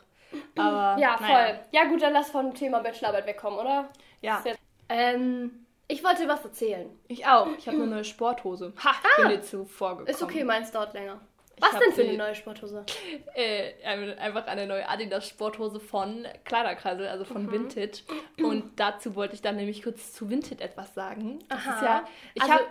Aber 0.57 0.97
Ja, 1.01 1.17
voll. 1.17 1.27
naja. 1.29 1.61
Ja, 1.73 1.85
gut, 1.85 2.03
dann 2.03 2.13
lass 2.13 2.31
vom 2.31 2.55
Thema 2.55 2.81
Bachelorarbeit 2.81 3.27
wegkommen, 3.27 3.59
oder? 3.59 3.89
Ja, 4.23 4.43
Ähm, 4.89 5.67
ich 5.89 6.03
wollte 6.05 6.27
was 6.29 6.45
erzählen. 6.45 6.89
ich 7.09 7.27
auch. 7.27 7.49
Ich 7.59 7.67
habe 7.69 7.77
eine 7.79 7.87
neue 7.87 8.05
Sporthose. 8.05 8.73
Ha, 8.85 8.91
ich 9.19 9.23
bin 9.23 9.31
dir 9.31 9.43
zuvor 9.43 9.91
gekommen. 9.91 10.09
Ist 10.09 10.23
okay, 10.23 10.45
meins 10.45 10.71
dauert 10.73 10.95
länger. 10.95 11.21
Was 11.59 11.71
denn 11.79 11.91
für 11.93 12.03
die- 12.03 12.11
eine 12.11 12.19
neue 12.19 12.35
Sporthose? 12.35 12.85
Äh, 13.35 13.73
ein- 13.85 14.19
einfach 14.19 14.47
eine 14.47 14.67
neue 14.67 14.87
Adidas 14.89 15.29
Sporthose 15.29 15.81
von 15.81 16.27
Kleiderkreisel, 16.45 17.07
also 17.09 17.25
Mhm. 17.25 17.29
von 17.29 17.53
Vinted. 17.53 18.05
Und 18.43 18.79
dazu 18.79 19.15
wollte 19.15 19.35
ich 19.35 19.43
dann 19.43 19.57
nämlich 19.57 19.83
kurz 19.83 20.13
zu 20.13 20.29
Vinted 20.29 20.61
etwas 20.61 20.93
sagen. 20.95 21.39
Das 21.49 21.67
Aha. 21.67 21.85
ja, 21.85 22.05
ich 22.35 22.43
Also- 22.43 22.55
habe, 22.55 22.65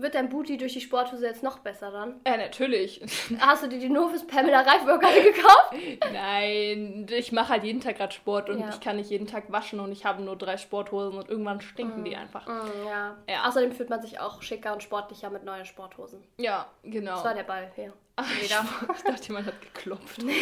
Wird 0.00 0.14
dein 0.14 0.28
Booty 0.28 0.56
durch 0.56 0.72
die 0.74 0.80
Sporthose 0.80 1.26
jetzt 1.26 1.42
noch 1.42 1.58
besser 1.58 1.90
dann? 1.90 2.20
äh, 2.24 2.36
natürlich. 2.36 3.00
Hast 3.40 3.64
du 3.64 3.68
dir 3.68 3.78
die 3.78 3.88
nur 3.88 4.10
fürs 4.10 4.26
Pamela 4.26 4.60
Reif 4.60 4.86
Workout 4.86 5.14
gekauft? 5.24 5.74
Nein, 6.12 7.06
ich 7.10 7.32
mache 7.32 7.48
halt 7.50 7.64
jeden 7.64 7.80
Tag 7.80 7.96
gerade 7.96 8.12
Sport 8.14 8.50
und 8.50 8.60
Ja. 8.60 8.68
ich 8.70 8.80
kann 8.80 8.96
nicht 8.96 9.10
jeden 9.10 9.26
Tag 9.26 9.50
waschen 9.50 9.80
und 9.80 9.92
ich 9.92 10.04
habe 10.04 10.22
nur 10.22 10.36
drei 10.36 10.56
Sporthosen 10.56 11.18
und 11.18 11.28
irgendwann 11.28 11.60
stinken 11.60 12.04
die 12.04 12.16
einfach. 12.16 12.46
Mm, 12.46 12.86
ja. 12.86 13.16
Ja. 13.28 13.48
Außerdem 13.48 13.72
fühlt 13.72 13.90
man 13.90 14.02
sich 14.02 14.20
auch 14.20 14.42
schicker 14.42 14.72
und 14.72 14.82
sportlicher 14.82 15.30
mit 15.30 15.44
neuen 15.44 15.64
Sporthosen. 15.64 16.22
Ja, 16.38 16.66
genau. 16.82 17.14
Das 17.16 17.24
war 17.24 17.34
der 17.34 17.42
Ball 17.44 17.70
hier. 17.74 17.92
Ach, 18.16 18.30
ich, 18.40 18.42
ich 18.96 19.02
dachte, 19.02 19.26
jemand 19.28 19.46
hat 19.46 19.60
geklopft. 19.60 20.22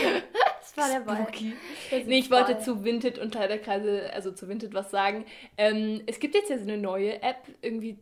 Das 0.77 0.77
war 0.79 0.91
der 0.91 1.05
Ball. 1.07 1.27
Nee, 2.07 2.19
ich 2.19 2.29
wollte 2.31 2.59
zu 2.59 2.83
Vinted 2.85 3.21
und 3.21 3.31
Kleiderkreise, 3.31 4.11
also 4.13 4.33
zu 4.33 4.49
Vinted 4.49 4.75
was 4.75 4.91
sagen. 4.91 5.25
Ähm, 5.57 6.03
es 6.07 6.19
gibt 6.19 6.35
jetzt 6.35 6.51
ja 6.51 6.59
so 6.59 6.65
eine 6.65 6.77
neue 6.77 7.23
App, 7.23 7.37
irgendwie 7.63 7.99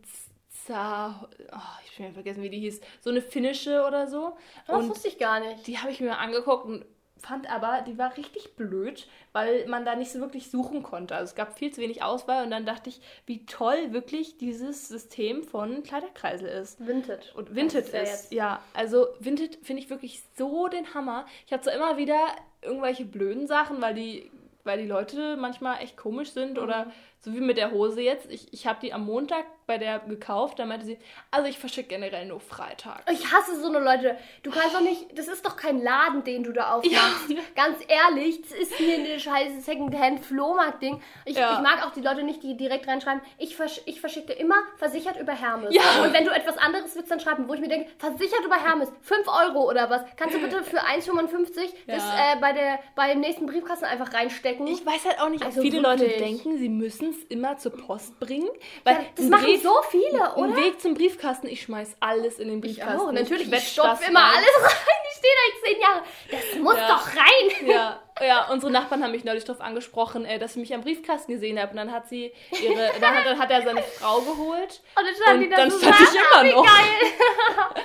Za... 0.67 1.29
Oh, 1.53 1.59
ich 1.85 1.99
habe 2.01 2.13
vergessen, 2.13 2.43
wie 2.43 2.51
die 2.51 2.61
hieß. 2.61 2.81
So 3.01 3.11
eine 3.11 3.21
finnische 3.21 3.85
oder 3.87 4.07
so. 4.07 4.37
Das 4.67 4.77
Und 4.77 4.89
wusste 4.89 5.09
ich 5.09 5.19
gar 5.19 5.41
nicht. 5.41 5.67
die 5.67 5.79
habe 5.79 5.91
ich 5.91 6.01
mir 6.01 6.19
angeguckt 6.19 6.67
und 6.67 6.85
fand 7.25 7.51
aber, 7.51 7.83
die 7.87 7.97
war 7.99 8.17
richtig 8.17 8.55
blöd, 8.57 9.07
weil 9.33 9.67
man 9.67 9.85
da 9.85 9.95
nicht 9.95 10.13
so 10.13 10.21
wirklich 10.21 10.51
suchen 10.51 10.83
konnte. 10.83 11.15
Also 11.15 11.31
es 11.31 11.35
gab 11.35 11.59
viel 11.59 11.73
zu 11.73 11.81
wenig 11.81 12.03
Auswahl 12.03 12.45
und 12.45 12.51
dann 12.51 12.67
dachte 12.67 12.91
ich, 12.91 13.01
wie 13.27 13.47
toll 13.47 13.93
wirklich 13.93 14.37
dieses 14.39 14.89
System 14.89 15.43
von 15.43 15.83
Kleiderkreisel 15.83 16.49
ist. 16.49 16.87
Vinted. 16.87 17.35
Und 17.35 17.55
Vinted 17.55 17.87
ist 17.87 17.95
ja 17.95 18.03
ist, 18.03 18.33
ja, 18.33 18.63
also 18.75 19.07
Vinted 19.21 19.59
finde 19.63 19.83
ich 19.83 19.91
wirklich 19.91 20.23
so 20.37 20.69
den 20.69 20.95
Hammer. 20.95 21.27
Ich 21.47 21.53
habe 21.53 21.63
zwar 21.63 21.75
immer 21.75 21.97
wieder 21.97 22.21
irgendwelche 22.63 23.05
blöden 23.05 23.47
Sachen, 23.47 23.81
weil 23.81 23.95
die, 23.95 24.31
weil 24.65 24.81
die 24.81 24.89
Leute 24.89 25.37
manchmal 25.37 25.83
echt 25.83 25.97
komisch 25.97 26.31
sind 26.31 26.59
oder 26.59 26.93
so 27.25 27.33
wie 27.33 27.41
mit 27.41 27.57
der 27.57 27.71
Hose 27.71 28.01
jetzt. 28.03 28.31
Ich, 28.31 28.53
ich 28.53 28.67
habe 28.67 28.79
die 28.83 28.93
am 28.93 29.05
Montag 29.07 29.45
bei 29.67 29.79
der 29.79 30.01
gekauft, 30.01 30.59
da 30.59 30.67
meinte 30.67 30.85
sie, 30.85 30.99
also 31.31 31.49
ich 31.49 31.59
verschicke 31.59 31.89
generell 31.89 32.27
nur 32.27 32.39
Freitag. 32.39 33.03
Ich 33.11 33.33
hasse 33.33 33.59
so 33.59 33.69
eine 33.69 33.79
Leute. 33.79 34.19
Du 34.43 34.51
kannst 34.51 34.75
doch 34.75 34.83
nicht. 34.83 35.17
Das 35.19 35.27
ist 35.27 35.45
doch 35.47 35.57
kein 35.57 35.83
Laden, 35.83 36.23
den 36.23 36.43
du 36.45 36.53
da 36.53 36.75
aufmachst. 36.75 37.35
Ganz 37.57 37.79
ehrlich, 37.89 38.43
das 38.43 38.53
ist 38.53 38.75
hier 38.75 38.97
eine 38.99 39.19
scheiße 39.19 39.63
Secondhand-Flohmarkt-Ding. 39.63 41.01
Ich, 41.25 41.37
Ja. 41.37 41.55
ich 41.55 41.61
mag 41.61 41.83
auch 41.87 41.93
die 41.93 42.03
Leute 42.03 42.23
nicht, 42.25 42.43
die 42.43 42.57
direkt 42.57 42.87
reinschreiben, 42.87 43.23
ich, 43.39 43.57
versch 43.57 43.81
ich 43.87 44.01
verschicke 44.03 44.33
immer 44.35 44.57
versichert 44.77 45.19
über 45.19 45.33
Hermes. 45.33 45.75
Ja. 45.75 45.83
Und 46.05 46.13
wenn 46.13 46.25
du 46.27 46.31
etwas 46.31 46.59
anderes 46.59 46.95
willst, 46.95 47.11
dann 47.11 47.21
schreiben, 47.21 47.49
wo 47.49 47.55
ich 47.55 47.61
mir 47.61 47.69
denke, 47.69 47.91
versichert 47.99 48.45
über 48.45 48.57
Hermes, 48.57 48.91
5 49.01 49.27
Euro 49.29 49.69
oder 49.71 49.89
was. 49.89 50.03
Kannst 50.17 50.35
du 50.35 50.41
bitte 50.41 50.63
für 50.63 50.81
1,55 50.85 51.71
das 51.87 52.03
Ja. 52.03 52.35
äh, 52.35 52.41
bei 52.41 52.53
der, 52.53 52.81
beim 52.97 53.21
nächsten 53.21 53.47
Briefkasten 53.47 53.87
einfach 53.87 54.13
reinstecken? 54.13 54.67
Ich 54.67 54.85
weiß 54.85 55.07
halt 55.07 55.21
auch 55.21 55.29
nicht, 55.31 55.43
Also 55.45 55.63
viele 55.63 55.83
wirklich. 55.83 56.01
Leute 56.13 56.19
denken, 56.19 56.59
sie 56.59 56.69
müssen 56.69 57.14
es 57.19 57.25
immer 57.29 57.57
zur 57.59 57.73
Post 57.73 58.19
bringen. 58.21 58.49
Weil 58.85 58.95
ja, 58.97 59.05
das 59.15 59.25
ein 59.25 59.31
machen 59.31 59.45
Brief- 59.45 59.63
so 59.63 59.75
viele, 59.91 60.35
Ein 60.37 60.51
oder? 60.53 60.57
Weg 60.57 60.81
zum 60.81 60.95
Briefkasten, 60.95 61.47
ich 61.49 61.63
schmeiß 61.63 61.97
alles 62.01 62.39
in 62.39 62.49
den 62.49 62.59
Ich 62.59 62.77
Briefkasten. 62.77 63.01
auch, 63.01 63.13
natürlich. 63.13 63.51
Ich 63.53 63.69
stopfe 63.73 64.05
immer 64.09 64.21
rein. 64.21 64.33
alles 64.37 64.63
rein. 64.73 64.97
Ich 65.11 65.19
stehe 65.19 65.35
da 65.35 65.53
jetzt 65.53 65.65
zehn 65.65 65.81
Jahre. 65.81 66.03
Das 66.31 66.63
muss 66.63 66.77
Ja. 66.77 66.89
doch 66.89 67.07
rein. 67.09 67.69
Ja, 67.69 68.03
ja, 68.21 68.49
unsere 68.53 68.71
Nachbarn 68.71 69.03
haben 69.03 69.11
mich 69.13 69.25
neulich 69.25 69.45
darauf 69.45 69.61
angesprochen, 69.61 70.25
äh, 70.25 70.39
dass 70.39 70.53
ich 70.53 70.57
mich 70.59 70.75
am 70.75 70.83
Briefkasten 70.83 71.33
gesehen 71.33 71.59
habe. 71.59 71.71
Und 71.73 71.77
dann 71.79 71.93
hat 71.93 72.09
sie 72.09 72.33
ihre, 72.63 72.91
dann 73.01 73.15
hat, 73.15 73.27
dann 73.27 73.39
hat 73.39 73.51
er 73.51 73.63
seine 73.63 73.83
Frau 73.83 74.21
geholt. 74.21 74.81
Und 74.97 75.05
dann 75.07 75.15
stand 75.15 75.35
Und 75.37 75.41
die 75.45 75.49
da 75.51 75.57
dann 75.57 75.71
so 75.71 75.79
stand 75.79 75.97
ich 76.01 76.09
immer 76.15 76.45
wie 76.45 76.51
noch. 76.53 76.65
geil. 76.65 77.85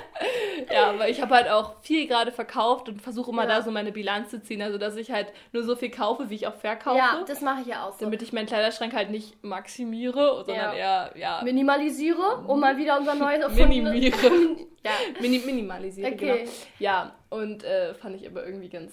Ja, 0.70 0.96
weil 0.98 1.10
ich 1.10 1.20
habe 1.22 1.34
halt 1.34 1.48
auch 1.48 1.80
viel 1.80 2.06
gerade 2.06 2.30
verkauft 2.30 2.88
und 2.90 3.00
versuche 3.00 3.30
immer 3.30 3.42
Ja. 3.48 3.56
da 3.56 3.62
so 3.62 3.70
meine 3.70 3.90
Bilanz 3.90 4.30
zu 4.30 4.40
ziehen. 4.42 4.60
Also, 4.62 4.76
dass 4.78 4.94
ich 4.96 5.10
halt 5.10 5.32
nur 5.52 5.62
so 5.64 5.74
viel 5.74 5.90
kaufe, 5.90 6.28
wie 6.30 6.34
ich 6.34 6.46
auch 6.46 6.54
verkaufe. 6.54 6.98
Ja, 6.98 7.24
das 7.26 7.40
mache 7.40 7.62
ich 7.62 7.68
ja 7.68 7.86
auch 7.86 7.92
so. 7.94 8.04
damit 8.04 8.20
ich 8.22 8.32
meinen 8.32 8.46
Kleiderschrank 8.46 8.92
halt 8.94 9.10
nicht 9.10 9.42
maximiere, 9.42 10.44
sondern 10.44 10.76
eher, 10.76 11.10
ja, 11.16 11.40
Minimalisiere, 11.42 12.44
um 12.46 12.60
mal 12.60 12.76
wieder 12.76 12.98
unser 12.98 13.14
neues 13.14 13.40
erfundenes... 13.42 13.92
minimiere. 13.92 14.56
Ja. 14.82 14.92
Mini 15.20 15.38
minimalisiere, 15.40 16.12
Okay. 16.14 16.38
genau. 16.38 16.50
Ja, 16.78 17.12
und 17.28 17.64
äh, 17.64 17.92
fand 17.94 18.16
ich 18.16 18.26
aber 18.26 18.46
irgendwie 18.46 18.70
ganz, 18.70 18.92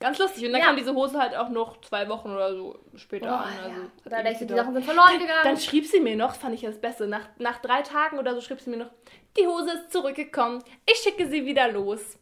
ganz 0.00 0.18
lustig. 0.18 0.44
Und 0.46 0.52
dann 0.52 0.60
Ja. 0.60 0.66
kam 0.68 0.76
diese 0.76 0.94
Hose 0.94 1.18
halt 1.18 1.36
auch 1.36 1.48
noch 1.48 1.80
zwei 1.80 2.08
Wochen 2.08 2.30
oder 2.30 2.54
so 2.54 2.78
später 2.96 3.26
Oh, 3.26 3.44
an. 3.46 3.52
Also, 3.64 3.68
ja. 3.70 3.76
Da 4.10 4.22
denkst 4.22 4.40
du, 4.40 4.46
die. 4.46 4.54
Sachen 4.54 4.74
sind 4.74 4.84
verloren 4.84 5.18
gegangen. 5.18 5.40
Dann 5.44 5.56
schrieb 5.56 5.86
sie 5.86 6.00
mir 6.00 6.16
noch, 6.16 6.28
das 6.28 6.38
fand 6.38 6.54
ich 6.54 6.60
das 6.62 6.80
Beste, 6.80 7.06
nach, 7.06 7.28
nach 7.38 7.58
drei 7.60 7.82
Tagen 7.82 8.18
oder 8.18 8.34
so 8.34 8.40
schrieb 8.40 8.60
sie 8.60 8.70
mir 8.70 8.76
noch, 8.78 8.90
die 9.38 9.46
Hose 9.46 9.70
ist 9.72 9.92
zurückgekommen, 9.92 10.62
ich 10.86 10.98
schicke 10.98 11.26
sie 11.28 11.44
wieder 11.44 11.70
los. 11.70 12.18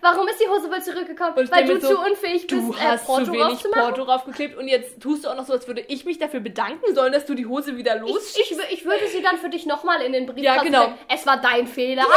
Warum 0.00 0.26
ist 0.28 0.40
die 0.40 0.48
Hose 0.48 0.70
wohl 0.70 0.80
zurückgekommen? 0.80 1.34
Weil 1.36 1.66
du 1.66 1.74
mir 1.74 1.80
zu 1.80 1.98
unfähig 1.98 2.46
bist, 2.46 2.50
Du 2.52 2.72
äh, 2.72 2.76
hast 2.80 3.04
Porto 3.04 3.26
zu 3.26 3.32
wenig? 3.32 3.62
Porto 3.70 4.04
draufgeklebt 4.04 4.56
und 4.56 4.66
jetzt 4.66 4.98
tust 5.00 5.24
du 5.24 5.28
auch 5.28 5.34
noch 5.36 5.44
so, 5.44 5.52
als 5.52 5.66
würde 5.66 5.82
ich 5.88 6.06
mich 6.06 6.18
dafür 6.18 6.40
bedanken 6.40 6.94
sollen, 6.94 7.12
dass 7.12 7.26
du 7.26 7.34
die 7.34 7.44
Hose 7.44 7.76
wieder 7.76 7.96
los. 7.98 8.34
Ich, 8.38 8.50
ich, 8.52 8.58
ich 8.70 8.84
würde 8.86 9.06
sie 9.08 9.20
dann 9.20 9.36
für 9.36 9.50
dich 9.50 9.66
nochmal 9.66 10.00
in 10.00 10.12
den 10.12 10.24
Brief 10.24 10.42
Ja, 10.42 10.62
genau. 10.62 10.92
Es 11.08 11.26
war 11.26 11.38
dein 11.38 11.66
Fehler. 11.66 12.02
Ja, 12.02 12.08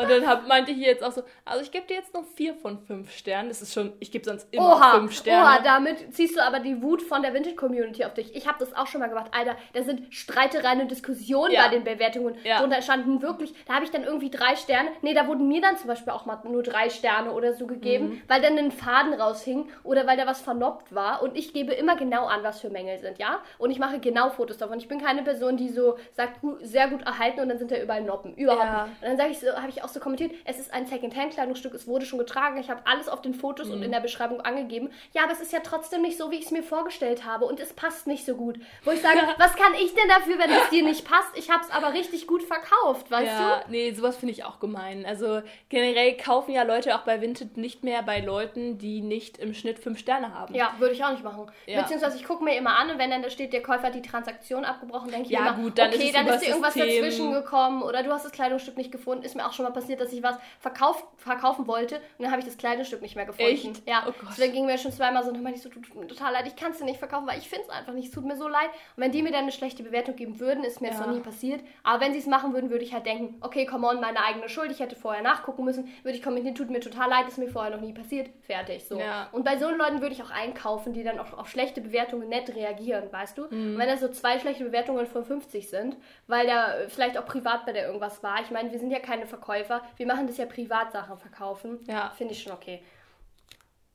und 0.00 0.10
dann 0.10 0.26
hab, 0.26 0.46
meinte 0.46 0.70
ich 0.72 0.78
jetzt 0.78 1.02
auch 1.02 1.12
so, 1.12 1.22
also 1.44 1.62
ich 1.62 1.70
gebe 1.70 1.86
dir 1.86 1.94
jetzt 1.94 2.12
noch 2.14 2.24
vier 2.34 2.54
von 2.54 2.78
fünf 2.86 3.10
Sternen. 3.12 3.48
Das 3.48 3.62
ist 3.62 3.72
schon, 3.72 3.92
ich 4.00 4.10
gebe 4.12 4.24
sonst 4.24 4.48
immer 4.52 4.76
Oha, 4.76 4.90
fünf 4.98 5.12
Sterne. 5.16 5.42
oha, 5.44 5.60
damit 5.62 6.14
ziehst 6.14 6.36
du 6.36 6.42
aber 6.42 6.60
die 6.60 6.82
Wut 6.82 7.02
von 7.02 7.22
der 7.22 7.32
Vintage-Community 7.34 8.04
auf 8.04 8.14
dich. 8.14 8.34
Ich 8.34 8.46
habe 8.46 8.58
das 8.58 8.74
auch 8.76 8.86
schon 8.86 9.00
mal 9.00 9.08
gemacht. 9.08 9.30
Alter, 9.32 9.56
da 9.72 9.82
sind 9.82 10.12
Streitereien 10.14 10.80
und 10.80 10.90
Diskussionen 10.90 11.52
Ja. 11.52 11.64
bei 11.64 11.68
den 11.70 11.84
Bewertungen. 11.84 12.36
Ja. 12.44 12.62
Und 12.62 12.70
da 12.70 12.82
standen 12.82 13.22
wirklich, 13.22 13.54
da 13.66 13.74
habe 13.74 13.84
ich 13.84 13.90
dann 13.90 14.04
irgendwie 14.04 14.30
drei 14.30 14.56
Sterne. 14.56 14.90
Nee, 15.02 15.14
da 15.14 15.26
wurden 15.26 15.48
mir 15.48 15.60
dann 15.60 15.76
zum 15.76 15.88
Beispiel 15.88 16.12
auch 16.12 16.26
mal 16.26 16.38
nur 16.44 16.62
drei 16.62 16.90
Sterne 16.90 17.32
oder 17.32 17.52
so 17.54 17.66
gegeben, 17.66 18.08
Mhm. 18.10 18.22
weil 18.28 18.40
dann 18.42 18.58
ein 18.58 18.70
Faden 18.72 19.14
raushing 19.14 19.68
oder 19.82 20.06
weil 20.06 20.16
da 20.16 20.26
was 20.26 20.40
vernoppt 20.40 20.94
war. 20.94 21.22
Und 21.22 21.36
ich 21.36 21.52
gebe 21.52 21.72
immer 21.72 21.96
genau 21.96 22.26
an, 22.26 22.42
was 22.42 22.60
für 22.60 22.70
Mängel 22.70 22.98
sind, 22.98 23.18
ja? 23.18 23.40
Und 23.58 23.70
ich 23.70 23.78
mache 23.78 23.98
genau 24.00 24.30
Fotos 24.30 24.58
davon. 24.58 24.78
Ich 24.78 24.88
bin 24.88 25.00
keine 25.02 25.22
Person, 25.22 25.56
die 25.56 25.68
so 25.68 25.96
sagt, 26.12 26.40
sehr 26.62 26.88
gut 26.88 27.02
erhalten 27.02 27.40
und 27.40 27.48
dann 27.48 27.58
sind 27.58 27.70
da 27.70 27.76
überall 27.80 28.02
Noppen. 28.02 28.34
Überhaupt 28.34 28.64
Ja. 28.64 28.86
nicht. 28.86 29.02
Und 29.02 29.08
dann 29.08 29.16
sage 29.16 29.29
ich 29.30 29.40
so, 29.40 29.46
habe 29.48 29.68
ich 29.68 29.82
auch 29.84 29.88
so 29.88 30.00
kommentiert, 30.00 30.32
es 30.44 30.58
ist 30.58 30.72
ein 30.72 30.86
Second-Hand-Kleidungsstück, 30.86 31.74
es 31.74 31.86
wurde 31.86 32.06
schon 32.06 32.18
getragen, 32.18 32.58
ich 32.58 32.70
habe 32.70 32.80
alles 32.84 33.08
auf 33.08 33.22
den 33.22 33.34
Fotos 33.34 33.68
Mhm. 33.68 33.74
und 33.74 33.82
in 33.82 33.92
der 33.92 34.00
Beschreibung 34.00 34.40
angegeben. 34.40 34.90
Ja, 35.12 35.24
aber 35.24 35.32
es 35.32 35.40
ist 35.40 35.52
ja 35.52 35.60
trotzdem 35.60 36.02
nicht 36.02 36.16
so, 36.18 36.30
wie 36.30 36.36
ich 36.36 36.46
es 36.46 36.50
mir 36.50 36.62
vorgestellt 36.62 37.24
habe 37.24 37.44
und 37.44 37.60
es 37.60 37.72
passt 37.72 38.06
nicht 38.06 38.24
so 38.24 38.34
gut. 38.34 38.58
Wo 38.84 38.90
ich 38.90 39.00
sage, 39.00 39.18
was 39.38 39.54
kann 39.56 39.72
ich 39.74 39.94
denn 39.94 40.08
dafür, 40.08 40.38
wenn 40.38 40.50
es 40.50 40.68
dir 40.70 40.82
nicht 40.84 41.04
passt? 41.08 41.30
Ich 41.36 41.50
habe 41.50 41.62
es 41.64 41.70
aber 41.70 41.92
richtig 41.92 42.26
gut 42.26 42.42
verkauft, 42.42 43.10
weißt 43.10 43.26
ja, 43.26 43.62
nee, 43.68 43.92
sowas 43.92 44.16
finde 44.16 44.32
ich 44.32 44.44
auch 44.44 44.58
gemein. 44.60 45.04
Also 45.06 45.42
generell 45.68 46.16
kaufen 46.16 46.52
ja 46.52 46.62
Leute 46.62 46.94
auch 46.96 47.02
bei 47.02 47.20
Vinted 47.20 47.56
nicht 47.56 47.84
mehr 47.84 48.02
bei 48.02 48.20
Leuten, 48.20 48.78
die 48.78 49.00
nicht 49.00 49.38
im 49.38 49.54
Schnitt 49.54 49.78
fünf 49.78 49.98
Sterne 49.98 50.34
haben. 50.34 50.52
du? 50.52 50.58
Ja, 50.58 50.72
würde 50.78 50.94
ich 50.94 51.04
auch 51.04 51.10
nicht 51.12 51.24
machen. 51.24 51.50
Ja. 51.66 51.82
Beziehungsweise 51.82 52.16
ich 52.16 52.24
gucke 52.24 52.44
mir 52.44 52.56
immer 52.56 52.78
an 52.78 52.90
und 52.90 52.98
wenn 52.98 53.10
dann 53.10 53.22
da 53.22 53.30
steht, 53.30 53.52
der 53.52 53.62
Käufer 53.62 53.84
hat 53.84 53.94
die 53.94 54.02
Transaktion 54.02 54.64
abgebrochen, 54.64 55.10
denke 55.10 55.26
ich 55.26 55.30
Ja, 55.30 55.40
immer, 55.40 55.54
gut, 55.62 55.78
dann 55.78 55.88
okay, 55.92 56.06
ist 56.06 56.14
dann 56.14 56.26
ist 56.26 56.40
dir 56.42 56.48
irgendwas 56.48 56.74
System. 56.74 57.02
dazwischen 57.04 57.32
gekommen 57.32 57.82
oder 57.82 58.02
du 58.02 58.10
hast 58.12 58.24
das 58.24 58.32
Kleidungsstück 58.32 58.76
nicht 58.76 58.90
gefunden. 58.92 59.09
Ist 59.22 59.34
mir 59.36 59.46
auch 59.46 59.52
schon 59.52 59.64
mal 59.64 59.72
passiert, 59.72 60.00
dass 60.00 60.12
ich 60.12 60.22
was 60.22 60.36
verkauft, 60.60 61.04
verkaufen 61.16 61.66
wollte 61.66 61.96
und 61.96 62.24
dann 62.24 62.30
habe 62.30 62.40
ich 62.40 62.46
das 62.46 62.56
Kleidungsstück 62.56 63.02
nicht 63.02 63.16
mehr 63.16 63.26
gefunden. 63.26 63.50
Echt? 63.50 63.88
Ja, 63.88 64.04
Oh 64.08 64.12
deswegen 64.30 64.52
ging 64.52 64.66
mir 64.66 64.78
schon 64.78 64.92
zweimal 64.92 65.22
so 65.22 65.28
und 65.28 65.34
dann 65.34 65.42
meinte 65.42 65.58
ich 65.58 65.62
so, 65.62 65.68
tut 65.68 65.94
mir 65.94 66.06
total 66.06 66.32
leid, 66.32 66.46
ich 66.46 66.56
kann 66.56 66.72
es 66.72 66.78
dir 66.78 66.84
nicht 66.84 66.98
verkaufen, 66.98 67.26
weil 67.26 67.38
ich 67.38 67.48
finde 67.48 67.64
es 67.64 67.70
einfach 67.70 67.92
nicht, 67.92 68.08
es 68.08 68.14
tut 68.14 68.24
mir 68.24 68.36
so 68.36 68.48
leid. 68.48 68.70
Und 68.96 69.02
wenn 69.02 69.12
die 69.12 69.22
mir 69.22 69.32
dann 69.32 69.42
eine 69.42 69.52
schlechte 69.52 69.82
Bewertung 69.82 70.16
geben 70.16 70.40
würden, 70.40 70.64
ist 70.64 70.80
mir 70.80 70.88
jetzt 70.88 71.00
Ja. 71.00 71.06
noch 71.06 71.14
nie 71.14 71.20
passiert, 71.20 71.60
aber 71.82 72.00
wenn 72.04 72.12
sie 72.12 72.18
es 72.20 72.26
machen 72.26 72.52
würden, 72.54 72.70
würde 72.70 72.84
ich 72.84 72.92
halt 72.94 73.06
denken, 73.06 73.36
okay, 73.42 73.66
come 73.66 73.86
on, 73.86 74.00
meine 74.00 74.22
eigene 74.24 74.48
Schuld, 74.48 74.70
ich 74.70 74.80
hätte 74.80 74.96
vorher 74.96 75.22
nachgucken 75.22 75.64
müssen, 75.64 75.88
würde 76.02 76.16
ich 76.16 76.22
kommentieren, 76.22 76.54
tut 76.54 76.70
mir 76.70 76.80
total 76.80 77.08
leid, 77.10 77.26
ist 77.28 77.38
mir 77.38 77.48
vorher 77.48 77.74
noch 77.74 77.80
nie 77.82 77.92
passiert, 77.92 78.30
fertig, 78.42 78.86
so. 78.86 78.98
Ja. 78.98 79.28
Und 79.32 79.44
bei 79.44 79.58
so 79.58 79.68
Leuten 79.70 80.00
würde 80.00 80.14
ich 80.14 80.22
auch 80.22 80.30
einkaufen, 80.30 80.92
die 80.92 81.02
dann 81.02 81.18
auch 81.18 81.36
auf 81.36 81.48
schlechte 81.48 81.80
Bewertungen 81.80 82.28
nett 82.28 82.54
reagieren, 82.54 83.10
weißt 83.10 83.38
du? 83.38 83.42
Mhm. 83.50 83.72
Und 83.74 83.78
wenn 83.78 83.88
das 83.88 84.00
so 84.00 84.08
zwei 84.08 84.38
schlechte 84.38 84.64
Bewertungen 84.64 85.06
von 85.06 85.24
50 85.24 85.68
sind, 85.68 85.96
weil 86.26 86.48
äh, 86.48 86.88
vielleicht 86.88 87.18
auch 87.18 87.24
privat 87.26 87.66
bei 87.66 87.72
der 87.72 87.86
irgendwas 87.86 88.22
war, 88.22 88.40
ich 88.42 88.50
meine, 88.50 88.70
wir 88.70 88.78
sind 88.78 88.90
ja 88.90 88.98
keine 89.00 89.26
Verkäufer, 89.26 89.82
wir 89.96 90.06
machen 90.06 90.26
das 90.26 90.36
ja 90.38 90.46
Privatsachen 90.46 91.18
verkaufen, 91.18 91.80
Ja. 91.86 92.10
finde 92.16 92.34
ich 92.34 92.42
schon 92.42 92.52
okay. 92.52 92.82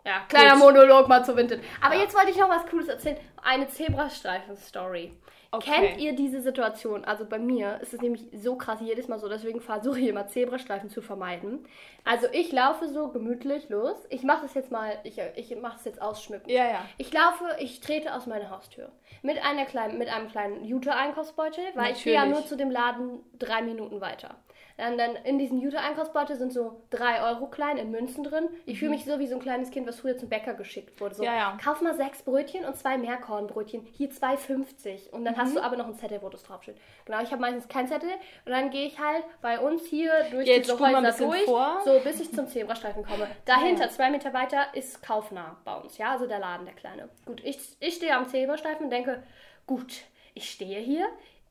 Ja, 0.05 0.19
kleiner 0.29 0.51
Gut. 0.51 0.59
Monolog 0.59 1.07
mal 1.07 1.25
zu 1.25 1.35
Vinted. 1.35 1.63
Aber 1.81 1.95
Ja. 1.95 2.01
jetzt 2.01 2.13
wollte 2.15 2.29
ich 2.29 2.37
noch 2.37 2.49
was 2.49 2.65
Cooles 2.67 2.87
erzählen. 2.87 3.17
Eine 3.43 3.67
Zebrastreifen-Story. 3.67 5.13
Okay. 5.51 5.71
Kennt 5.71 5.97
ihr 6.01 6.13
diese 6.13 6.41
Situation? 6.41 7.05
Also 7.05 7.25
bei 7.25 7.39
mir 7.39 7.79
ist 7.81 7.93
es 7.93 8.01
nämlich 8.01 8.27
so 8.33 8.55
krass 8.55 8.79
jedes 8.81 9.07
Mal 9.07 9.19
so, 9.19 9.29
deswegen 9.29 9.61
versuche 9.61 9.99
ich 9.99 10.07
immer 10.07 10.27
Zebrastreifen 10.27 10.89
zu 10.89 11.01
vermeiden. 11.01 11.65
Also 12.03 12.27
ich 12.33 12.51
laufe 12.51 12.87
so 12.89 13.07
gemütlich 13.07 13.69
los. 13.69 13.95
Ich 14.09 14.23
mache 14.23 14.41
das 14.43 14.53
jetzt 14.53 14.69
mal, 14.71 14.99
ich, 15.03 15.17
ich 15.35 15.55
mache 15.59 15.77
es 15.77 15.85
jetzt 15.85 16.01
ausschmücken. 16.01 16.49
Ja, 16.49 16.65
ja. 16.67 16.85
Ich 16.97 17.13
laufe, 17.13 17.45
ich 17.59 17.79
trete 17.79 18.13
aus 18.13 18.25
meiner 18.27 18.49
Haustür. 18.49 18.91
Mit, 19.21 19.43
einer 19.43 19.65
kleinen, 19.65 19.97
mit 19.97 20.09
einem 20.09 20.27
kleinen 20.29 20.65
Jute-Einkaufsbeutel, 20.65 21.63
weil 21.75 21.93
ich 21.93 22.03
gehe 22.03 22.13
ja 22.13 22.19
Natürlich. 22.25 22.39
nur 22.41 22.47
zu 22.49 22.57
dem 22.57 22.69
Laden 22.69 23.23
drei 23.39 23.61
Minuten 23.61 24.01
weiter. 24.01 24.35
Dann, 24.77 24.97
dann 24.97 25.15
in 25.23 25.39
diesem 25.39 25.59
Jute-Einkaufsbeutel 25.59 26.35
sind 26.35 26.51
so 26.51 26.81
drei 26.89 27.21
Euro 27.23 27.47
klein 27.47 27.77
in 27.77 27.91
Münzen 27.91 28.23
drin. 28.25 28.49
Ich 28.65 28.79
fühle 28.79 28.91
mich 28.91 29.05
so 29.05 29.19
wie 29.19 29.27
so 29.27 29.35
ein 29.35 29.41
kleines 29.41 29.71
Kind, 29.71 29.87
was 29.87 29.99
früher 30.01 30.17
zum 30.17 30.27
Bäcker 30.27 30.53
geschickt 30.53 30.99
wurde. 30.99 31.15
So, 31.15 31.23
Mhm. 31.23 31.27
Ja, 31.29 31.35
ja. 31.35 31.57
kauf 31.63 31.79
mal 31.81 31.93
sechs 31.95 32.21
Brötchen 32.23 32.65
und 32.65 32.75
zwei 32.75 32.97
Meerkornbrötchen. 32.97 33.85
Hier 33.93 34.09
2,50. 34.11 35.09
Und 35.11 35.23
dann 35.23 35.37
hast 35.37 35.51
Mhm. 35.51 35.55
du 35.55 35.63
aber 35.63 35.77
noch 35.77 35.87
ein 35.87 35.95
Zettel, 35.95 36.21
wo 36.21 36.29
das 36.29 36.43
draufsteht. 36.43 36.75
Genau, 37.05 37.21
ich 37.21 37.31
habe 37.31 37.39
meistens 37.41 37.67
kein 37.69 37.87
Zettel. 37.87 38.09
Und 38.45 38.51
dann 38.51 38.69
gehe 38.69 38.85
ich 38.87 38.99
halt 38.99 39.23
bei 39.41 39.59
uns 39.59 39.85
hier 39.85 40.11
durch 40.31 40.45
Jetzt 40.47 40.69
diese 40.69 40.79
Häuser 40.79 41.11
durch, 41.25 41.43
vor. 41.45 41.79
so 41.85 41.99
bis 42.03 42.19
ich 42.19 42.33
zum 42.33 42.47
Zebrastreifen 42.47 43.05
komme. 43.05 43.27
Dahinter, 43.45 43.83
Ja. 43.85 43.89
zwei 43.89 44.09
Meter 44.09 44.33
weiter, 44.33 44.67
ist 44.73 45.01
Kaufnah 45.01 45.57
bei 45.63 45.75
uns. 45.75 45.97
Ja, 45.97 46.11
also 46.11 46.27
der 46.27 46.39
Laden, 46.39 46.65
der 46.65 46.75
kleine. 46.75 47.09
Gut, 47.25 47.41
ich, 47.45 47.57
ich 47.79 47.95
stehe 47.95 48.15
am 48.15 48.27
Zebrastreifen 48.27 48.85
und 48.85 48.89
denke, 48.89 49.23
gut, 49.67 50.01
ich 50.33 50.49
stehe 50.51 50.79
hier. 50.81 51.07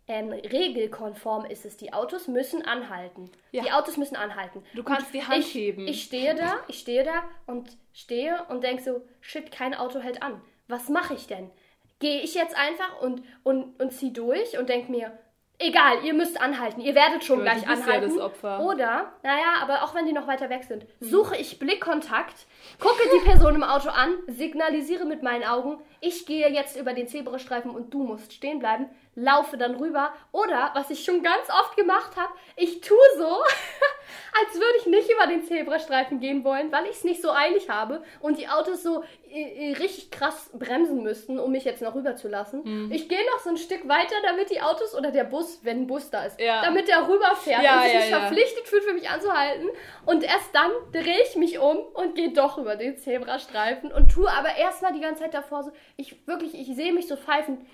Ähm, 0.06 0.30
regelkonform 0.32 1.46
ist 1.46 1.64
es. 1.64 1.78
Die 1.78 1.92
Autos 1.94 2.28
müssen 2.28 2.62
anhalten. 2.62 3.30
Ja. 3.52 3.62
Die 3.62 3.72
Autos 3.72 3.96
müssen 3.96 4.16
anhalten. 4.16 4.62
Du 4.74 4.82
kannst 4.82 5.14
die 5.14 5.22
Hand 5.22 5.38
ich, 5.38 5.54
heben. 5.54 5.88
Ich 5.88 6.02
stehe 6.02 6.34
da, 6.34 6.58
ich 6.68 6.78
stehe 6.78 7.04
da 7.04 7.24
und 7.46 7.70
stehe 7.92 8.44
und 8.48 8.62
denke 8.62 8.82
so, 8.82 9.02
shit, 9.20 9.50
kein 9.50 9.74
Auto 9.74 10.00
hält 10.00 10.22
an. 10.22 10.42
Was 10.68 10.90
mache 10.90 11.14
ich 11.14 11.26
denn? 11.26 11.50
Gehe 12.00 12.20
ich 12.20 12.34
jetzt 12.34 12.56
einfach 12.56 13.00
und, 13.00 13.22
und, 13.44 13.80
und 13.80 13.92
zieh 13.92 14.12
durch 14.12 14.58
und 14.58 14.68
denke 14.68 14.90
mir, 14.90 15.18
egal, 15.58 16.04
ihr 16.04 16.14
müsst 16.14 16.40
anhalten, 16.40 16.80
ihr 16.80 16.94
werdet 16.94 17.24
schon 17.24 17.40
Aber 17.40 17.50
gleich 17.50 17.62
ja 17.62 17.68
anhalten. 17.68 18.20
Opfer. 18.20 18.60
Oder, 18.60 19.12
naja, 19.22 19.54
aber 19.62 19.84
auch 19.84 19.94
wenn 19.94 20.06
die 20.06 20.12
noch 20.12 20.26
weiter 20.26 20.50
weg 20.50 20.64
sind, 20.64 20.86
suche 21.00 21.36
ich 21.36 21.58
Blickkontakt, 21.58 22.46
gucke 22.78 23.02
die 23.14 23.24
Person 23.24 23.54
im 23.54 23.62
Auto 23.62 23.88
an, 23.88 24.14
signalisiere 24.26 25.04
mit 25.04 25.22
meinen 25.22 25.44
Augen, 25.44 25.80
ich 26.00 26.26
gehe 26.26 26.50
jetzt 26.50 26.76
über 26.76 26.92
den 26.92 27.08
Zebrastreifen 27.08 27.70
und 27.70 27.94
du 27.94 28.02
musst 28.02 28.32
stehen 28.32 28.58
bleiben, 28.58 28.88
laufe 29.14 29.56
dann 29.56 29.76
rüber. 29.76 30.12
Oder, 30.32 30.70
was 30.74 30.90
ich 30.90 31.04
schon 31.04 31.22
ganz 31.22 31.48
oft 31.50 31.76
gemacht 31.76 32.16
habe, 32.16 32.32
ich 32.56 32.80
tue 32.80 32.96
so, 33.16 33.24
als 34.40 34.54
würde 34.54 34.78
ich 34.78 34.86
nicht 34.86 35.10
über 35.10 35.26
den 35.26 35.44
Zebrastreifen 35.44 36.20
gehen 36.20 36.44
wollen, 36.44 36.72
weil 36.72 36.84
ich 36.86 36.92
es 36.96 37.04
nicht 37.04 37.22
so 37.22 37.30
eilig 37.32 37.68
habe 37.70 38.02
und 38.20 38.38
die 38.38 38.48
Autos 38.48 38.82
so 38.82 39.04
äh, 39.30 39.70
äh, 39.70 39.76
richtig 39.76 40.10
krass 40.10 40.50
bremsen 40.52 41.02
müssten, 41.02 41.38
um 41.38 41.52
mich 41.52 41.64
jetzt 41.64 41.82
noch 41.82 41.94
rüber 41.94 42.16
zu 42.16 42.28
lassen. 42.28 42.62
Mhm. 42.64 42.92
Ich 42.92 43.08
gehe 43.08 43.24
noch 43.32 43.40
so 43.40 43.50
ein 43.50 43.56
Stück 43.56 43.88
weiter, 43.88 44.14
damit 44.24 44.50
die 44.50 44.60
Autos 44.60 44.94
oder 44.94 45.10
der 45.10 45.24
Bus, 45.24 45.60
wenn 45.62 45.82
ein 45.82 45.86
Bus 45.86 46.10
da 46.10 46.24
ist, 46.24 46.40
Ja. 46.40 46.62
damit 46.62 46.88
der 46.88 47.08
rüberfährt 47.08 47.62
Ja, 47.62 47.76
und 47.78 47.82
sich 47.84 47.92
ja, 47.94 48.00
nicht 48.00 48.10
ja. 48.10 48.20
verpflichtet 48.20 48.68
fühlt, 48.68 48.84
für 48.84 48.94
mich 48.94 49.08
anzuhalten. 49.08 49.68
Und 50.06 50.24
erst 50.24 50.54
dann 50.54 50.70
drehe 50.92 51.22
ich 51.22 51.36
mich 51.36 51.58
um 51.58 51.78
und 51.78 52.14
gehe 52.14 52.32
doch 52.32 52.58
über 52.58 52.76
den 52.76 52.96
Zebrastreifen 52.96 53.92
und 53.92 54.10
tue 54.10 54.28
aber 54.30 54.56
erstmal 54.56 54.92
die 54.92 55.00
ganze 55.00 55.22
Zeit 55.22 55.34
davor 55.34 55.62
so, 55.62 55.72
ich 55.96 56.26
wirklich, 56.26 56.54
ich 56.54 56.74
sehe 56.74 56.92
mich 56.92 57.06
so 57.08 57.16
pfeifen. 57.16 57.66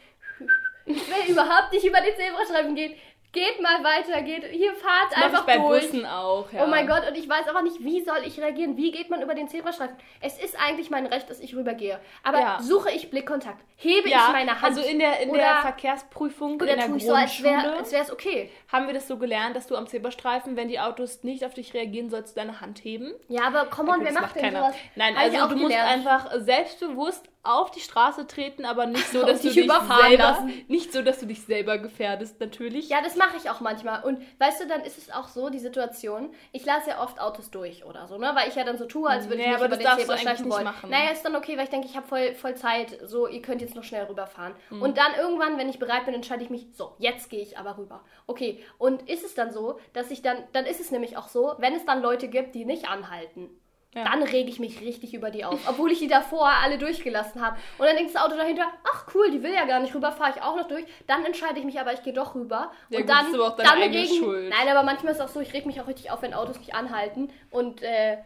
Ich 0.97 1.09
will 1.09 1.33
überhaupt 1.33 1.73
nicht 1.73 1.85
über 1.85 2.01
den 2.01 2.15
Zebrastreifen 2.17 2.75
gehen. 2.75 2.95
Geht 3.33 3.63
mal 3.63 3.85
weiter, 3.85 4.23
geht, 4.23 4.45
hier 4.47 4.73
fahrt 4.75 5.13
Das 5.13 5.19
mache 5.19 5.21
ich 5.21 5.25
einfach 5.27 5.47
bei 5.47 5.57
durch. 5.59 5.83
Bussen 5.89 6.05
auch, 6.05 6.53
ja. 6.53 6.65
Oh 6.65 6.67
mein 6.67 6.89
Gott, 6.89 7.09
und 7.09 7.17
ich 7.17 7.29
weiß 7.29 7.47
aber 7.47 7.63
nicht, 7.63 7.79
wie 7.79 8.03
soll 8.03 8.25
ich 8.27 8.41
reagieren? 8.41 8.77
Wie 8.77 8.91
geht 8.91 9.09
man 9.09 9.23
über 9.23 9.37
den 9.37 9.47
Zebrastreifen? 9.47 9.95
Es 10.21 10.43
ist 10.43 10.61
eigentlich 10.61 10.91
mein 10.91 11.07
Recht, 11.07 11.31
dass 11.31 11.39
ich 11.39 11.55
rübergehe. 11.55 12.01
Aber 12.25 12.41
Ja. 12.41 12.59
suche 12.61 12.91
ich 12.91 13.09
Blickkontakt? 13.09 13.65
Hebe 13.77 14.09
ja, 14.09 14.27
ich 14.27 14.33
meine 14.33 14.61
Hand? 14.61 14.65
also 14.65 14.81
in 14.81 14.99
der, 14.99 15.21
in 15.21 15.31
oder, 15.31 15.39
der 15.39 15.57
Verkehrsprüfung 15.61 16.57
oder 16.57 16.73
in 16.73 16.79
der 16.79 16.87
tue 16.89 16.97
ich 16.97 17.07
so, 17.07 17.15
als 17.15 17.41
wäre 17.41 18.03
es 18.03 18.11
okay? 18.11 18.51
haben 18.67 18.89
wir 18.89 18.95
das 18.95 19.07
so 19.07 19.17
gelernt, 19.17 19.55
dass 19.55 19.69
du 19.69 19.77
am 19.77 19.87
Zebrastreifen, 19.87 20.57
wenn 20.57 20.67
die 20.67 20.81
Autos 20.81 21.23
nicht 21.23 21.45
auf 21.45 21.55
dich 21.55 21.73
reagieren, 21.73 22.11
sollst 22.11 22.37
du 22.37 22.41
deine 22.41 22.61
Hand 22.61 22.81
heben. 22.83 23.15
Ja, 23.29 23.43
aber 23.45 23.67
come 23.67 23.93
on, 23.93 24.01
wer 24.01 24.11
das 24.11 24.21
macht 24.21 24.35
denn 24.35 24.43
keiner. 24.43 24.59
sowas? 24.59 24.75
Nein, 24.97 25.15
Hab 25.17 25.23
also 25.23 25.55
du 25.55 25.57
musst 25.61 25.77
einfach 25.77 26.33
selbstbewusst 26.39 27.29
auf 27.43 27.71
die 27.71 27.81
Straße 27.81 28.27
treten, 28.27 28.65
aber 28.65 28.87
nicht 28.87 29.09
so, 29.09 29.23
dass 29.27 29.43
du 29.43 29.49
dich 29.49 29.65
überfahren 29.65 30.09
selber, 30.09 30.23
lassen. 30.25 30.65
nicht 30.69 30.93
so, 30.93 31.03
dass 31.03 31.21
du 31.21 31.27
dich 31.27 31.43
selber 31.45 31.79
gefährdest, 31.79 32.39
natürlich. 32.41 32.89
Ja, 32.89 33.01
das 33.03 33.17
mache 33.17 33.37
ich 33.39 33.49
auch 33.49 33.61
manchmal. 33.61 34.05
Und 34.05 34.21
weißt 34.39 34.61
du, 34.63 34.67
dann 34.67 34.83
ist 34.83 34.99
es 34.99 35.11
auch 35.11 35.29
so, 35.29 35.49
die 35.49 35.59
Situation, 35.59 36.35
ich 36.53 36.65
lasse 36.67 36.91
ja 36.91 37.03
oft 37.03 37.21
Autos 37.21 37.51
durch 37.51 37.85
oder 37.85 38.07
so, 38.09 38.19
ne? 38.19 38.33
Weil 38.35 38.49
ich 38.49 38.57
ja 38.57 38.65
dann 38.65 38.77
so 38.77 38.85
tue, 38.85 39.09
als 39.09 39.25
würde 39.25 39.37
ich 39.37 39.41
Nee, 39.43 39.49
nicht 39.49 39.57
aber 39.57 39.67
über 39.75 39.77
das 39.77 39.97
den 39.97 40.07
Zebrastreifen 40.07 40.51
wollen. 40.51 40.65
machen. 40.65 40.91
Naja, 40.91 41.11
ist 41.11 41.23
dann 41.23 41.35
okay, 41.37 41.57
weil 41.57 41.65
ich 41.65 41.71
denke, 41.71 41.87
ich 41.87 41.97
habe 41.97 42.07
voll, 42.07 42.35
voll 42.35 42.55
Zeit, 42.57 42.99
so, 43.05 43.27
ihr 43.27 43.41
könnt 43.41 43.63
jetzt 43.63 43.75
noch 43.75 43.85
schnell 43.85 44.05
rüberfahren. 44.05 44.55
Mhm. 44.69 44.83
Und 44.83 44.99
dann 44.99 45.15
irgendwann, 45.19 45.57
wenn 45.59 45.69
ich 45.69 45.79
bereit 45.79 46.05
bin, 46.05 46.15
entscheide 46.15 46.43
ich 46.45 46.51
mich, 46.51 46.67
so, 46.73 46.95
jetzt 46.99 47.31
gehe 47.31 47.41
ich 47.43 47.57
aber 47.59 47.79
rüber. 47.79 48.03
Okay, 48.27 48.63
und 48.79 49.09
ist 49.09 49.25
es 49.25 49.35
dann 49.35 49.51
so, 49.51 49.79
dass 49.95 50.11
ich 50.11 50.21
dann, 50.23 50.37
dann 50.53 50.67
ist 50.67 50.81
es 50.81 50.91
nämlich 50.91 51.17
auch 51.17 51.29
so, 51.29 51.55
wenn 51.59 51.75
es 51.75 51.87
dann 51.87 52.03
Leute 52.03 52.29
gibt, 52.29 52.55
die 52.55 52.65
nicht 52.65 52.89
anhalten, 52.89 53.49
Ja. 53.95 54.05
dann 54.05 54.23
rege 54.23 54.49
ich 54.49 54.61
mich 54.61 54.81
richtig 54.81 55.15
über 55.15 55.31
die 55.31 55.45
auf. 55.45 55.59
Obwohl 55.69 55.91
ich 55.91 55.99
die 55.99 56.07
davor 56.07 56.49
alle 56.49 56.79
durchgelassen 56.79 57.43
habe. 57.43 57.57
Und 57.77 57.87
dann 57.87 57.97
denkt 57.97 58.15
das 58.15 58.23
Auto 58.23 58.37
dahinter, 58.37 58.67
ach 58.85 59.07
cool, 59.15 59.33
die 59.33 59.43
will 59.43 59.53
ja 59.53 59.65
gar 59.65 59.81
nicht 59.81 59.93
rüber, 59.95 60.13
fahre 60.13 60.33
ich 60.37 60.43
auch 60.43 60.55
noch 60.55 60.69
durch. 60.69 60.85
Dann 61.09 61.25
entscheide 61.25 61.59
ich 61.59 61.65
mich 61.65 61.81
aber, 61.81 61.93
ich 61.93 62.03
gehe 62.05 62.13
doch 62.13 62.37
rüber. 62.37 62.71
Ja, 62.89 63.01
und 63.01 63.07
gut, 63.07 63.11
dann, 63.11 63.27
ist 63.27 63.35
aber 63.35 63.49
auch 63.49 63.57
deine 63.57 63.69
dann 63.69 63.83
eigene 63.83 64.03
regen, 64.03 64.15
Schuld. 64.15 64.49
Nein, 64.51 64.69
aber 64.69 64.85
manchmal 64.85 65.13
ist 65.13 65.19
es 65.19 65.25
auch 65.25 65.29
so, 65.29 65.41
ich 65.41 65.53
reg 65.53 65.67
mich 65.67 65.81
auch 65.81 65.89
richtig 65.89 66.13
auf, 66.13 66.23
wenn 66.23 66.35
Autos 66.35 66.59
nicht 66.59 66.73
anhalten. 66.73 67.33
Und 67.51 67.83
äh, 67.83 68.19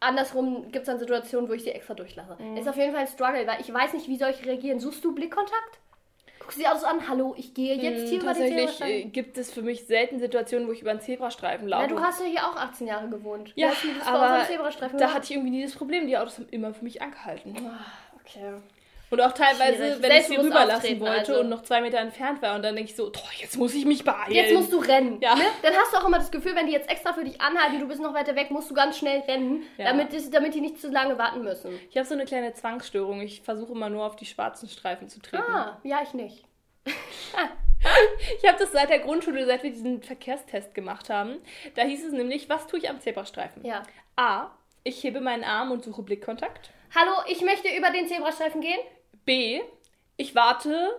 andersrum 0.00 0.72
gibt 0.72 0.82
es 0.82 0.86
dann 0.86 0.98
Situationen, 0.98 1.48
wo 1.48 1.52
ich 1.52 1.62
sie 1.62 1.70
extra 1.70 1.94
durchlasse. 1.94 2.36
Mhm. 2.42 2.56
Ist 2.56 2.68
auf 2.68 2.76
jeden 2.76 2.92
Fall 2.92 3.02
ein 3.02 3.06
Struggle, 3.08 3.46
weil 3.46 3.60
ich 3.60 3.72
weiß 3.72 3.92
nicht, 3.92 4.08
wie 4.08 4.18
soll 4.18 4.30
ich 4.30 4.44
reagieren. 4.44 4.80
Suchst 4.80 5.04
du 5.04 5.14
Blickkontakt? 5.14 5.78
Guckst 6.52 6.58
du 6.58 6.60
die 6.60 6.68
Autos 6.68 6.84
an, 6.84 7.08
hallo, 7.08 7.34
ich 7.38 7.54
gehe 7.54 7.76
jetzt 7.76 8.08
hier 8.10 8.20
über 8.20 8.34
den 8.34 8.42
Hm, 8.42 8.50
Tatsächlich 8.56 8.70
Zebrastreifen. 8.72 9.08
äh, 9.08 9.10
gibt 9.10 9.38
es 9.38 9.50
für 9.50 9.62
mich 9.62 9.86
selten 9.86 10.18
Situationen, 10.18 10.68
wo 10.68 10.72
ich 10.72 10.82
über 10.82 10.90
einen 10.90 11.00
Zebrastreifen 11.00 11.66
laufe. 11.66 11.84
Ja, 11.84 11.88
du 11.88 12.00
hast 12.00 12.20
ja 12.20 12.26
hier 12.26 12.46
auch 12.46 12.56
18 12.56 12.86
Jahre 12.86 13.08
gewohnt. 13.08 13.52
Ja, 13.54 13.72
aber 14.04 14.46
da 14.98 15.14
hatte 15.14 15.24
ich 15.24 15.30
irgendwie 15.30 15.50
nie 15.50 15.62
das 15.62 15.74
Problem. 15.74 16.06
Die 16.06 16.18
Autos 16.18 16.36
haben 16.38 16.48
immer 16.50 16.74
für 16.74 16.84
mich 16.84 17.00
angehalten. 17.00 17.56
Okay. 18.20 18.52
Und 19.12 19.20
auch 19.20 19.32
teilweise, 19.32 19.76
Schwierig. 19.76 20.02
wenn 20.02 20.12
ich 20.12 20.26
sie 20.26 20.36
rüberlassen 20.36 20.98
wollte 21.00 21.32
also. 21.32 21.40
und 21.40 21.50
noch 21.50 21.62
zwei 21.64 21.82
Meter 21.82 21.98
entfernt 21.98 22.40
war 22.40 22.54
und 22.56 22.62
dann 22.62 22.74
denke 22.74 22.90
ich 22.90 22.96
so, 22.96 23.12
"Boah, 23.12 23.28
jetzt 23.38 23.58
muss 23.58 23.74
ich 23.74 23.84
mich 23.84 24.04
beeilen. 24.04 24.32
Jetzt 24.34 24.54
musst 24.54 24.72
du 24.72 24.78
rennen. 24.78 25.20
Ja. 25.20 25.34
Ne? 25.34 25.42
Dann 25.60 25.74
hast 25.74 25.92
du 25.92 25.98
auch 25.98 26.06
immer 26.06 26.18
das 26.18 26.30
Gefühl, 26.30 26.56
wenn 26.56 26.66
die 26.66 26.72
jetzt 26.72 26.88
extra 26.90 27.12
für 27.12 27.22
dich 27.22 27.38
anhalten, 27.38 27.78
du 27.78 27.86
bist 27.86 28.00
noch 28.00 28.14
weiter 28.14 28.34
weg, 28.36 28.50
musst 28.50 28.70
du 28.70 28.74
ganz 28.74 28.96
schnell 28.96 29.20
rennen, 29.28 29.64
Ja. 29.76 29.84
damit, 29.84 30.14
es- 30.14 30.30
damit 30.30 30.54
die 30.54 30.62
nicht 30.62 30.80
zu 30.80 30.90
lange 30.90 31.18
warten 31.18 31.42
müssen. 31.44 31.78
Ich 31.90 31.96
habe 31.98 32.06
so 32.08 32.14
eine 32.14 32.24
kleine 32.24 32.54
Zwangsstörung. 32.54 33.20
Ich 33.20 33.42
versuche 33.42 33.72
immer 33.72 33.90
nur 33.90 34.06
auf 34.06 34.16
die 34.16 34.24
schwarzen 34.24 34.66
Streifen 34.68 35.10
zu 35.10 35.20
treten. 35.20 35.42
Ah, 35.42 35.78
ja, 35.84 36.00
ich 36.02 36.14
nicht. 36.14 36.44
Ich 38.40 38.48
habe 38.48 38.58
das 38.58 38.72
seit 38.72 38.88
der 38.90 39.00
Grundschule, 39.00 39.44
seit 39.44 39.62
wir 39.62 39.70
diesen 39.70 40.02
Verkehrstest 40.02 40.74
gemacht 40.74 41.10
haben. 41.10 41.36
Da 41.74 41.82
hieß 41.82 42.04
es 42.06 42.12
nämlich, 42.12 42.48
was 42.48 42.66
tue 42.66 42.78
ich 42.78 42.88
am 42.88 43.00
Zebrastreifen? 43.00 43.64
Ja. 43.64 43.82
A. 44.16 44.50
Ich 44.84 45.02
hebe 45.04 45.20
meinen 45.20 45.44
Arm 45.44 45.70
und 45.70 45.84
suche 45.84 46.02
Blickkontakt. 46.02 46.70
Hallo, 46.94 47.12
ich 47.28 47.40
möchte 47.42 47.68
über 47.76 47.90
den 47.90 48.06
Zebrastreifen 48.06 48.60
gehen. 48.60 48.78
B. 49.24 49.60
Ich 50.16 50.34
warte, 50.34 50.90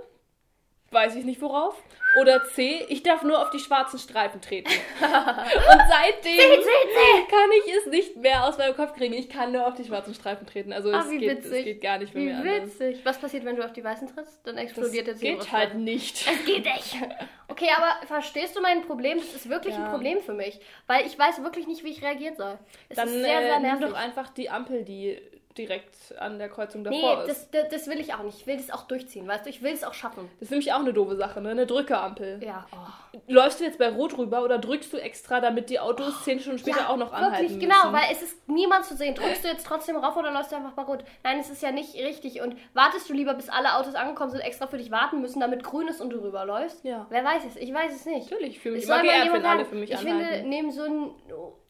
weiß 0.91 1.15
ich 1.15 1.25
nicht 1.25 1.41
worauf. 1.41 1.75
Oder 2.19 2.43
C. 2.45 2.85
Ich 2.89 3.01
darf 3.01 3.23
nur 3.23 3.41
auf 3.41 3.49
die 3.49 3.57
schwarzen 3.57 3.97
Streifen 3.97 4.39
treten. 4.39 4.69
und 5.01 5.81
seitdem 5.89 6.61
kann 7.27 7.49
ich 7.65 7.73
es 7.75 7.85
nicht 7.87 8.17
mehr 8.17 8.45
aus 8.45 8.59
meinem 8.59 8.75
Kopf 8.75 8.93
kriegen. 8.95 9.15
Ich 9.15 9.29
kann 9.29 9.51
nur 9.51 9.65
auf 9.65 9.73
die 9.73 9.83
schwarzen 9.83 10.13
Streifen 10.13 10.45
treten. 10.45 10.73
Also 10.73 10.91
Ah, 10.91 10.99
es, 11.03 11.09
geht, 11.09 11.43
es 11.43 11.49
geht 11.51 11.81
gar 11.81 11.97
nicht 11.97 12.13
mehr, 12.13 12.43
Wie 12.43 12.49
anders. 12.49 12.79
witzig. 12.79 12.99
Was 13.03 13.17
passiert, 13.19 13.45
wenn 13.45 13.55
du 13.55 13.65
auf 13.65 13.73
die 13.73 13.83
Weißen 13.83 14.07
trittst? 14.13 14.45
Dann 14.45 14.57
explodiert 14.59 15.07
der 15.07 15.15
Das 15.15 15.21
geht 15.23 15.51
halt 15.51 15.73
nicht. 15.75 16.27
Es 16.27 16.45
geht 16.45 16.65
nicht. 16.65 16.95
Okay, 17.49 17.69
aber 17.77 18.07
verstehst 18.07 18.55
du 18.55 18.61
mein 18.61 18.81
Problem? 18.81 19.17
Das 19.19 19.31
ist 19.35 19.47
wirklich 19.47 19.75
Ja. 19.75 19.83
ein 19.85 19.91
Problem 19.91 20.21
für 20.21 20.33
mich, 20.33 20.59
weil 20.87 21.05
ich 21.05 21.19
weiß 21.19 21.43
wirklich 21.43 21.67
nicht, 21.67 21.83
wie 21.83 21.89
ich 21.91 22.01
reagieren 22.01 22.35
soll. 22.35 22.57
Es 22.89 22.95
Dann 22.95 23.07
ist 23.07 23.13
sehr, 23.13 23.23
sehr 23.41 23.41
äh, 23.57 23.59
nimm 23.59 23.61
nervig. 23.63 23.85
doch 23.89 23.93
einfach 23.93 24.29
die 24.29 24.49
Ampel, 24.49 24.83
die 24.83 25.21
direkt 25.57 25.95
an 26.19 26.39
der 26.39 26.49
Kreuzung 26.49 26.81
Nee, 26.83 27.01
davor 27.01 27.23
ist. 27.23 27.29
das, 27.29 27.51
das, 27.51 27.69
das 27.69 27.87
will 27.87 27.99
ich 27.99 28.13
auch 28.13 28.23
nicht. 28.23 28.39
Ich 28.39 28.47
will 28.47 28.57
das 28.57 28.71
auch 28.71 28.83
durchziehen, 28.87 29.27
weißt 29.27 29.45
du? 29.45 29.49
Ich 29.49 29.61
will 29.61 29.71
es 29.73 29.83
auch 29.83 29.93
schaffen. 29.93 30.29
Das 30.39 30.43
ist 30.47 30.51
nämlich 30.51 30.73
auch 30.73 30.79
eine 30.79 30.93
doofe 30.93 31.15
Sache, 31.15 31.41
ne? 31.41 31.49
Eine 31.51 31.65
Drückerampel. 31.65 32.41
Ja, 32.43 32.65
oh. 32.71 33.19
Läufst 33.27 33.59
du 33.59 33.63
jetzt 33.63 33.77
bei 33.77 33.89
Rot 33.89 34.17
rüber 34.17 34.43
oder 34.43 34.57
drückst 34.57 34.91
du 34.93 34.97
extra, 34.97 35.39
damit 35.39 35.69
die 35.69 35.79
Autos 35.79 36.23
zehn 36.23 36.39
Stunden 36.39 36.59
später 36.59 36.89
auch 36.89 36.97
noch 36.97 37.13
anhalten 37.13 37.43
Wirklich, 37.43 37.59
genau, 37.59 37.91
müssen? 37.91 37.93
weil 37.93 38.11
es 38.11 38.21
ist 38.21 38.49
niemand 38.49 38.85
zu 38.85 38.95
sehen. 38.95 39.15
Drückst 39.15 39.43
du 39.43 39.47
jetzt 39.47 39.65
trotzdem 39.65 39.95
rauf 39.97 40.15
oder 40.17 40.31
läufst 40.31 40.51
du 40.51 40.55
einfach 40.55 40.73
bei 40.73 40.81
Rot? 40.83 41.03
Nein, 41.23 41.39
es 41.39 41.49
ist 41.49 41.61
ja 41.61 41.71
nicht 41.71 41.95
richtig. 41.95 42.41
Und 42.41 42.55
wartest 42.73 43.09
du 43.09 43.13
lieber, 43.13 43.33
bis 43.33 43.49
alle 43.49 43.75
Autos 43.75 43.95
angekommen 43.95 44.31
sind, 44.31 44.41
extra 44.41 44.67
für 44.67 44.77
dich 44.77 44.91
warten 44.91 45.21
müssen, 45.21 45.39
damit 45.39 45.63
grün 45.63 45.87
ist 45.87 46.01
und 46.01 46.09
du 46.09 46.17
rüberläufst? 46.23 46.83
Ja. 46.83 47.05
Wer 47.09 47.23
weiß 47.23 47.43
es? 47.47 47.55
Ich 47.57 47.73
weiß 47.73 47.93
es 47.95 48.05
nicht. 48.05 48.29
Natürlich, 48.31 48.55
ich 48.55 48.59
fühle 48.59 48.75
mich 48.75 48.85
immer 48.85 49.01
geehrt, 49.01 49.31
wenn 49.31 49.45
alle 49.45 49.65
für 49.65 49.75
mich 49.75 49.91
Ich 49.91 49.97
anhalten. 49.97 50.25
finde, 50.25 50.49
neben 50.49 50.71
so 50.71 50.83
einen 50.83 51.11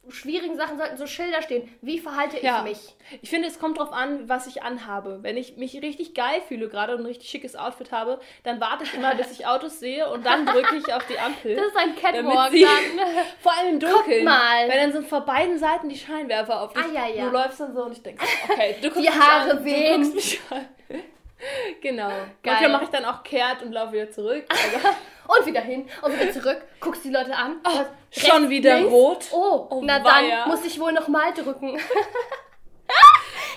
schwierigen 0.09 0.57
Sachen 0.57 0.77
sollten 0.77 0.97
so 0.97 1.07
Schilder 1.07 1.41
stehen. 1.41 1.73
Wie 1.81 1.99
verhalte 1.99 2.37
ich 2.37 2.43
ja. 2.43 2.61
mich? 2.61 2.95
Ich 3.21 3.29
finde, 3.29 3.47
es 3.47 3.59
kommt 3.59 3.77
drauf 3.77 3.93
an, 3.93 4.27
was 4.27 4.47
ich 4.47 4.61
anhabe. 4.61 5.19
Wenn 5.21 5.37
ich 5.37 5.55
mich 5.55 5.81
richtig 5.81 6.13
geil 6.13 6.41
fühle 6.47 6.67
gerade 6.67 6.93
und 6.93 7.01
ein 7.01 7.05
richtig 7.05 7.29
schickes 7.29 7.55
Outfit 7.55 7.91
habe, 7.91 8.19
dann 8.43 8.59
warte 8.59 8.83
ich 8.83 8.93
immer, 8.93 9.15
bis 9.15 9.31
ich 9.31 9.47
Autos 9.47 9.79
sehe 9.79 10.09
und 10.09 10.25
dann 10.25 10.45
drücke 10.45 10.75
ich 10.75 10.93
auf 10.93 11.05
die 11.07 11.17
Ampel. 11.17 11.55
Das 11.55 11.67
ist 11.67 11.77
ein 11.77 11.95
Catwalk 11.95 12.51
sie, 12.51 12.61
dann. 12.61 13.07
vor 13.39 13.53
allem 13.57 13.73
im 13.75 13.79
Dunkeln. 13.79 14.25
mal. 14.25 14.67
Wenn 14.67 14.77
dann 14.77 14.91
sind 14.91 15.07
von 15.07 15.25
beiden 15.25 15.57
Seiten 15.57 15.87
die 15.87 15.97
Scheinwerfer 15.97 16.61
auf 16.61 16.73
dich. 16.73 16.83
Ah, 16.83 17.07
ja, 17.07 17.07
ja. 17.07 17.25
Du 17.25 17.31
läufst 17.31 17.59
dann 17.59 17.73
so 17.73 17.83
und 17.83 17.93
ich 17.93 18.03
denke, 18.03 18.25
okay, 18.49 18.75
du 18.81 18.89
guckst 18.89 19.07
Die 19.07 19.09
Haare 19.09 19.51
an, 19.51 19.65
wehen. 19.65 20.01
Du 20.01 20.11
guckst 20.11 20.31
mich 20.31 20.41
an. 20.49 20.65
Genau. 21.81 22.07
Geil. 22.07 22.27
Manchmal 22.45 22.71
mache 22.71 22.83
ich 22.85 22.89
dann 22.89 23.03
auch 23.03 23.21
kehrt 23.21 23.63
und 23.63 23.73
laufe 23.73 23.91
wieder 23.91 24.09
zurück. 24.09 24.45
Und 25.27 25.45
wieder 25.45 25.61
hin 25.61 25.89
und 26.01 26.13
wieder 26.19 26.31
zurück. 26.31 26.61
Guckst 26.79 27.03
die 27.05 27.09
Leute 27.11 27.35
an. 27.35 27.57
Was? 27.63 27.87
schon 28.11 28.49
wieder 28.49 28.75
links? 28.75 28.91
rot. 28.91 29.25
Oh, 29.31 29.67
Oh, 29.69 29.81
na 29.83 30.03
weia. 30.03 30.41
dann 30.41 30.49
muss 30.49 30.65
ich 30.65 30.79
wohl 30.79 30.91
nochmal 30.91 31.33
drücken. 31.33 31.79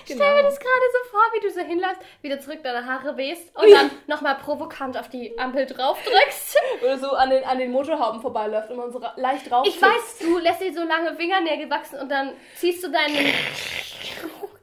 Genau. 0.07 0.23
Stell 0.23 0.35
mir 0.37 0.43
das 0.43 0.57
gerade 0.57 0.85
so 0.93 1.09
vor, 1.11 1.19
wie 1.33 1.39
du 1.45 1.51
so 1.51 1.59
hinläufst, 1.59 2.01
wieder 2.21 2.39
zurück 2.39 2.59
deine 2.63 2.85
Haare 2.85 3.17
wehst 3.17 3.53
und 3.57 3.69
dann 3.69 3.91
nochmal 4.07 4.35
provokant 4.35 4.97
auf 4.97 5.09
die 5.09 5.37
Ampel 5.37 5.65
drauf 5.65 5.97
drückst. 6.01 6.57
Oder 6.81 6.97
so 6.97 7.11
an 7.11 7.29
den, 7.29 7.43
an 7.43 7.57
den 7.57 7.71
Motorhauben 7.73 8.21
vorbeiläuft 8.21 8.69
und 8.69 8.77
man 8.77 8.89
so 8.89 9.01
leicht 9.17 9.51
drauf 9.51 9.67
Ich 9.67 9.81
weiß, 9.81 10.19
du 10.19 10.37
lässt 10.37 10.61
dir 10.61 10.73
so 10.73 10.83
lange 10.83 11.13
Fingernägel 11.13 11.69
wachsen 11.69 11.99
und 11.99 12.09
dann 12.09 12.31
ziehst 12.55 12.81
du 12.85 12.87
deinen. 12.89 13.15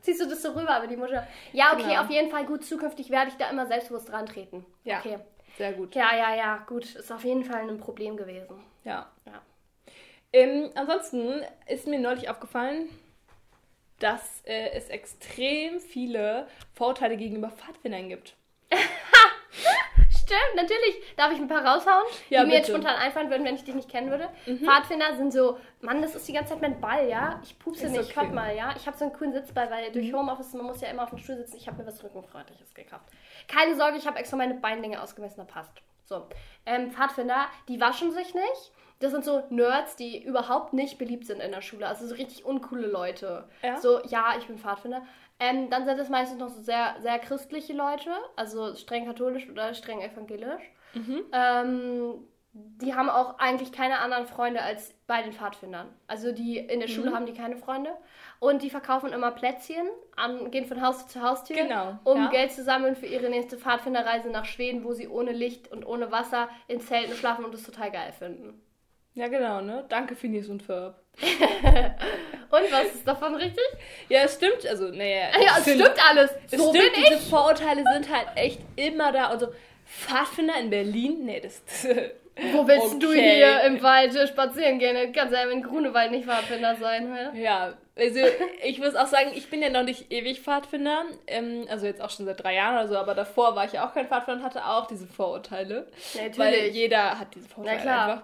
ziehst 0.01 0.23
du 0.23 0.27
das 0.27 0.41
so 0.41 0.53
rüber 0.53 0.79
über 0.79 0.87
die 0.87 0.97
Mutter. 0.97 1.27
Ja, 1.53 1.73
okay, 1.75 1.83
Genau. 1.89 2.01
auf 2.01 2.09
jeden 2.11 2.31
Fall 2.31 2.47
gut. 2.47 2.65
Zukünftig 2.65 3.11
werde 3.11 3.29
ich 3.29 3.37
da 3.37 3.51
immer 3.51 3.67
selbstbewusst 3.67 4.09
dran 4.09 4.25
treten. 4.25 4.65
Ja. 4.85 5.01
Okay. 5.01 5.19
Sehr 5.57 5.73
gut. 5.73 5.95
Ja, 5.95 6.15
ja, 6.17 6.35
ja, 6.35 6.57
gut. 6.67 6.95
Ist 6.95 7.13
auf 7.13 7.25
jeden 7.25 7.45
Fall 7.45 7.69
ein 7.69 7.79
Problem 7.79 8.17
gewesen. 8.17 8.57
Ja. 8.85 9.11
Ja. 9.27 9.43
Ähm, 10.33 10.71
ansonsten 10.75 11.43
ist 11.67 11.87
mir 11.87 11.99
neulich 11.99 12.29
aufgefallen, 12.29 12.89
dass 14.01 14.43
äh, 14.45 14.71
es 14.71 14.89
extrem 14.89 15.79
viele 15.79 16.49
Vorurteile 16.75 17.17
gegenüber 17.17 17.51
Pfadfindern 17.51 18.09
gibt. 18.09 18.37
Stimmt, 20.25 20.55
natürlich. 20.57 21.17
Darf 21.17 21.33
ich 21.33 21.39
ein 21.39 21.49
paar 21.49 21.65
raushauen, 21.65 22.05
Ja, 22.31 22.43
die 22.43 22.49
mir 22.49 22.55
jetzt 22.55 22.67
bitte. 22.67 22.79
spontan 22.81 22.97
einfallen 23.01 23.31
würden, 23.31 23.45
wenn 23.45 23.55
ich 23.57 23.65
dich 23.65 23.75
nicht 23.75 23.91
kennen 23.91 24.11
würde? 24.11 24.29
Pfadfinder 24.65 25.15
sind 25.17 25.33
so, 25.33 25.59
Mann, 25.81 26.01
das 26.03 26.15
ist 26.15 26.27
die 26.27 26.33
ganze 26.33 26.55
Zeit 26.55 26.63
mein 26.63 26.81
Ball, 26.81 27.09
ja? 27.09 27.41
Ich 27.43 27.59
pupse 27.59 27.87
Ist 27.87 27.93
nicht, 27.93 28.05
okay. 28.11 28.13
Mhm. 28.17 28.21
hört 28.23 28.35
mal, 28.35 28.57
ja? 28.57 28.73
Ich 28.77 28.87
habe 28.87 28.97
so 28.97 29.05
einen 29.05 29.13
coolen 29.15 29.33
Sitzball, 29.33 29.71
weil 29.71 29.93
durch 29.93 30.13
Homeoffice, 30.13 30.55
man 30.55 30.67
muss 30.67 30.81
ja 30.81 30.89
immer 30.89 31.03
auf 31.05 31.11
dem 31.11 31.19
Stuhl 31.19 31.37
sitzen. 31.37 31.57
Ich 31.57 31.67
habe 31.69 31.83
mir 31.83 31.87
was 31.87 32.03
Rückenfreundliches 32.03 32.73
gekauft. 32.75 33.05
Keine 33.49 33.75
Sorge, 33.77 33.99
ich 33.99 34.07
habe 34.07 34.19
extra 34.19 34.37
meine 34.37 34.55
Beinlänge 34.55 35.03
ausgemessen, 35.03 35.37
da 35.39 35.45
passt. 35.45 35.73
So, 36.05 36.29
ähm, 36.67 36.91
Pfadfinder, 36.91 37.47
die 37.69 37.81
waschen 37.81 38.13
sich 38.13 38.35
nicht. 38.35 38.73
Das 39.01 39.13
sind 39.13 39.25
so 39.25 39.43
Nerds, 39.51 39.97
die 39.97 40.23
überhaupt 40.23 40.73
nicht 40.73 40.99
beliebt 40.99 41.27
sind 41.27 41.41
in 41.41 41.51
der 41.51 41.61
Schule. 41.61 41.87
Also 41.87 42.07
so 42.07 42.15
richtig 42.15 42.45
uncoole 42.45 42.87
Leute. 42.87 43.49
Ja? 43.63 43.77
So, 43.79 44.01
ja, 44.05 44.35
ich 44.39 44.47
bin 44.47 44.59
Pfadfinder. 44.59 45.03
Ähm, 45.41 45.69
dann 45.69 45.85
sind 45.85 45.99
es 45.99 46.09
meistens 46.09 46.39
noch 46.39 46.49
so 46.49 46.63
sehr, 46.63 46.95
sehr 47.01 47.19
christliche 47.19 47.73
Leute, 47.73 48.11
also 48.37 48.75
streng 48.77 49.05
katholisch 49.07 49.51
oder 49.51 49.75
streng 49.75 50.01
evangelisch. 50.01 50.63
Ähm, 51.33 52.25
die 52.57 52.95
haben 52.95 53.11
auch 53.11 53.39
eigentlich 53.39 53.73
keine 53.73 53.99
anderen 53.99 54.27
Freunde 54.27 54.63
als 54.63 54.95
bei 55.09 55.23
den 55.23 55.33
Pfadfindern. 55.33 55.89
Also 56.07 56.31
die 56.31 56.59
in 56.59 56.79
der 56.81 56.87
Schule 56.89 57.13
haben 57.13 57.27
die 57.27 57.35
keine 57.35 57.57
Freunde. 57.57 57.91
Und 58.39 58.63
die 58.63 58.71
verkaufen 58.71 59.13
immer 59.13 59.33
Plätzchen, 59.33 59.89
an, 60.17 60.51
gehen 60.53 60.65
von 60.67 60.81
Haus 60.81 61.09
zu 61.09 61.21
Haustür, 61.21 61.57
Genau, 61.57 61.99
um 62.05 62.17
ja. 62.19 62.31
Geld 62.31 62.53
zu 62.53 62.63
sammeln 62.63 62.95
für 62.95 63.07
ihre 63.07 63.29
nächste 63.29 63.57
Pfadfinderreise 63.59 64.29
nach 64.29 64.45
Schweden, 64.45 64.85
wo 64.85 64.93
sie 64.93 65.09
ohne 65.09 65.33
Licht 65.33 65.71
und 65.73 65.85
ohne 65.85 66.13
Wasser 66.13 66.49
in 66.69 66.81
Zelten 66.81 67.15
schlafen 67.17 67.45
und 67.45 67.53
das 67.55 67.65
total 67.65 67.91
geil 67.91 68.13
finden. 68.17 68.61
Ja, 69.15 69.29
genau, 69.29 69.61
ne? 69.61 69.85
Danke, 69.89 70.15
Phineas 70.15 70.49
und 70.49 70.63
Ferb. 70.63 71.01
Und 72.51 72.71
was 72.73 72.95
ist 72.95 73.07
davon 73.07 73.35
richtig? 73.35 73.65
Ja, 74.09 74.21
es 74.23 74.35
stimmt. 74.35 74.65
Also, 74.67 74.89
naja. 74.89 75.29
Ja, 75.41 75.57
es 75.59 75.63
stimmt 75.63 75.95
alles. 76.09 76.31
Es 76.51 76.61
So 76.61 76.71
stimmt, 76.73 76.93
bin 76.95 77.03
ich. 77.03 77.09
diese 77.09 77.31
Vorurteile 77.31 77.83
sind 77.93 78.13
halt 78.15 78.29
echt 78.37 78.61
immer 78.77 79.11
da. 79.11 79.33
Und 79.33 79.41
so, 79.41 79.49
Pfadfinder 79.87 80.55
in 80.61 80.71
Berlin? 80.71 81.25
Nee, 81.25 81.41
das. 81.41 81.63
Wo 82.53 82.67
willst 82.67 83.01
du 83.03 83.09
Okay. 83.11 83.37
hier 83.37 83.61
im 83.63 83.81
Wald 83.83 84.13
spazieren 84.29 84.79
gehen? 84.79 85.13
Ganz 85.13 85.33
ja 85.33 85.43
in 85.49 85.63
Grunewald 85.63 86.11
nicht 86.11 86.25
Pfadfinder 86.27 86.75
sein, 86.77 87.11
oder? 87.13 87.33
Ja, 87.35 87.75
also 87.97 88.21
ich 88.65 88.79
muss 88.81 88.97
auch 88.97 89.07
sagen, 89.07 89.31
ich 89.35 89.49
bin 89.51 89.63
ja 89.63 89.71
noch 89.71 89.85
nicht 89.85 90.11
ewig 90.13 90.41
Pfadfinder. 90.41 91.05
Ähm, 91.29 91.67
also 91.71 91.87
jetzt 91.87 92.03
auch 92.03 92.11
schon 92.11 92.27
seit 92.27 92.43
drei 92.43 92.55
Jahren 92.57 92.75
oder 92.77 92.89
so, 92.89 92.97
aber 92.97 93.15
davor 93.15 93.55
war 93.55 93.65
ich 93.67 93.73
ja 93.75 93.87
auch 93.89 93.95
kein 93.95 94.09
Pfadfinder 94.09 94.41
und 94.41 94.45
hatte 94.45 94.65
auch 94.67 94.87
diese 94.89 95.07
Vorurteile. 95.07 95.87
Natürlich. 96.15 96.39
Weil 96.39 96.55
jeder 96.69 97.19
hat 97.21 97.29
diese 97.37 97.49
Vorurteile 97.49 97.79
Na 97.79 97.83
klar. 97.83 98.09
einfach. 98.11 98.23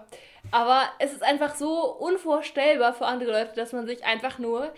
Aber 0.51 0.83
es 0.99 1.13
ist 1.13 1.23
einfach 1.23 1.55
so 1.55 1.81
unvorstellbar 1.99 2.93
für 2.93 3.05
andere 3.05 3.31
Leute, 3.31 3.55
dass 3.55 3.71
man 3.73 3.85
sich 3.87 4.03
einfach 4.03 4.39
nur 4.39 4.73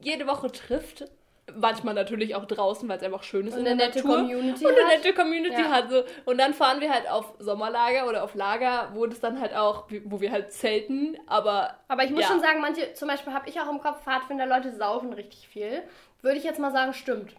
jede 0.00 0.26
Woche 0.26 0.52
trifft. 0.52 1.06
Manchmal 1.54 1.94
natürlich 1.94 2.34
auch 2.34 2.44
draußen, 2.44 2.88
weil 2.88 2.96
es 2.96 3.04
einfach 3.04 3.22
schön 3.22 3.46
ist 3.46 3.54
Und 3.54 3.60
in 3.60 3.66
eine 3.68 3.76
der 3.76 3.86
nette 3.86 3.98
Natur. 4.00 4.16
Community 4.18 4.66
Und 4.66 4.72
eine 4.72 4.84
hat. 4.84 4.96
nette 5.04 5.14
Community 5.14 5.62
Ja. 5.62 5.70
hat. 5.70 5.90
So. 5.90 6.02
Und 6.24 6.38
dann 6.38 6.54
fahren 6.54 6.80
wir 6.80 6.92
halt 6.92 7.08
auf 7.08 7.34
Sommerlager 7.38 8.08
oder 8.08 8.24
auf 8.24 8.34
Lager, 8.34 8.90
wo 8.94 9.06
das 9.06 9.20
dann 9.20 9.40
halt 9.40 9.54
auch, 9.54 9.84
wo 10.06 10.20
wir 10.20 10.32
halt 10.32 10.52
zelten. 10.52 11.16
Aber 11.28 11.76
Aber 11.88 12.02
ich 12.04 12.10
muss 12.10 12.22
Ja. 12.22 12.28
schon 12.28 12.40
sagen, 12.40 12.60
manche, 12.60 12.92
zum 12.94 13.06
Beispiel 13.08 13.32
habe 13.32 13.48
ich 13.48 13.60
auch 13.60 13.70
im 13.70 13.80
Kopf, 13.80 14.02
Pfadfinder, 14.02 14.44
Leute 14.46 14.74
saufen 14.74 15.12
richtig 15.12 15.46
viel. 15.48 15.82
Würde 16.20 16.38
ich 16.38 16.44
jetzt 16.44 16.58
mal 16.58 16.72
sagen, 16.72 16.92
stimmt. 16.92 17.32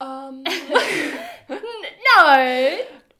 ähm, 0.00 0.44
Nein! 2.16 2.78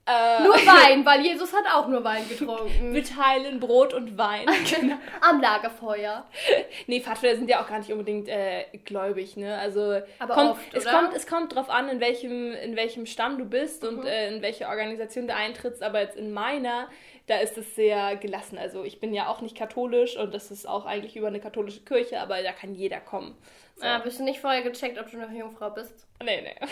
Äh, 0.09 0.43
Nur 0.43 0.55
Wein, 0.67 1.05
weil 1.05 1.21
Jesus 1.21 1.53
hat 1.53 1.65
auch 1.73 1.87
nur 1.89 2.03
Wein 2.03 2.27
getrunken. 2.29 2.95
Wir 2.95 3.05
teilen 3.05 3.61
Brot 3.61 3.93
und 3.93 4.17
Wein. 4.17 4.47
Am 5.21 5.41
Lagerfeuer. 5.41 6.25
nee, 6.87 7.01
Pfadfinder 7.01 7.37
sind 7.37 7.51
ja 7.51 7.63
auch 7.63 7.69
gar 7.69 7.79
nicht 7.79 7.93
unbedingt 7.93 8.29
äh, 8.29 8.65
gläubig, 8.85 9.37
ne? 9.37 9.59
Also 9.59 10.01
Aber 10.19 10.35
kommt, 10.35 10.51
oft, 10.53 10.75
es, 10.75 10.85
kommt, 10.87 11.15
es 11.15 11.27
kommt 11.27 11.55
drauf 11.55 11.69
an, 11.69 11.89
in 11.89 12.01
welchem, 12.01 12.53
in 12.55 12.77
welchem 12.77 13.07
Stamm 13.07 13.39
du 13.39 13.45
bist 13.45 13.85
und 13.85 14.05
äh, 14.05 14.35
in 14.35 14.43
welche 14.43 14.69
Organisation 14.69 15.27
du 15.27 15.35
eintrittst. 15.35 15.83
Aber 15.83 16.01
jetzt 16.01 16.17
in 16.17 16.33
meiner, 16.33 16.89
da 17.27 17.39
ist 17.39 17.59
es 17.59 17.75
sehr 17.75 18.17
gelassen. 18.17 18.59
Also 18.59 18.85
ich 18.85 19.01
bin 19.01 19.13
ja 19.13 19.29
auch 19.29 19.43
nicht 19.43 19.57
katholisch 19.57 20.17
und 20.17 20.33
das 20.33 20.51
ist 20.51 20.67
auch 20.67 20.87
eigentlich 20.87 21.17
über 21.17 21.29
eine 21.29 21.41
katholische 21.41 21.81
Kirche, 21.81 22.21
aber 22.21 22.43
da 22.43 22.53
kann 22.53 22.75
jeder 22.75 23.01
kommen. 23.01 23.37
Ah, 23.81 23.99
bist 23.99 24.18
du 24.18 24.24
nicht 24.24 24.41
vorher 24.41 24.62
gecheckt, 24.62 24.99
ob 24.99 25.11
du 25.11 25.20
eine 25.20 25.37
Jungfrau 25.39 25.70
bist? 25.70 26.07
nee, 26.22 26.41
nee. 26.41 26.57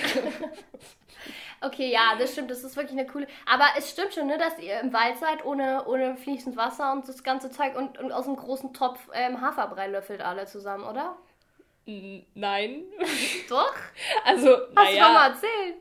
Okay, 1.62 1.90
ja, 1.90 2.14
das 2.18 2.32
stimmt. 2.32 2.50
Das 2.50 2.62
ist 2.62 2.76
wirklich 2.76 2.98
eine 2.98 3.06
coole. 3.08 3.26
Aber 3.46 3.64
es 3.78 3.90
stimmt 3.90 4.12
schon, 4.12 4.26
ne, 4.26 4.36
dass 4.36 4.58
ihr 4.58 4.78
im 4.80 4.92
Wald 4.92 5.16
seid, 5.18 5.44
ohne, 5.44 5.84
ohne 5.86 6.16
fließend 6.16 6.56
Wasser 6.56 6.92
und 6.92 7.08
das 7.08 7.24
ganze 7.24 7.50
Zeug 7.50 7.74
und, 7.76 7.98
und 7.98 8.12
aus 8.12 8.26
einem 8.26 8.36
großen 8.36 8.74
Topf 8.74 9.00
ähm, 9.14 9.40
Haferbrei 9.40 9.86
löffelt 9.88 10.20
alle 10.20 10.44
zusammen, 10.46 10.84
oder? 10.84 11.16
N- 11.86 12.26
Nein. 12.34 12.82
Doch? 13.48 13.74
Also, 14.24 14.50
Hast 14.50 14.56
du 14.68 14.74
doch 14.74 14.74
mal 14.74 14.92
naja. 14.92 15.26
erzählt. 15.28 15.76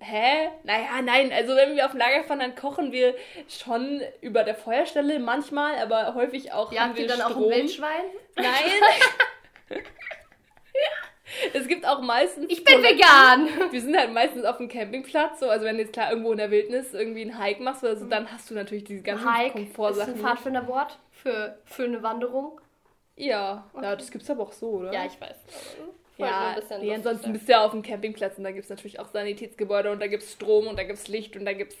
Hä? 0.00 0.48
Naja, 0.62 1.02
nein, 1.02 1.30
also 1.32 1.54
wenn 1.54 1.76
wir 1.76 1.84
auf 1.84 1.90
dem 1.90 1.98
Lager 1.98 2.24
fahren, 2.24 2.38
dann 2.38 2.54
kochen 2.54 2.90
wir 2.92 3.14
schon 3.48 4.00
über 4.22 4.42
der 4.44 4.54
Feuerstelle 4.54 5.18
manchmal, 5.18 5.76
aber 5.78 6.14
häufig 6.14 6.52
auch 6.52 6.66
haben 6.68 6.74
Jagt 6.74 6.94
wir 6.96 7.02
ihr 7.02 7.08
dann 7.08 7.20
auch 7.20 7.30
Strom. 7.30 7.44
ein 7.44 7.50
Wildschwein? 7.50 8.04
Nein. 8.36 8.46
es 11.54 11.68
gibt 11.68 11.86
auch 11.86 12.00
meistens. 12.00 12.46
Ich 12.48 12.64
bin 12.64 12.82
vegan! 12.82 13.48
Wir 13.70 13.80
sind 13.80 13.96
halt 13.96 14.12
meistens 14.12 14.44
auf 14.44 14.58
dem 14.58 14.68
Campingplatz, 14.68 15.40
so, 15.40 15.50
also 15.50 15.64
wenn 15.64 15.76
du 15.76 15.82
jetzt 15.82 15.92
klar 15.92 16.10
irgendwo 16.10 16.32
in 16.32 16.38
der 16.38 16.50
Wildnis 16.50 16.94
irgendwie 16.94 17.22
einen 17.22 17.42
Hike 17.42 17.62
machst 17.62 17.82
oder 17.82 17.96
so, 17.96 18.06
dann 18.06 18.30
hast 18.30 18.50
du 18.50 18.54
natürlich 18.54 18.84
diese 18.84 19.02
ganzen 19.02 19.32
Hike 19.32 19.46
ist 19.46 19.52
Komfortsachen. 19.52 20.14
ein 20.14 20.20
Pfadfinderwort 20.20 20.98
für, 21.10 21.58
für 21.64 21.84
eine 21.84 22.02
Wanderung. 22.02 22.60
Ja, 23.16 23.68
ja, 23.74 23.96
das 23.96 24.10
gibt's 24.10 24.30
aber 24.30 24.44
auch 24.44 24.52
so, 24.52 24.70
oder? 24.70 24.92
Ja, 24.92 25.04
ich 25.04 25.20
weiß. 25.20 25.36
Ja, 26.18 26.56
ein 26.56 26.80
nee, 26.80 26.94
ansonsten 26.94 27.32
bist 27.32 27.48
du 27.48 27.52
ja 27.52 27.64
auf 27.64 27.70
dem 27.70 27.82
Campingplatz 27.82 28.38
und 28.38 28.44
da 28.44 28.50
gibt 28.50 28.64
es 28.64 28.70
natürlich 28.70 28.98
auch 28.98 29.08
Sanitätsgebäude 29.08 29.90
und 29.90 30.00
da 30.00 30.08
gibt 30.08 30.24
es 30.24 30.32
Strom 30.32 30.66
und 30.66 30.76
da 30.76 30.82
gibt 30.82 30.98
es 30.98 31.08
Licht 31.08 31.36
und 31.36 31.44
da 31.44 31.52
gibt 31.52 31.72
es 31.72 31.78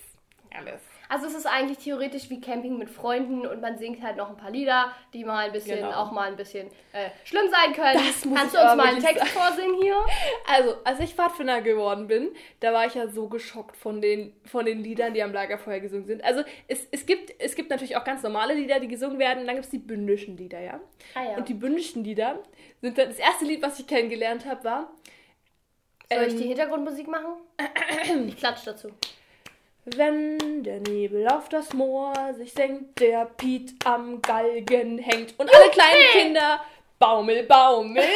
alles. 0.56 0.80
Also 1.08 1.26
es 1.26 1.34
ist 1.34 1.46
eigentlich 1.46 1.78
theoretisch 1.78 2.28
wie 2.30 2.40
Camping 2.40 2.76
mit 2.78 2.90
Freunden 2.90 3.46
und 3.46 3.60
man 3.60 3.78
singt 3.78 4.02
halt 4.02 4.16
noch 4.16 4.28
ein 4.28 4.36
paar 4.36 4.50
Lieder, 4.50 4.92
die 5.14 5.24
mal 5.24 5.46
ein 5.46 5.52
bisschen, 5.52 5.78
Genau. 5.78 5.92
auch 5.92 6.12
mal 6.12 6.28
ein 6.28 6.36
bisschen 6.36 6.68
äh, 6.92 7.10
schlimm 7.24 7.46
sein 7.50 7.72
können. 7.72 7.94
Das 8.06 8.24
muss 8.24 8.38
Kannst 8.38 8.54
ich 8.54 8.60
du 8.60 8.66
uns 8.66 8.76
mal 8.76 8.86
einen 8.88 9.02
Text 9.02 9.26
vorsingen 9.28 9.80
hier? 9.80 9.96
Also, 10.46 10.76
als 10.84 11.00
ich 11.00 11.14
Pfadfinder 11.14 11.60
geworden 11.60 12.06
bin, 12.08 12.30
da 12.60 12.72
war 12.72 12.86
ich 12.86 12.94
ja 12.94 13.08
so 13.08 13.28
geschockt 13.28 13.76
von 13.76 14.00
den, 14.00 14.32
von 14.44 14.64
den 14.64 14.82
Liedern, 14.82 15.12
die 15.14 15.22
am 15.22 15.32
Lagerfeuer 15.32 15.80
gesungen 15.80 16.06
sind. 16.06 16.24
Also, 16.24 16.42
es, 16.68 16.86
es, 16.90 17.04
gibt, 17.06 17.32
es 17.38 17.54
gibt 17.54 17.70
natürlich 17.70 17.96
auch 17.96 18.04
ganz 18.04 18.22
normale 18.22 18.54
Lieder, 18.54 18.80
die 18.80 18.88
gesungen 18.88 19.18
werden, 19.18 19.40
und 19.40 19.46
dann 19.46 19.56
gibt 19.56 19.66
es 19.66 19.70
die 19.70 19.78
bündischen 19.78 20.36
Lieder, 20.36 20.60
ja? 20.60 20.80
Ah 21.14 21.22
ja. 21.24 21.36
Und 21.36 21.48
die 21.48 21.54
bündischen 21.54 22.04
Lieder 22.04 22.38
sind 22.80 22.96
dann, 22.98 23.08
das 23.08 23.18
erste 23.18 23.44
Lied, 23.44 23.62
was 23.62 23.78
ich 23.78 23.86
kennengelernt 23.86 24.46
habe, 24.46 24.64
war 24.64 24.90
Soll 26.10 26.22
ich 26.22 26.32
ähm, 26.34 26.38
die 26.40 26.48
Hintergrundmusik 26.48 27.08
machen? 27.08 27.34
ich 28.26 28.36
klatsch 28.36 28.66
dazu. 28.66 28.88
Wenn 29.96 30.62
der 30.64 30.80
Nebel 30.80 31.26
auf 31.28 31.48
das 31.48 31.72
Moor 31.72 32.12
sich 32.36 32.52
senkt, 32.52 33.00
der 33.00 33.24
Piet 33.36 33.72
am 33.84 34.20
Galgen 34.22 34.98
hängt 34.98 35.34
und 35.38 35.52
alle 35.54 35.70
kleinen 35.70 36.10
Kinder 36.12 36.60
Baumel, 36.98 37.44
Baumel. 37.44 38.02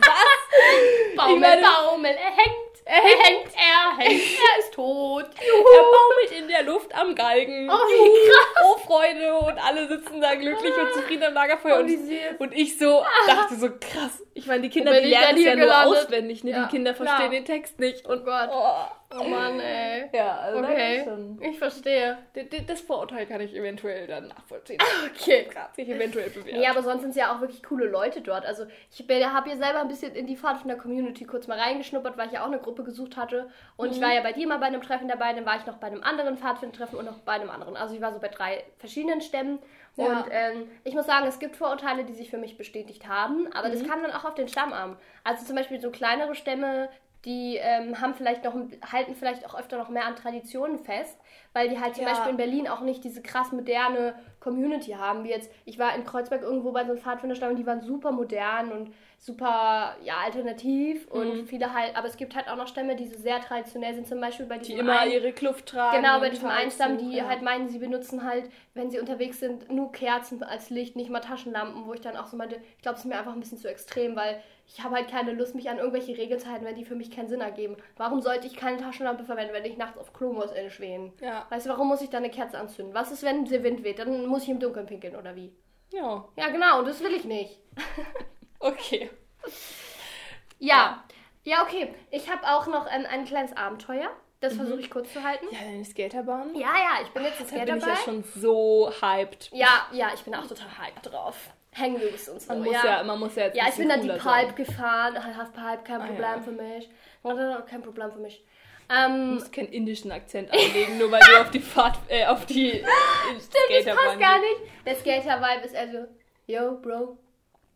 Was? 0.00 1.16
Baumel, 1.16 1.38
meine- 1.40 1.62
Baumel, 1.62 2.10
er 2.10 2.30
hängt, 2.30 2.56
er 2.84 2.94
hängt, 3.02 3.52
er 3.54 3.96
hängt, 3.98 4.22
er 4.54 4.58
ist 4.58 4.72
tot. 4.74 5.24
Er 5.24 5.82
baumelt 5.82 6.30
in 6.38 6.48
der 6.48 6.62
Luft 6.62 6.94
am 6.94 7.14
Galgen. 7.14 7.68
Oh, 7.70 7.74
wie 7.74 8.30
krass. 8.30 8.64
Oh, 8.64 8.78
Freude. 8.78 9.34
Und 9.34 9.58
alle 9.58 9.86
sitzen 9.88 10.20
da 10.20 10.34
glücklich 10.34 10.72
und 10.76 10.92
zufrieden 10.94 11.24
am 11.24 11.34
Lagerfeuer. 11.34 11.76
Und, 11.80 11.84
Oh, 11.84 11.88
süß. 11.88 12.08
und 12.38 12.54
ich 12.54 12.78
so 12.78 13.04
dachte 13.26 13.56
so, 13.56 13.68
krass. 13.68 14.22
Ich 14.34 14.46
meine, 14.46 14.62
die 14.62 14.70
Kinder, 14.70 14.92
Und 14.92 15.02
die 15.02 15.08
lernen 15.10 15.36
es 15.38 15.44
ja 15.44 15.50
hier 15.50 15.56
nur 15.56 15.66
gelandet- 15.66 15.98
auswendig. 16.04 16.44
Ne? 16.44 16.50
Ja, 16.52 16.62
die 16.64 16.70
Kinder 16.70 16.94
verstehen 16.94 17.30
den 17.32 17.44
Text 17.44 17.78
nicht. 17.78 18.06
Und 18.06 18.22
Oh 18.22 18.24
Gott. 18.24 18.48
Oh, 18.50 19.07
Oh 19.10 19.24
Mann, 19.24 19.58
ey. 19.58 20.10
ja, 20.12 20.36
also 20.36 20.58
Okay, 20.58 21.02
schon, 21.02 21.40
ich 21.42 21.58
verstehe. 21.58 22.18
D- 22.36 22.46
das 22.66 22.82
Vorurteil 22.82 23.24
kann 23.24 23.40
ich 23.40 23.54
eventuell 23.56 24.06
dann 24.06 24.28
nachvollziehen. 24.28 24.78
Okay. 25.14 25.48
Hat 25.54 25.74
sich 25.74 25.88
eventuell 25.88 26.28
bewährt. 26.28 26.58
Nee, 26.58 26.66
aber 26.66 26.82
sonst 26.82 27.00
sind 27.00 27.10
es 27.10 27.16
ja 27.16 27.34
auch 27.34 27.40
wirklich 27.40 27.62
coole 27.62 27.86
Leute 27.86 28.20
dort. 28.20 28.44
Also 28.44 28.66
ich 28.90 29.00
habe 29.08 29.48
hier 29.48 29.56
selber 29.56 29.80
ein 29.80 29.88
bisschen 29.88 30.14
in 30.14 30.26
die 30.26 30.36
Pfadfinder-Community 30.36 31.24
kurz 31.24 31.46
mal 31.46 31.58
reingeschnuppert, 31.58 32.18
weil 32.18 32.26
ich 32.26 32.34
ja 32.34 32.42
auch 32.42 32.48
eine 32.48 32.58
Gruppe 32.58 32.84
gesucht 32.84 33.16
hatte. 33.16 33.48
Und 33.76 33.92
ich 33.92 34.00
war 34.02 34.12
ja 34.12 34.20
bei 34.20 34.32
dir 34.32 34.46
mal 34.46 34.58
bei 34.58 34.66
einem 34.66 34.82
Treffen 34.82 35.08
dabei, 35.08 35.32
dann 35.32 35.46
war 35.46 35.56
ich 35.56 35.64
noch 35.64 35.78
bei 35.78 35.86
einem 35.86 36.02
anderen 36.02 36.36
Pfadfinder-Treffen 36.36 36.98
und 36.98 37.06
noch 37.06 37.20
bei 37.20 37.32
einem 37.32 37.48
anderen. 37.48 37.76
Also 37.78 37.94
ich 37.94 38.02
war 38.02 38.12
so 38.12 38.18
bei 38.20 38.28
drei 38.28 38.62
verschiedenen 38.78 39.22
Stämmen. 39.22 39.58
Ja. 39.96 40.04
Und 40.04 40.24
ähm, 40.30 40.70
ich 40.84 40.94
muss 40.94 41.06
sagen, 41.06 41.26
es 41.26 41.38
gibt 41.38 41.56
Vorurteile, 41.56 42.04
die 42.04 42.12
sich 42.12 42.30
für 42.30 42.38
mich 42.38 42.56
bestätigt 42.58 43.08
haben, 43.08 43.50
aber 43.54 43.68
das 43.70 43.82
kam 43.84 44.02
dann 44.02 44.12
auch 44.12 44.24
auf 44.26 44.34
den 44.34 44.46
Stamm 44.48 44.72
an. 44.72 44.96
Also 45.24 45.44
zum 45.46 45.56
Beispiel 45.56 45.80
so 45.80 45.90
kleinere 45.90 46.34
Stämme, 46.36 46.88
die 47.28 47.56
ähm, 47.60 48.00
haben 48.00 48.14
vielleicht 48.14 48.42
noch, 48.44 48.54
halten 48.90 49.14
vielleicht 49.14 49.46
auch 49.46 49.54
öfter 49.54 49.76
noch 49.78 49.90
mehr 49.90 50.06
an 50.06 50.16
Traditionen 50.16 50.78
fest, 50.78 51.16
weil 51.52 51.68
die 51.68 51.78
halt 51.78 51.94
zum 51.94 52.04
Ja. 52.04 52.10
Beispiel 52.10 52.30
in 52.30 52.36
Berlin 52.38 52.66
auch 52.68 52.80
nicht 52.80 53.04
diese 53.04 53.20
krass 53.22 53.52
moderne 53.52 54.14
Community 54.40 54.92
haben, 54.92 55.24
wie 55.24 55.28
jetzt, 55.28 55.52
ich 55.66 55.78
war 55.78 55.94
in 55.94 56.04
Kreuzberg 56.04 56.42
irgendwo 56.42 56.72
bei 56.72 56.84
so 56.84 56.92
einem 56.92 57.00
Pfadfinderstamm 57.00 57.50
und 57.50 57.56
die 57.56 57.66
waren 57.66 57.82
super 57.82 58.12
modern 58.12 58.72
und 58.72 58.94
super, 59.18 59.96
ja, 60.02 60.14
alternativ 60.24 61.06
Mhm. 61.12 61.12
und 61.20 61.46
viele 61.48 61.74
halt, 61.74 61.96
aber 61.96 62.06
es 62.06 62.16
gibt 62.16 62.34
halt 62.34 62.48
auch 62.48 62.56
noch 62.56 62.66
Stämme, 62.68 62.96
die 62.96 63.06
so 63.06 63.18
sehr 63.18 63.40
traditionell 63.40 63.94
sind, 63.94 64.06
zum 64.08 64.20
Beispiel 64.20 64.46
bei 64.46 64.58
die 64.58 64.64
diesem 64.68 64.80
immer 64.80 65.00
einen- 65.00 65.12
ihre 65.12 65.32
Kluft 65.32 65.66
tragen. 65.66 66.02
Genau, 66.02 66.20
bei 66.20 66.30
diesem 66.30 66.48
einen 66.48 66.70
Stamm, 66.70 66.98
die 66.98 67.16
ja. 67.16 67.28
halt 67.28 67.42
meinen, 67.42 67.68
sie 67.68 67.78
benutzen 67.78 68.24
halt, 68.24 68.48
wenn 68.74 68.90
sie 68.90 69.00
unterwegs 69.00 69.40
sind, 69.40 69.70
nur 69.70 69.92
Kerzen 69.92 70.42
als 70.42 70.70
Licht, 70.70 70.96
nicht 70.96 71.10
mal 71.10 71.20
Taschenlampen, 71.20 71.84
wo 71.86 71.92
ich 71.92 72.00
dann 72.00 72.16
auch 72.16 72.26
so 72.28 72.36
meinte, 72.38 72.56
ich 72.76 72.82
glaube, 72.82 72.94
es 72.96 73.04
ist 73.04 73.06
mir 73.10 73.18
einfach 73.18 73.34
ein 73.34 73.40
bisschen 73.40 73.58
zu 73.58 73.68
extrem, 73.68 74.16
weil 74.16 74.40
ich 74.68 74.84
habe 74.84 74.96
halt 74.96 75.10
keine 75.10 75.32
Lust, 75.32 75.54
mich 75.54 75.70
an 75.70 75.78
irgendwelche 75.78 76.16
Regeln 76.16 76.38
zu 76.38 76.48
halten, 76.48 76.66
wenn 76.66 76.76
die 76.76 76.84
für 76.84 76.94
mich 76.94 77.10
keinen 77.10 77.28
Sinn 77.28 77.40
ergeben. 77.40 77.76
Warum 77.96 78.20
sollte 78.20 78.46
ich 78.46 78.54
keine 78.54 78.76
Taschenlampe 78.76 79.24
verwenden, 79.24 79.54
wenn 79.54 79.64
ich 79.64 79.78
nachts 79.78 79.96
auf 79.96 80.12
Klo 80.12 80.32
muss 80.32 80.52
in 80.52 80.70
Schweden? 80.70 81.12
Ja. 81.20 81.46
Weißt 81.48 81.66
du, 81.66 81.70
warum 81.70 81.88
muss 81.88 82.02
ich 82.02 82.10
da 82.10 82.18
eine 82.18 82.30
Kerze 82.30 82.58
anzünden? 82.58 82.94
Was 82.94 83.10
ist, 83.10 83.22
wenn 83.22 83.46
der 83.46 83.62
Wind 83.62 83.82
weht? 83.82 83.98
Dann 83.98 84.26
muss 84.26 84.42
ich 84.42 84.50
im 84.50 84.60
Dunkeln 84.60 84.86
pinkeln, 84.86 85.16
oder 85.16 85.34
wie? 85.34 85.52
Ja, 85.90 86.28
Ja, 86.36 86.48
genau, 86.50 86.80
und 86.80 86.86
das 86.86 87.00
will 87.00 87.14
ich 87.14 87.24
nicht. 87.24 87.58
okay. 88.60 89.10
Ja, 90.58 91.02
ja, 91.44 91.62
okay. 91.62 91.94
Ich 92.10 92.30
habe 92.30 92.46
auch 92.46 92.66
noch 92.66 92.86
ein, 92.86 93.06
ein 93.06 93.24
kleines 93.24 93.56
Abenteuer. 93.56 94.10
Das 94.40 94.54
versuche 94.54 94.78
ich 94.80 94.90
kurz 94.90 95.12
zu 95.12 95.22
halten. 95.24 95.46
Ja, 95.50 95.58
deine 95.64 95.84
Skaterbahn. 95.84 96.54
Ja, 96.54 96.74
ja, 96.76 97.02
ich 97.02 97.08
bin 97.08 97.24
jetzt 97.24 97.40
ein 97.40 97.58
Da 97.58 97.64
bin 97.64 97.78
ich 97.78 97.86
ja 97.86 97.96
schon 97.96 98.22
so 98.22 98.92
hyped. 99.00 99.50
Ja, 99.52 99.86
ja, 99.92 100.10
ich 100.14 100.22
bin 100.22 100.34
auch 100.34 100.46
total 100.46 100.68
hyped 100.78 101.10
drauf. 101.10 101.50
Hang 101.74 101.92
loose 102.00 102.32
und 102.32 102.40
so. 102.40 102.52
Man 102.52 102.62
muss 102.64 102.72
ja, 102.82 103.02
man 103.04 103.18
muss 103.20 103.34
ja 103.36 103.44
jetzt 103.44 103.56
Ja, 103.56 103.64
ich 103.68 103.76
bin 103.76 103.88
dann 103.88 104.00
die 104.00 104.08
cooler 104.08 104.20
sein. 104.20 104.46
Pipe 104.48 104.64
gefahren. 104.64 105.36
Half 105.36 105.52
Pipe, 105.52 105.82
kein 105.84 106.00
Ah, 106.00 106.06
Problem 106.06 106.20
ja. 106.22 106.40
für 106.40 106.50
mich. 106.52 106.90
Kein 107.68 107.82
Problem 107.82 108.10
für 108.12 108.18
mich. 108.18 108.44
Du 108.88 108.94
Ähm, 108.94 109.34
musst 109.34 109.52
keinen 109.52 109.68
indischen 109.68 110.10
Akzent 110.10 110.50
anlegen, 110.50 110.96
nur 110.98 111.10
weil 111.12 111.20
du 111.20 111.40
auf 111.42 111.50
die 111.50 111.60
Fahrt, 111.60 111.98
äh, 112.08 112.24
auf 112.24 112.46
die 112.46 112.70
Stimmt, 113.38 113.86
das 113.86 113.96
passt 113.96 114.18
gar 114.18 114.38
nicht. 114.38 114.60
Der 114.86 114.94
Skater-Vibe 114.96 115.66
ist 115.66 115.76
also, 115.76 116.06
yo, 116.46 116.78
Bro, 116.80 117.18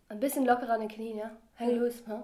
ein 0.09 0.18
bisschen 0.20 0.47
lockerer 0.47 0.70
an 0.72 0.80
den 0.80 0.88
Knien, 0.88 1.18
ja? 1.18 1.30
Hang 1.59 1.76
loose, 1.78 2.03
huh? 2.09 2.22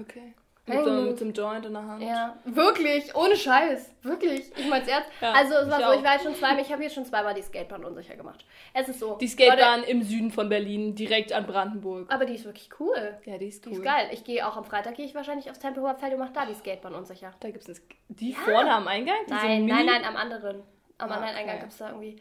Okay. 0.00 0.32
Mit 0.76 0.84
so, 0.84 0.90
mit 0.90 1.18
so 1.18 1.24
einem 1.24 1.34
Joint 1.34 1.66
in 1.66 1.72
der 1.74 1.86
Hand. 1.86 2.02
Ja, 2.02 2.36
wirklich, 2.44 3.14
ohne 3.14 3.36
Scheiß, 3.36 3.90
wirklich. 4.02 4.50
Ich 4.56 4.68
mein's 4.68 4.88
ernst. 4.88 5.08
Ja, 5.20 5.32
also 5.32 5.54
es 5.54 5.70
war 5.70 5.78
ich 5.80 5.84
so, 5.86 5.90
auch. 5.92 5.96
ich 5.96 6.04
war 6.04 6.12
jetzt 6.14 6.22
schon 6.24 6.34
zweimal, 6.34 6.62
ich 6.62 6.72
habe 6.72 6.82
jetzt 6.82 6.94
schon 6.94 7.04
zweimal 7.04 7.34
die 7.34 7.42
Skatebahn 7.42 7.84
unsicher 7.84 8.16
gemacht. 8.16 8.44
Es 8.72 8.88
ist 8.88 9.00
so. 9.00 9.16
Die 9.16 9.26
Leute, 9.26 9.32
Skatebahn 9.32 9.82
im 9.84 10.02
Süden 10.02 10.30
von 10.30 10.48
Berlin, 10.48 10.94
direkt 10.94 11.32
an 11.32 11.46
Brandenburg. 11.46 12.12
aber 12.12 12.24
die 12.24 12.34
ist 12.34 12.44
wirklich 12.44 12.68
cool. 12.80 13.18
Ja, 13.26 13.38
die 13.38 13.46
ist 13.48 13.64
Die 13.64 13.70
cool. 13.70 13.76
ist 13.76 13.82
geil. 13.84 14.08
Ich 14.12 14.24
gehe 14.24 14.46
auch 14.46 14.56
am 14.56 14.64
Freitag 14.64 14.94
gehe 14.96 15.06
ich 15.06 15.14
wahrscheinlich 15.14 15.50
aufs 15.50 15.58
Tempelhofer 15.60 15.94
Feld 15.96 16.12
und 16.14 16.20
mache 16.20 16.32
da 16.32 16.46
die 16.46 16.54
Skatebahn 16.54 16.94
unsicher. 16.94 17.32
Da 17.40 17.50
gibt 17.50 17.68
es 17.68 17.82
die 18.08 18.32
vorne 18.32 18.72
am 18.72 18.86
Eingang? 18.88 19.16
Nein, 19.28 19.66
nein, 19.66 19.86
nein, 19.86 20.04
am 20.04 20.16
anderen. 20.16 20.62
Am 20.98 21.10
Ah, 21.10 21.14
anderen. 21.14 21.34
Eingang 21.36 21.60
gibt 21.60 21.72
es 21.72 21.78
da 21.78 21.88
irgendwie. 21.88 22.16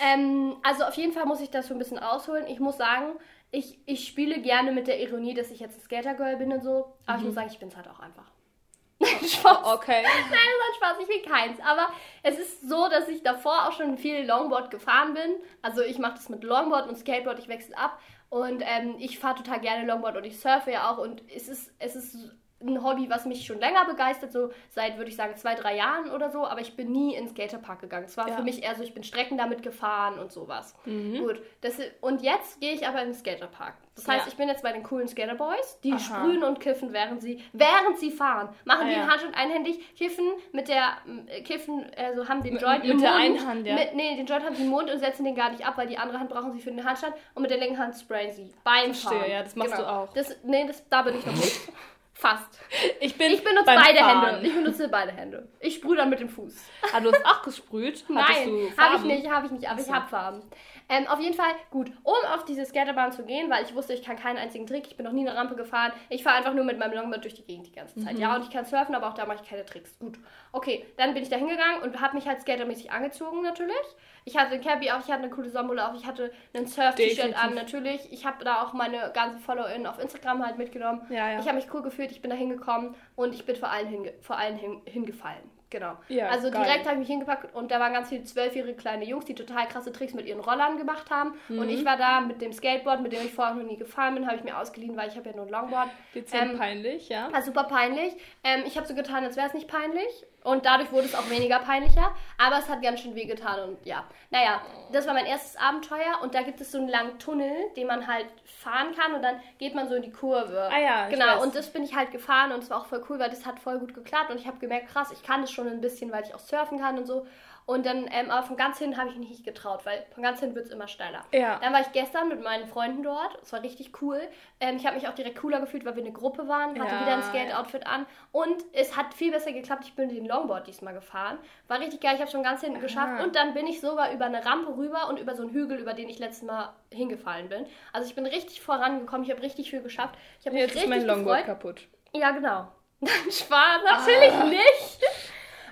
Ähm, 0.00 0.56
also 0.62 0.84
auf 0.84 0.94
jeden 0.94 1.12
Fall 1.12 1.26
muss 1.26 1.40
ich 1.40 1.50
das 1.50 1.68
so 1.68 1.74
ein 1.74 1.78
bisschen 1.78 1.98
ausholen. 1.98 2.46
Ich 2.48 2.58
muss 2.60 2.76
sagen, 2.78 3.12
ich, 3.52 3.78
ich 3.84 4.08
spiele 4.08 4.40
gerne 4.40 4.72
mit 4.72 4.88
der 4.88 4.98
Ironie, 4.98 5.34
dass 5.34 5.50
ich 5.50 5.60
jetzt 5.60 5.78
ein 5.78 5.82
Skatergirl 5.82 6.36
bin 6.38 6.52
und 6.52 6.62
so. 6.62 6.96
Aber 7.06 7.18
ich 7.18 7.24
muss 7.24 7.34
sagen, 7.34 7.50
ich 7.52 7.58
bin 7.58 7.68
es 7.68 7.76
halt 7.76 7.86
auch 7.86 8.00
einfach. 8.00 8.24
Nein, 8.98 9.28
Spaß. 9.28 9.58
Okay. 9.74 10.02
Nein, 10.02 10.24
das 10.30 10.68
hat 10.68 10.76
Spaß, 10.76 11.02
ich 11.02 11.08
will 11.08 11.22
keins. 11.30 11.60
Aber 11.60 11.88
es 12.22 12.38
ist 12.38 12.68
so, 12.68 12.88
dass 12.88 13.08
ich 13.08 13.22
davor 13.22 13.68
auch 13.68 13.72
schon 13.72 13.98
viel 13.98 14.24
Longboard 14.24 14.70
gefahren 14.70 15.12
bin. 15.12 15.34
Also 15.60 15.82
ich 15.82 15.98
mache 15.98 16.14
das 16.14 16.30
mit 16.30 16.42
Longboard 16.44 16.88
und 16.88 16.96
Skateboard, 16.96 17.38
ich 17.38 17.48
wechsle 17.48 17.76
ab. 17.76 18.00
Und 18.30 18.62
ähm, 18.64 18.94
ich 18.98 19.18
fahre 19.18 19.34
total 19.36 19.60
gerne 19.60 19.86
Longboard 19.86 20.16
und 20.16 20.24
ich 20.24 20.40
surfe 20.40 20.70
ja 20.70 20.90
auch. 20.90 20.96
Und 20.96 21.22
es 21.30 21.48
ist, 21.48 21.74
es 21.78 21.94
ist 21.94 22.30
ein 22.62 22.82
Hobby, 22.82 23.08
was 23.10 23.24
mich 23.26 23.44
schon 23.46 23.58
länger 23.60 23.84
begeistert, 23.84 24.32
so 24.32 24.50
seit, 24.70 24.96
würde 24.96 25.10
ich 25.10 25.16
sagen, 25.16 25.36
zwei, 25.36 25.54
drei 25.54 25.76
Jahren 25.76 26.10
oder 26.10 26.30
so. 26.30 26.46
Aber 26.46 26.60
ich 26.60 26.76
bin 26.76 26.90
nie 26.92 27.14
in 27.14 27.26
den 27.26 27.30
Skaterpark 27.34 27.80
gegangen. 27.80 28.04
Es 28.06 28.16
war 28.16 28.28
Ja. 28.28 28.36
für 28.36 28.42
mich 28.42 28.62
eher 28.62 28.74
so, 28.74 28.82
ich 28.82 28.94
bin 28.94 29.02
Strecken 29.04 29.36
damit 29.38 29.62
gefahren 29.62 30.18
und 30.18 30.32
sowas. 30.32 30.74
Mhm. 30.84 31.18
Gut, 31.18 31.42
das, 31.60 31.78
und 32.00 32.22
jetzt 32.22 32.60
gehe 32.60 32.72
ich 32.72 32.86
aber 32.86 33.00
in 33.02 33.08
den 33.08 33.14
Skaterpark. 33.14 33.74
Das 33.94 34.08
heißt, 34.08 34.24
Ja. 34.26 34.28
ich 34.32 34.36
bin 34.38 34.48
jetzt 34.48 34.62
bei 34.62 34.72
den 34.72 34.82
coolen 34.82 35.06
Skaterboys, 35.06 35.78
die 35.84 35.92
Aha. 35.92 35.98
sprühen 35.98 36.42
und 36.44 36.60
kiffen, 36.60 36.94
während 36.94 37.20
sie, 37.20 37.42
während 37.52 37.98
sie 37.98 38.10
fahren. 38.10 38.48
Machen 38.64 38.84
Ah, 38.84 38.88
die 38.88 38.92
ja. 38.92 39.00
den 39.02 39.10
Handstand 39.10 39.36
einhändig, 39.36 39.94
kiffen 39.96 40.24
mit 40.52 40.68
der, 40.68 40.92
äh, 41.28 41.42
kiffen, 41.42 41.84
also 41.96 42.26
haben 42.26 42.42
den 42.42 42.56
Joint 42.56 42.84
mit 42.84 42.90
im 42.92 43.00
der 43.02 43.10
Mund. 43.10 43.22
einen 43.22 43.46
Hand, 43.46 43.66
ja. 43.66 43.74
Mit, 43.74 43.94
nee, 43.94 44.16
den 44.16 44.24
Joint 44.24 44.46
haben 44.46 44.54
sie 44.54 44.62
im 44.64 44.70
Mund 44.70 44.90
und 44.90 44.98
setzen 44.98 45.24
den 45.24 45.34
gar 45.34 45.50
nicht 45.50 45.66
ab, 45.66 45.76
weil 45.76 45.88
die 45.88 45.98
andere 45.98 46.18
Hand 46.20 46.30
brauchen 46.30 46.52
sie 46.54 46.60
für 46.60 46.70
den 46.70 46.82
Handstand 46.84 47.14
und 47.34 47.42
mit 47.42 47.50
der 47.50 47.58
linken 47.58 47.76
Hand 47.78 47.94
sprayen 47.96 48.32
sie. 48.32 48.50
Beim 48.64 48.94
Verstehe, 48.94 49.18
Fahren. 49.20 49.30
ja, 49.30 49.42
das 49.42 49.56
machst 49.56 49.78
du 49.78 49.86
auch. 49.86 50.10
Das, 50.14 50.36
nee, 50.42 50.64
das, 50.66 50.88
da 50.88 51.02
bin 51.02 51.18
ich 51.18 51.26
noch 51.26 51.34
nicht. 51.34 51.60
Fast. 52.22 52.60
Ich 53.00 53.18
bin 53.18 53.32
Ich 53.32 53.42
benutze 53.42 53.64
beide 53.66 53.98
Fahren. 53.98 54.26
Hände. 54.26 54.46
Ich 54.46 54.54
benutze 54.54 54.88
beide 54.88 55.10
Hände. 55.10 55.48
Ich 55.58 55.74
sprühe 55.74 55.96
dann 55.96 56.08
mit 56.08 56.20
dem 56.20 56.28
Fuß. 56.28 56.54
Ah, 56.92 57.00
du 57.00 57.10
hast 57.10 57.26
auch 57.26 57.42
gesprüht? 57.42 58.04
Nein, 58.08 58.72
habe 58.78 58.96
ich 58.96 59.02
nicht, 59.02 59.28
habe 59.28 59.46
ich 59.46 59.52
nicht, 59.52 59.68
aber 59.68 59.80
ich 59.80 59.90
habe 59.90 60.08
Farben. 60.08 60.42
Ähm, 60.88 61.08
auf 61.08 61.18
jeden 61.18 61.34
Fall, 61.34 61.52
gut, 61.70 61.90
um 62.04 62.14
auf 62.32 62.44
diese 62.44 62.64
Skaterbahn 62.64 63.10
zu 63.10 63.24
gehen, 63.24 63.50
weil 63.50 63.64
ich 63.64 63.74
wusste, 63.74 63.94
ich 63.94 64.04
kann 64.04 64.16
keinen 64.16 64.36
einzigen 64.36 64.66
Trick, 64.66 64.86
ich 64.86 64.96
bin 64.96 65.04
noch 65.04 65.12
nie 65.12 65.26
eine 65.26 65.36
Rampe 65.36 65.56
gefahren. 65.56 65.92
Ich 66.10 66.22
fahre 66.22 66.36
einfach 66.36 66.54
nur 66.54 66.64
mit 66.64 66.78
meinem 66.78 66.92
Longboard 66.94 67.24
durch 67.24 67.34
die 67.34 67.44
Gegend 67.44 67.66
die 67.66 67.72
ganze 67.72 67.98
Zeit. 67.98 68.14
Mhm. 68.14 68.20
Ja, 68.20 68.36
und 68.36 68.44
ich 68.44 68.50
kann 68.50 68.64
surfen, 68.66 68.94
aber 68.94 69.08
auch 69.08 69.14
da 69.14 69.26
mache 69.26 69.38
ich 69.42 69.48
keine 69.48 69.64
Tricks. 69.64 69.98
Gut. 69.98 70.18
Okay, 70.52 70.86
dann 70.98 71.14
bin 71.14 71.22
ich 71.24 71.28
da 71.28 71.36
hingegangen 71.36 71.82
und 71.82 72.00
habe 72.00 72.14
mich 72.14 72.28
halt 72.28 72.40
skatermäßig 72.42 72.92
angezogen, 72.92 73.42
natürlich. 73.42 73.76
Ich 74.24 74.36
hatte 74.36 74.54
ein 74.54 74.60
Cappy 74.60 74.90
auf, 74.90 75.00
ich 75.04 75.12
hatte 75.12 75.24
eine 75.24 75.30
coole 75.30 75.50
Sonnenbrille 75.50 75.88
auf, 75.88 75.96
ich 75.96 76.06
hatte 76.06 76.32
ein 76.54 76.66
Surf-T-Shirt 76.66 77.34
an, 77.34 77.54
natürlich. 77.54 78.12
Ich 78.12 78.24
habe 78.24 78.44
da 78.44 78.62
auch 78.62 78.72
meine 78.72 79.10
ganzen 79.12 79.40
FollowerInnen 79.40 79.86
auf 79.86 79.98
Instagram 79.98 80.44
halt 80.44 80.58
mitgenommen. 80.58 81.02
Ja, 81.10 81.30
ja. 81.30 81.40
Ich 81.40 81.46
habe 81.46 81.56
mich 81.56 81.72
cool 81.72 81.82
gefühlt. 81.82 82.10
ich 82.12 82.20
bin 82.22 82.30
da 82.30 82.36
hingekommen 82.36 82.94
und 83.16 83.34
ich 83.34 83.44
bin 83.44 83.56
vor 83.56 83.70
allen, 83.70 83.86
hinge 83.88 84.12
vor 84.20 84.36
allen 84.38 84.56
hin 84.56 84.80
hingefallen. 84.84 85.50
Genau. 85.70 85.96
Ja, 86.08 86.28
also 86.28 86.50
geil. 86.50 86.64
direkt 86.64 86.84
habe 86.84 86.96
ich 86.96 86.98
mich 86.98 87.08
hingepackt 87.08 87.54
und 87.54 87.70
da 87.70 87.80
waren 87.80 87.94
ganz 87.94 88.10
viele 88.10 88.24
zwölfjährige 88.24 88.74
kleine 88.74 89.06
Jungs, 89.06 89.24
die 89.24 89.34
total 89.34 89.66
krasse 89.68 89.90
Tricks 89.90 90.12
mit 90.12 90.26
ihren 90.26 90.40
Rollern 90.40 90.76
gemacht 90.76 91.10
haben. 91.10 91.32
Mhm. 91.48 91.60
Und 91.60 91.70
ich 91.70 91.82
war 91.86 91.96
da 91.96 92.20
mit 92.20 92.42
dem 92.42 92.52
Skateboard, 92.52 93.00
mit 93.00 93.12
dem 93.12 93.22
ich 93.24 93.32
vorher 93.32 93.54
noch 93.54 93.64
nie 93.64 93.78
gefahren 93.78 94.14
bin, 94.14 94.26
habe 94.26 94.36
ich 94.36 94.44
mir 94.44 94.58
ausgeliehen, 94.58 94.94
weil 94.98 95.08
ich 95.08 95.16
habe 95.16 95.30
ja 95.30 95.34
nur 95.34 95.46
ein 95.46 95.50
Longboard. 95.50 95.88
Dezent 96.14 96.52
Ähm, 96.52 96.58
peinlich, 96.58 97.08
ja. 97.08 97.32
war 97.32 97.40
super 97.40 97.64
peinlich. 97.64 98.14
Ähm, 98.44 98.64
ich 98.66 98.76
habe 98.76 98.86
so 98.86 98.94
getan, 98.94 99.24
als 99.24 99.36
wäre 99.36 99.46
es 99.46 99.54
nicht 99.54 99.66
peinlich. 99.66 100.26
Und 100.44 100.66
dadurch 100.66 100.90
wurde 100.90 101.06
es 101.06 101.14
auch 101.14 101.28
weniger 101.30 101.60
peinlicher. 101.60 102.12
Aber 102.38 102.58
es 102.58 102.68
hat 102.68 102.82
ganz 102.82 103.00
schön 103.00 103.14
weh 103.14 103.26
getan. 103.26 103.60
Und 103.68 103.86
ja, 103.86 104.04
naja, 104.30 104.60
das 104.92 105.06
war 105.06 105.14
mein 105.14 105.26
erstes 105.26 105.56
Abenteuer. 105.56 106.20
Und 106.22 106.34
da 106.34 106.42
gibt 106.42 106.60
es 106.60 106.72
so 106.72 106.78
einen 106.78 106.88
langen 106.88 107.18
Tunnel, 107.18 107.52
den 107.76 107.86
man 107.86 108.06
halt 108.06 108.26
fahren 108.44 108.94
kann. 108.96 109.14
Und 109.14 109.22
dann 109.22 109.40
geht 109.58 109.74
man 109.74 109.88
so 109.88 109.94
in 109.94 110.02
die 110.02 110.10
Kurve. 110.12 110.68
Ah 110.72 110.78
ja, 110.80 111.08
Genau, 111.08 111.26
weiß. 111.36 111.42
und 111.44 111.54
das 111.54 111.72
bin 111.72 111.84
ich 111.84 111.94
halt 111.94 112.10
gefahren. 112.10 112.52
Und 112.52 112.62
es 112.64 112.70
war 112.70 112.80
auch 112.80 112.86
voll 112.86 113.04
cool, 113.08 113.18
weil 113.18 113.30
das 113.30 113.46
hat 113.46 113.60
voll 113.60 113.78
gut 113.78 113.94
geklappt. 113.94 114.30
Und 114.30 114.38
ich 114.40 114.46
habe 114.46 114.58
gemerkt, 114.58 114.88
krass, 114.92 115.10
ich 115.12 115.22
kann 115.22 115.42
das 115.42 115.50
schon 115.52 115.68
ein 115.68 115.80
bisschen, 115.80 116.10
weil 116.10 116.24
ich 116.24 116.34
auch 116.34 116.40
surfen 116.40 116.80
kann 116.80 116.98
und 116.98 117.06
so. 117.06 117.26
Und 117.64 117.86
dann, 117.86 118.08
ähm, 118.10 118.30
aber 118.30 118.42
von 118.46 118.56
ganz 118.56 118.78
hinten 118.78 118.96
habe 118.98 119.10
ich 119.10 119.16
mich 119.16 119.28
nicht 119.28 119.44
getraut, 119.44 119.86
weil 119.86 120.04
von 120.14 120.22
ganz 120.22 120.40
hinten 120.40 120.54
wird 120.56 120.66
es 120.66 120.72
immer 120.72 120.88
steiler. 120.88 121.24
Ja. 121.32 121.58
Dann 121.60 121.72
war 121.72 121.80
ich 121.80 121.92
gestern 121.92 122.28
mit 122.28 122.42
meinen 122.42 122.66
Freunden 122.66 123.02
dort. 123.02 123.38
Es 123.42 123.52
war 123.52 123.62
richtig 123.62 124.02
cool. 124.02 124.20
Ähm, 124.60 124.76
ich 124.76 124.84
habe 124.86 124.96
mich 124.96 125.06
auch 125.08 125.14
direkt 125.14 125.38
cooler 125.38 125.60
gefühlt, 125.60 125.84
weil 125.84 125.94
wir 125.94 126.02
eine 126.02 126.12
Gruppe 126.12 126.48
waren. 126.48 126.70
Hatte 126.80 126.94
Ja, 126.94 127.00
wieder 127.02 127.14
ein 127.14 127.22
Skate-Outfit 127.22 127.86
an. 127.86 128.04
Und 128.32 128.56
es 128.72 128.96
hat 128.96 129.14
viel 129.14 129.30
besser 129.30 129.52
geklappt. 129.52 129.84
Ich 129.84 129.94
bin 129.94 130.08
den 130.08 130.26
Longboard 130.26 130.66
diesmal 130.66 130.92
gefahren. 130.94 131.38
War 131.68 131.78
richtig 131.78 132.00
geil. 132.00 132.14
Ich 132.16 132.20
habe 132.20 132.30
schon 132.30 132.42
ganz 132.42 132.62
hinten 132.62 132.80
geschafft. 132.80 133.22
Und 133.22 133.36
dann 133.36 133.54
bin 133.54 133.66
ich 133.66 133.80
sogar 133.80 134.12
über 134.12 134.24
eine 134.24 134.44
Rampe 134.44 134.76
rüber 134.76 135.08
und 135.08 135.18
über 135.20 135.34
so 135.34 135.42
einen 135.44 135.52
Hügel, 135.52 135.78
über 135.78 135.94
den 135.94 136.08
ich 136.08 136.18
letztes 136.18 136.42
Mal 136.42 136.72
hingefallen 136.90 137.48
bin. 137.48 137.66
Also 137.92 138.08
ich 138.08 138.14
bin 138.14 138.26
richtig 138.26 138.60
vorangekommen. 138.60 139.24
Ich 139.24 139.30
habe 139.30 139.40
richtig 139.42 139.70
viel 139.70 139.82
geschafft. 139.82 140.16
Ich 140.40 140.46
habe 140.46 140.54
mich 140.54 140.62
Jetzt 140.62 140.70
ist 140.74 140.82
richtig 140.82 140.90
mein 140.90 141.06
Longboard 141.06 141.38
gefreut. 141.46 141.46
kaputt. 141.58 141.88
Ja, 142.12 142.32
genau. 142.32 142.68
Spaß, 143.30 143.82
natürlich 143.84 144.32
Ah. 144.32 144.44
nicht. 144.44 145.00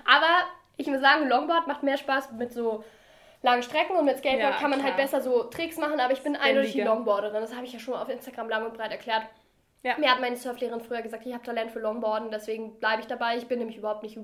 Aber 0.05 0.45
ich 0.81 0.87
muss 0.87 1.01
sagen, 1.01 1.27
Longboard 1.27 1.67
macht 1.67 1.83
mehr 1.83 1.97
Spaß 1.97 2.31
mit 2.33 2.51
so 2.51 2.83
langen 3.41 3.63
Strecken 3.63 3.95
und 3.95 4.05
mit 4.05 4.17
Skateboard 4.17 4.53
Ja, 4.53 4.59
kann 4.59 4.69
man 4.69 4.83
halt 4.83 4.95
klar. 4.95 5.05
besser 5.05 5.21
so 5.21 5.43
Tricks 5.43 5.77
machen, 5.77 5.99
aber 5.99 6.13
ich 6.13 6.21
bin 6.21 6.35
eindeutig 6.35 6.73
die. 6.73 6.81
Longboarderin. 6.81 7.41
Das 7.41 7.55
habe 7.55 7.65
ich 7.65 7.73
ja 7.73 7.79
schon 7.79 7.93
auf 7.93 8.09
Instagram 8.09 8.49
lang 8.49 8.65
und 8.65 8.73
breit 8.73 8.91
erklärt. 8.91 9.23
Ja. 9.83 9.97
Mir 9.97 10.11
hat 10.11 10.21
meine 10.21 10.35
Surflehrerin 10.35 10.81
früher 10.81 11.01
gesagt, 11.01 11.25
ich 11.25 11.33
habe 11.33 11.43
Talent 11.43 11.71
für 11.71 11.79
Longboarden, 11.79 12.29
deswegen 12.29 12.79
bleibe 12.79 13.01
ich 13.01 13.07
dabei. 13.07 13.37
Ich 13.37 13.47
bin 13.47 13.57
nämlich 13.57 13.77
überhaupt 13.77 14.03
nicht 14.03 14.15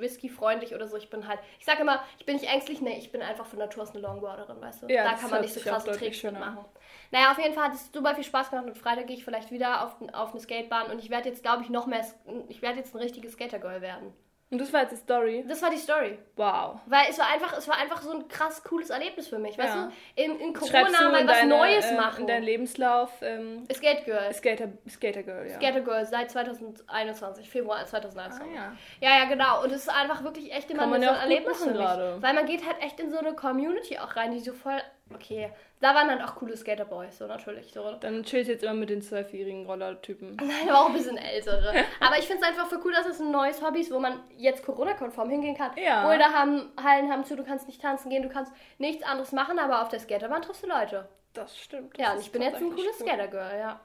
risky-freundlich 0.00 0.74
oder 0.74 0.88
so. 0.88 0.96
Ich 0.96 1.10
bin 1.10 1.28
halt, 1.28 1.38
ich 1.58 1.66
sage 1.66 1.82
immer, 1.82 2.02
ich 2.18 2.24
bin 2.24 2.36
nicht 2.36 2.50
ängstlich, 2.50 2.80
nee, 2.80 2.96
ich 2.96 3.12
bin 3.12 3.20
einfach 3.20 3.44
von 3.44 3.58
Natur 3.58 3.82
aus 3.82 3.90
eine 3.90 4.00
Longboarderin, 4.00 4.58
weißt 4.58 4.84
du. 4.84 4.86
Ja, 4.86 5.04
da 5.04 5.12
kann 5.12 5.28
man 5.28 5.42
nicht 5.42 5.52
so 5.52 5.60
krasse 5.60 5.92
Tricks 5.92 6.22
mitmachen. 6.22 6.64
Naja, 7.10 7.30
auf 7.30 7.38
jeden 7.38 7.52
Fall 7.52 7.64
hat 7.64 7.74
es 7.74 7.92
super 7.92 8.14
viel 8.14 8.24
Spaß 8.24 8.48
gemacht 8.48 8.66
und 8.66 8.78
Freitag 8.78 9.06
gehe 9.06 9.16
ich 9.16 9.24
vielleicht 9.24 9.50
wieder 9.50 9.84
auf, 9.84 9.96
auf 10.14 10.30
eine 10.30 10.40
Skatebahn 10.40 10.90
und 10.90 10.98
ich 10.98 11.10
werde 11.10 11.28
jetzt, 11.28 11.42
glaube 11.42 11.62
ich, 11.62 11.68
noch 11.68 11.86
mehr, 11.86 12.06
ich 12.48 12.62
werde 12.62 12.78
jetzt 12.78 12.94
ein 12.94 12.98
richtiges 12.98 13.34
Skatergirl 13.34 13.82
werden. 13.82 14.14
Und 14.52 14.60
das 14.60 14.70
war 14.70 14.82
jetzt 14.82 14.92
die 14.92 14.96
Story. 14.96 15.44
Das 15.48 15.62
war 15.62 15.70
die 15.70 15.78
Story. 15.78 16.18
Wow. 16.36 16.78
Weil 16.84 17.06
es 17.08 17.18
war 17.18 17.26
einfach, 17.32 17.56
es 17.56 17.66
war 17.66 17.78
einfach 17.78 18.02
so 18.02 18.12
ein 18.12 18.28
krass 18.28 18.62
cooles 18.62 18.90
Erlebnis 18.90 19.26
für 19.28 19.38
mich. 19.38 19.56
Weißt 19.56 19.74
Ja. 19.74 19.90
du, 20.16 20.22
in, 20.22 20.38
in 20.40 20.52
Corona 20.52 20.88
du 20.90 21.08
mal 21.10 21.20
in 21.22 21.26
was 21.26 21.36
deine, 21.38 21.48
Neues 21.48 21.86
äh, 21.86 21.94
machen. 21.96 22.20
In 22.20 22.26
deinen 22.26 22.42
Lebenslauf 22.42 23.10
ähm, 23.22 23.64
Skate 23.72 24.04
Girl. 24.04 24.30
Skater, 24.34 24.68
Skater 24.86 25.22
Girl, 25.22 25.48
ja. 25.48 25.54
Skater 25.56 25.80
Girl 25.80 26.04
seit 26.04 26.30
2021, 26.30 27.48
Februar 27.48 27.84
2021. 27.86 28.46
Ah, 28.46 28.54
ja. 29.00 29.08
Ja, 29.10 29.18
ja, 29.20 29.24
genau. 29.24 29.62
Und 29.62 29.72
es 29.72 29.84
ist 29.84 29.88
einfach 29.88 30.22
wirklich 30.22 30.52
echt 30.52 30.70
immer 30.70 30.86
so 30.86 30.94
ein 30.94 31.02
Erlebnis 31.02 31.58
für 31.62 31.70
mich. 31.70 31.78
gerade. 31.78 32.18
Weil 32.20 32.34
man 32.34 32.44
geht 32.44 32.66
halt 32.66 32.76
echt 32.82 33.00
in 33.00 33.10
so 33.10 33.18
eine 33.18 33.32
Community 33.34 33.98
auch 33.98 34.16
rein, 34.16 34.32
die 34.32 34.40
so 34.40 34.52
voll. 34.52 34.82
Okay. 35.14 35.50
Da 35.82 35.96
waren 35.96 36.06
dann 36.06 36.22
auch 36.22 36.36
coole 36.36 36.56
Skaterboys, 36.56 37.18
so 37.18 37.26
natürlich. 37.26 37.72
So. 37.72 37.96
Dann 38.00 38.22
chillst 38.22 38.48
du 38.48 38.52
jetzt 38.52 38.62
immer 38.62 38.72
mit 38.74 38.88
den 38.88 39.02
zwölfjährigen 39.02 39.66
Rollertypen. 39.66 40.36
Nein, 40.36 40.68
aber 40.68 40.80
auch 40.82 40.86
ein 40.86 40.92
bisschen 40.92 41.18
ältere. 41.18 41.74
Aber 42.00 42.18
ich 42.18 42.26
finde 42.26 42.42
es 42.42 42.48
einfach 42.48 42.68
voll 42.68 42.78
cool, 42.84 42.92
dass 42.92 43.06
es 43.06 43.18
ein 43.20 43.32
neues 43.32 43.60
Hobby 43.60 43.80
ist, 43.80 43.90
wo 43.90 43.98
man 43.98 44.20
jetzt 44.36 44.64
Corona-konform 44.64 45.28
hingehen 45.28 45.56
kann. 45.56 45.72
Ja. 45.76 46.04
Boulder 46.06 46.32
haben, 46.32 46.70
Hallen 46.82 47.10
haben 47.10 47.24
zu, 47.24 47.34
du 47.34 47.42
kannst 47.44 47.66
nicht 47.66 47.82
tanzen 47.82 48.10
gehen, 48.10 48.22
du 48.22 48.28
kannst 48.28 48.52
nichts 48.78 49.02
anderes 49.02 49.32
machen, 49.32 49.58
aber 49.58 49.82
auf 49.82 49.88
der 49.88 49.98
Skaterbahn 49.98 50.42
triffst 50.42 50.62
du 50.62 50.68
Leute. 50.68 51.08
Das 51.32 51.58
stimmt. 51.58 51.98
Ja, 51.98 52.04
Das 52.04 52.12
und 52.14 52.18
ist 52.20 52.26
ich 52.26 52.32
bin 52.32 52.42
jetzt 52.42 52.56
ein 52.56 52.70
cooles 52.70 52.98
gut. 52.98 53.08
Skatergirl, 53.08 53.58
ja. 53.58 53.80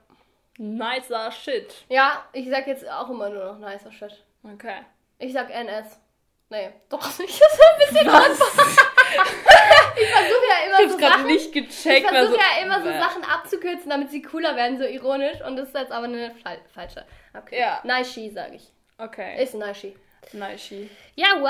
Nicer 0.60 1.32
Shit. 1.32 1.86
Ja, 1.90 2.26
ich 2.32 2.48
sag 2.48 2.68
jetzt 2.68 2.88
auch 2.88 3.10
immer 3.10 3.30
nur 3.30 3.44
noch 3.54 3.58
nicer 3.58 3.92
Shit. 3.92 4.24
Okay. 4.44 4.82
Ich 5.18 5.34
sag 5.34 5.50
NS. 5.50 6.00
Nee, 6.50 6.70
doch 6.90 7.20
nicht. 7.20 7.40
Das 7.42 7.54
ist 7.54 7.62
ein 7.62 7.80
bisschen 7.80 8.08
was. 8.08 8.97
Ich 9.12 10.08
versuche 10.08 10.46
ja 10.50 10.58
Ich 10.62 10.68
immer 10.68 10.78
hab's 10.78 10.92
so 10.94 11.00
Sachen. 11.00 11.26
nicht 11.28 11.46
Ich 11.48 11.52
gecheckt. 11.52 12.06
war 12.06 12.14
versuche 12.14 12.38
ja 12.40 12.64
immer 12.64 12.82
so. 12.82 12.90
Sachen 12.92 13.24
abzukürzen, 13.24 13.90
damit 13.90 14.12
sie 14.12 14.22
cooler 14.22 14.56
werden, 14.56 14.78
so 14.78 14.84
ironisch. 14.86 15.42
Und 15.46 15.56
das 15.58 15.70
ist 15.70 15.76
jetzt 15.76 15.92
aber 15.92 16.06
eine 16.06 16.32
fal- 16.44 16.62
falsche. 16.74 17.06
Okay. 17.38 17.60
Ja. 17.60 17.80
Naishi, 17.84 18.30
sag 18.30 18.54
ich. 18.54 18.72
Okay. 18.98 19.42
Ist 19.44 19.54
Naishi. 19.56 19.96
Naishi. 20.34 20.90
Ja, 21.16 21.36
well. 21.36 21.44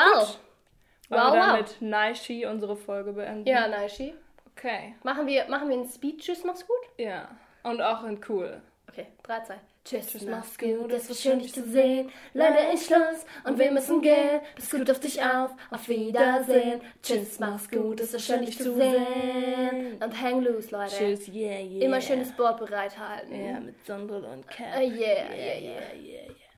Wollen 1.10 1.22
Wow, 1.24 1.34
wir 1.34 1.39
wow. 1.39 1.45
damit 1.47 1.82
Naishi 1.82 2.45
unsere 2.45 2.76
Folge 2.76 3.14
beenden? 3.14 3.47
Ja, 3.47 3.68
Naishi. 3.68 4.14
Okay. 4.55 4.95
Machen 5.03 5.26
wir, 5.28 5.47
machen 5.47 5.70
wir 5.70 5.76
einen 5.78 5.89
Speed. 5.89 6.20
Tschüss, 6.22 6.43
mach's 6.43 6.66
gut. 6.68 6.76
Ja. 6.97 7.30
Und 7.64 7.82
auch 7.82 8.03
in 8.03 8.20
cool. 8.28 8.62
Okay, 8.89 9.08
3, 9.24 9.41
2. 9.41 9.55
Tschüss, 9.88 10.07
Tschüss, 10.07 10.25
mach's 10.25 10.57
gut. 10.57 10.91
Es 10.91 11.07
war 11.07 11.15
schön, 11.15 11.39
dich 11.39 11.53
zu 11.53 11.63
sehen. 11.63 12.11
Leider 12.33 12.73
ist 12.73 12.88
Schluss 12.88 13.25
und 13.45 13.57
wir 13.57 13.71
müssen 13.71 14.01
gehen. 14.01 14.41
Pass 14.53 14.69
gut 14.69 14.91
auf 14.91 14.99
dich 14.99 15.21
auf. 15.21 15.51
Auf 15.71 15.88
Wiedersehen. 15.88 16.81
Tschüss, 17.01 17.39
mach's 17.39 17.69
gut. 17.69 18.01
Es 18.01 18.11
war 18.11 18.19
schön, 18.19 18.45
dich 18.45 18.57
zu 18.57 18.75
sehen. 18.75 19.97
Und 20.03 20.21
hang 20.21 20.41
loose, 20.41 20.71
Leute. 20.71 20.93
Tschüss, 20.93 21.29
yeah, 21.29 21.61
yeah. 21.61 21.85
Immer 21.85 22.01
schönes 22.01 22.33
Board 22.33 22.59
bereithalten. 22.59 23.33
Ja, 23.33 23.61
mit 23.61 23.75
Sandra 23.85 24.17
und 24.17 24.45
Cat. 24.49 24.75
Äh, 24.75 24.88
yeah, 24.88 24.97
yeah, 24.97 25.35
yeah. 25.35 25.59
yeah, 25.61 25.93
yeah, 25.93 26.31
yeah. 26.31 26.47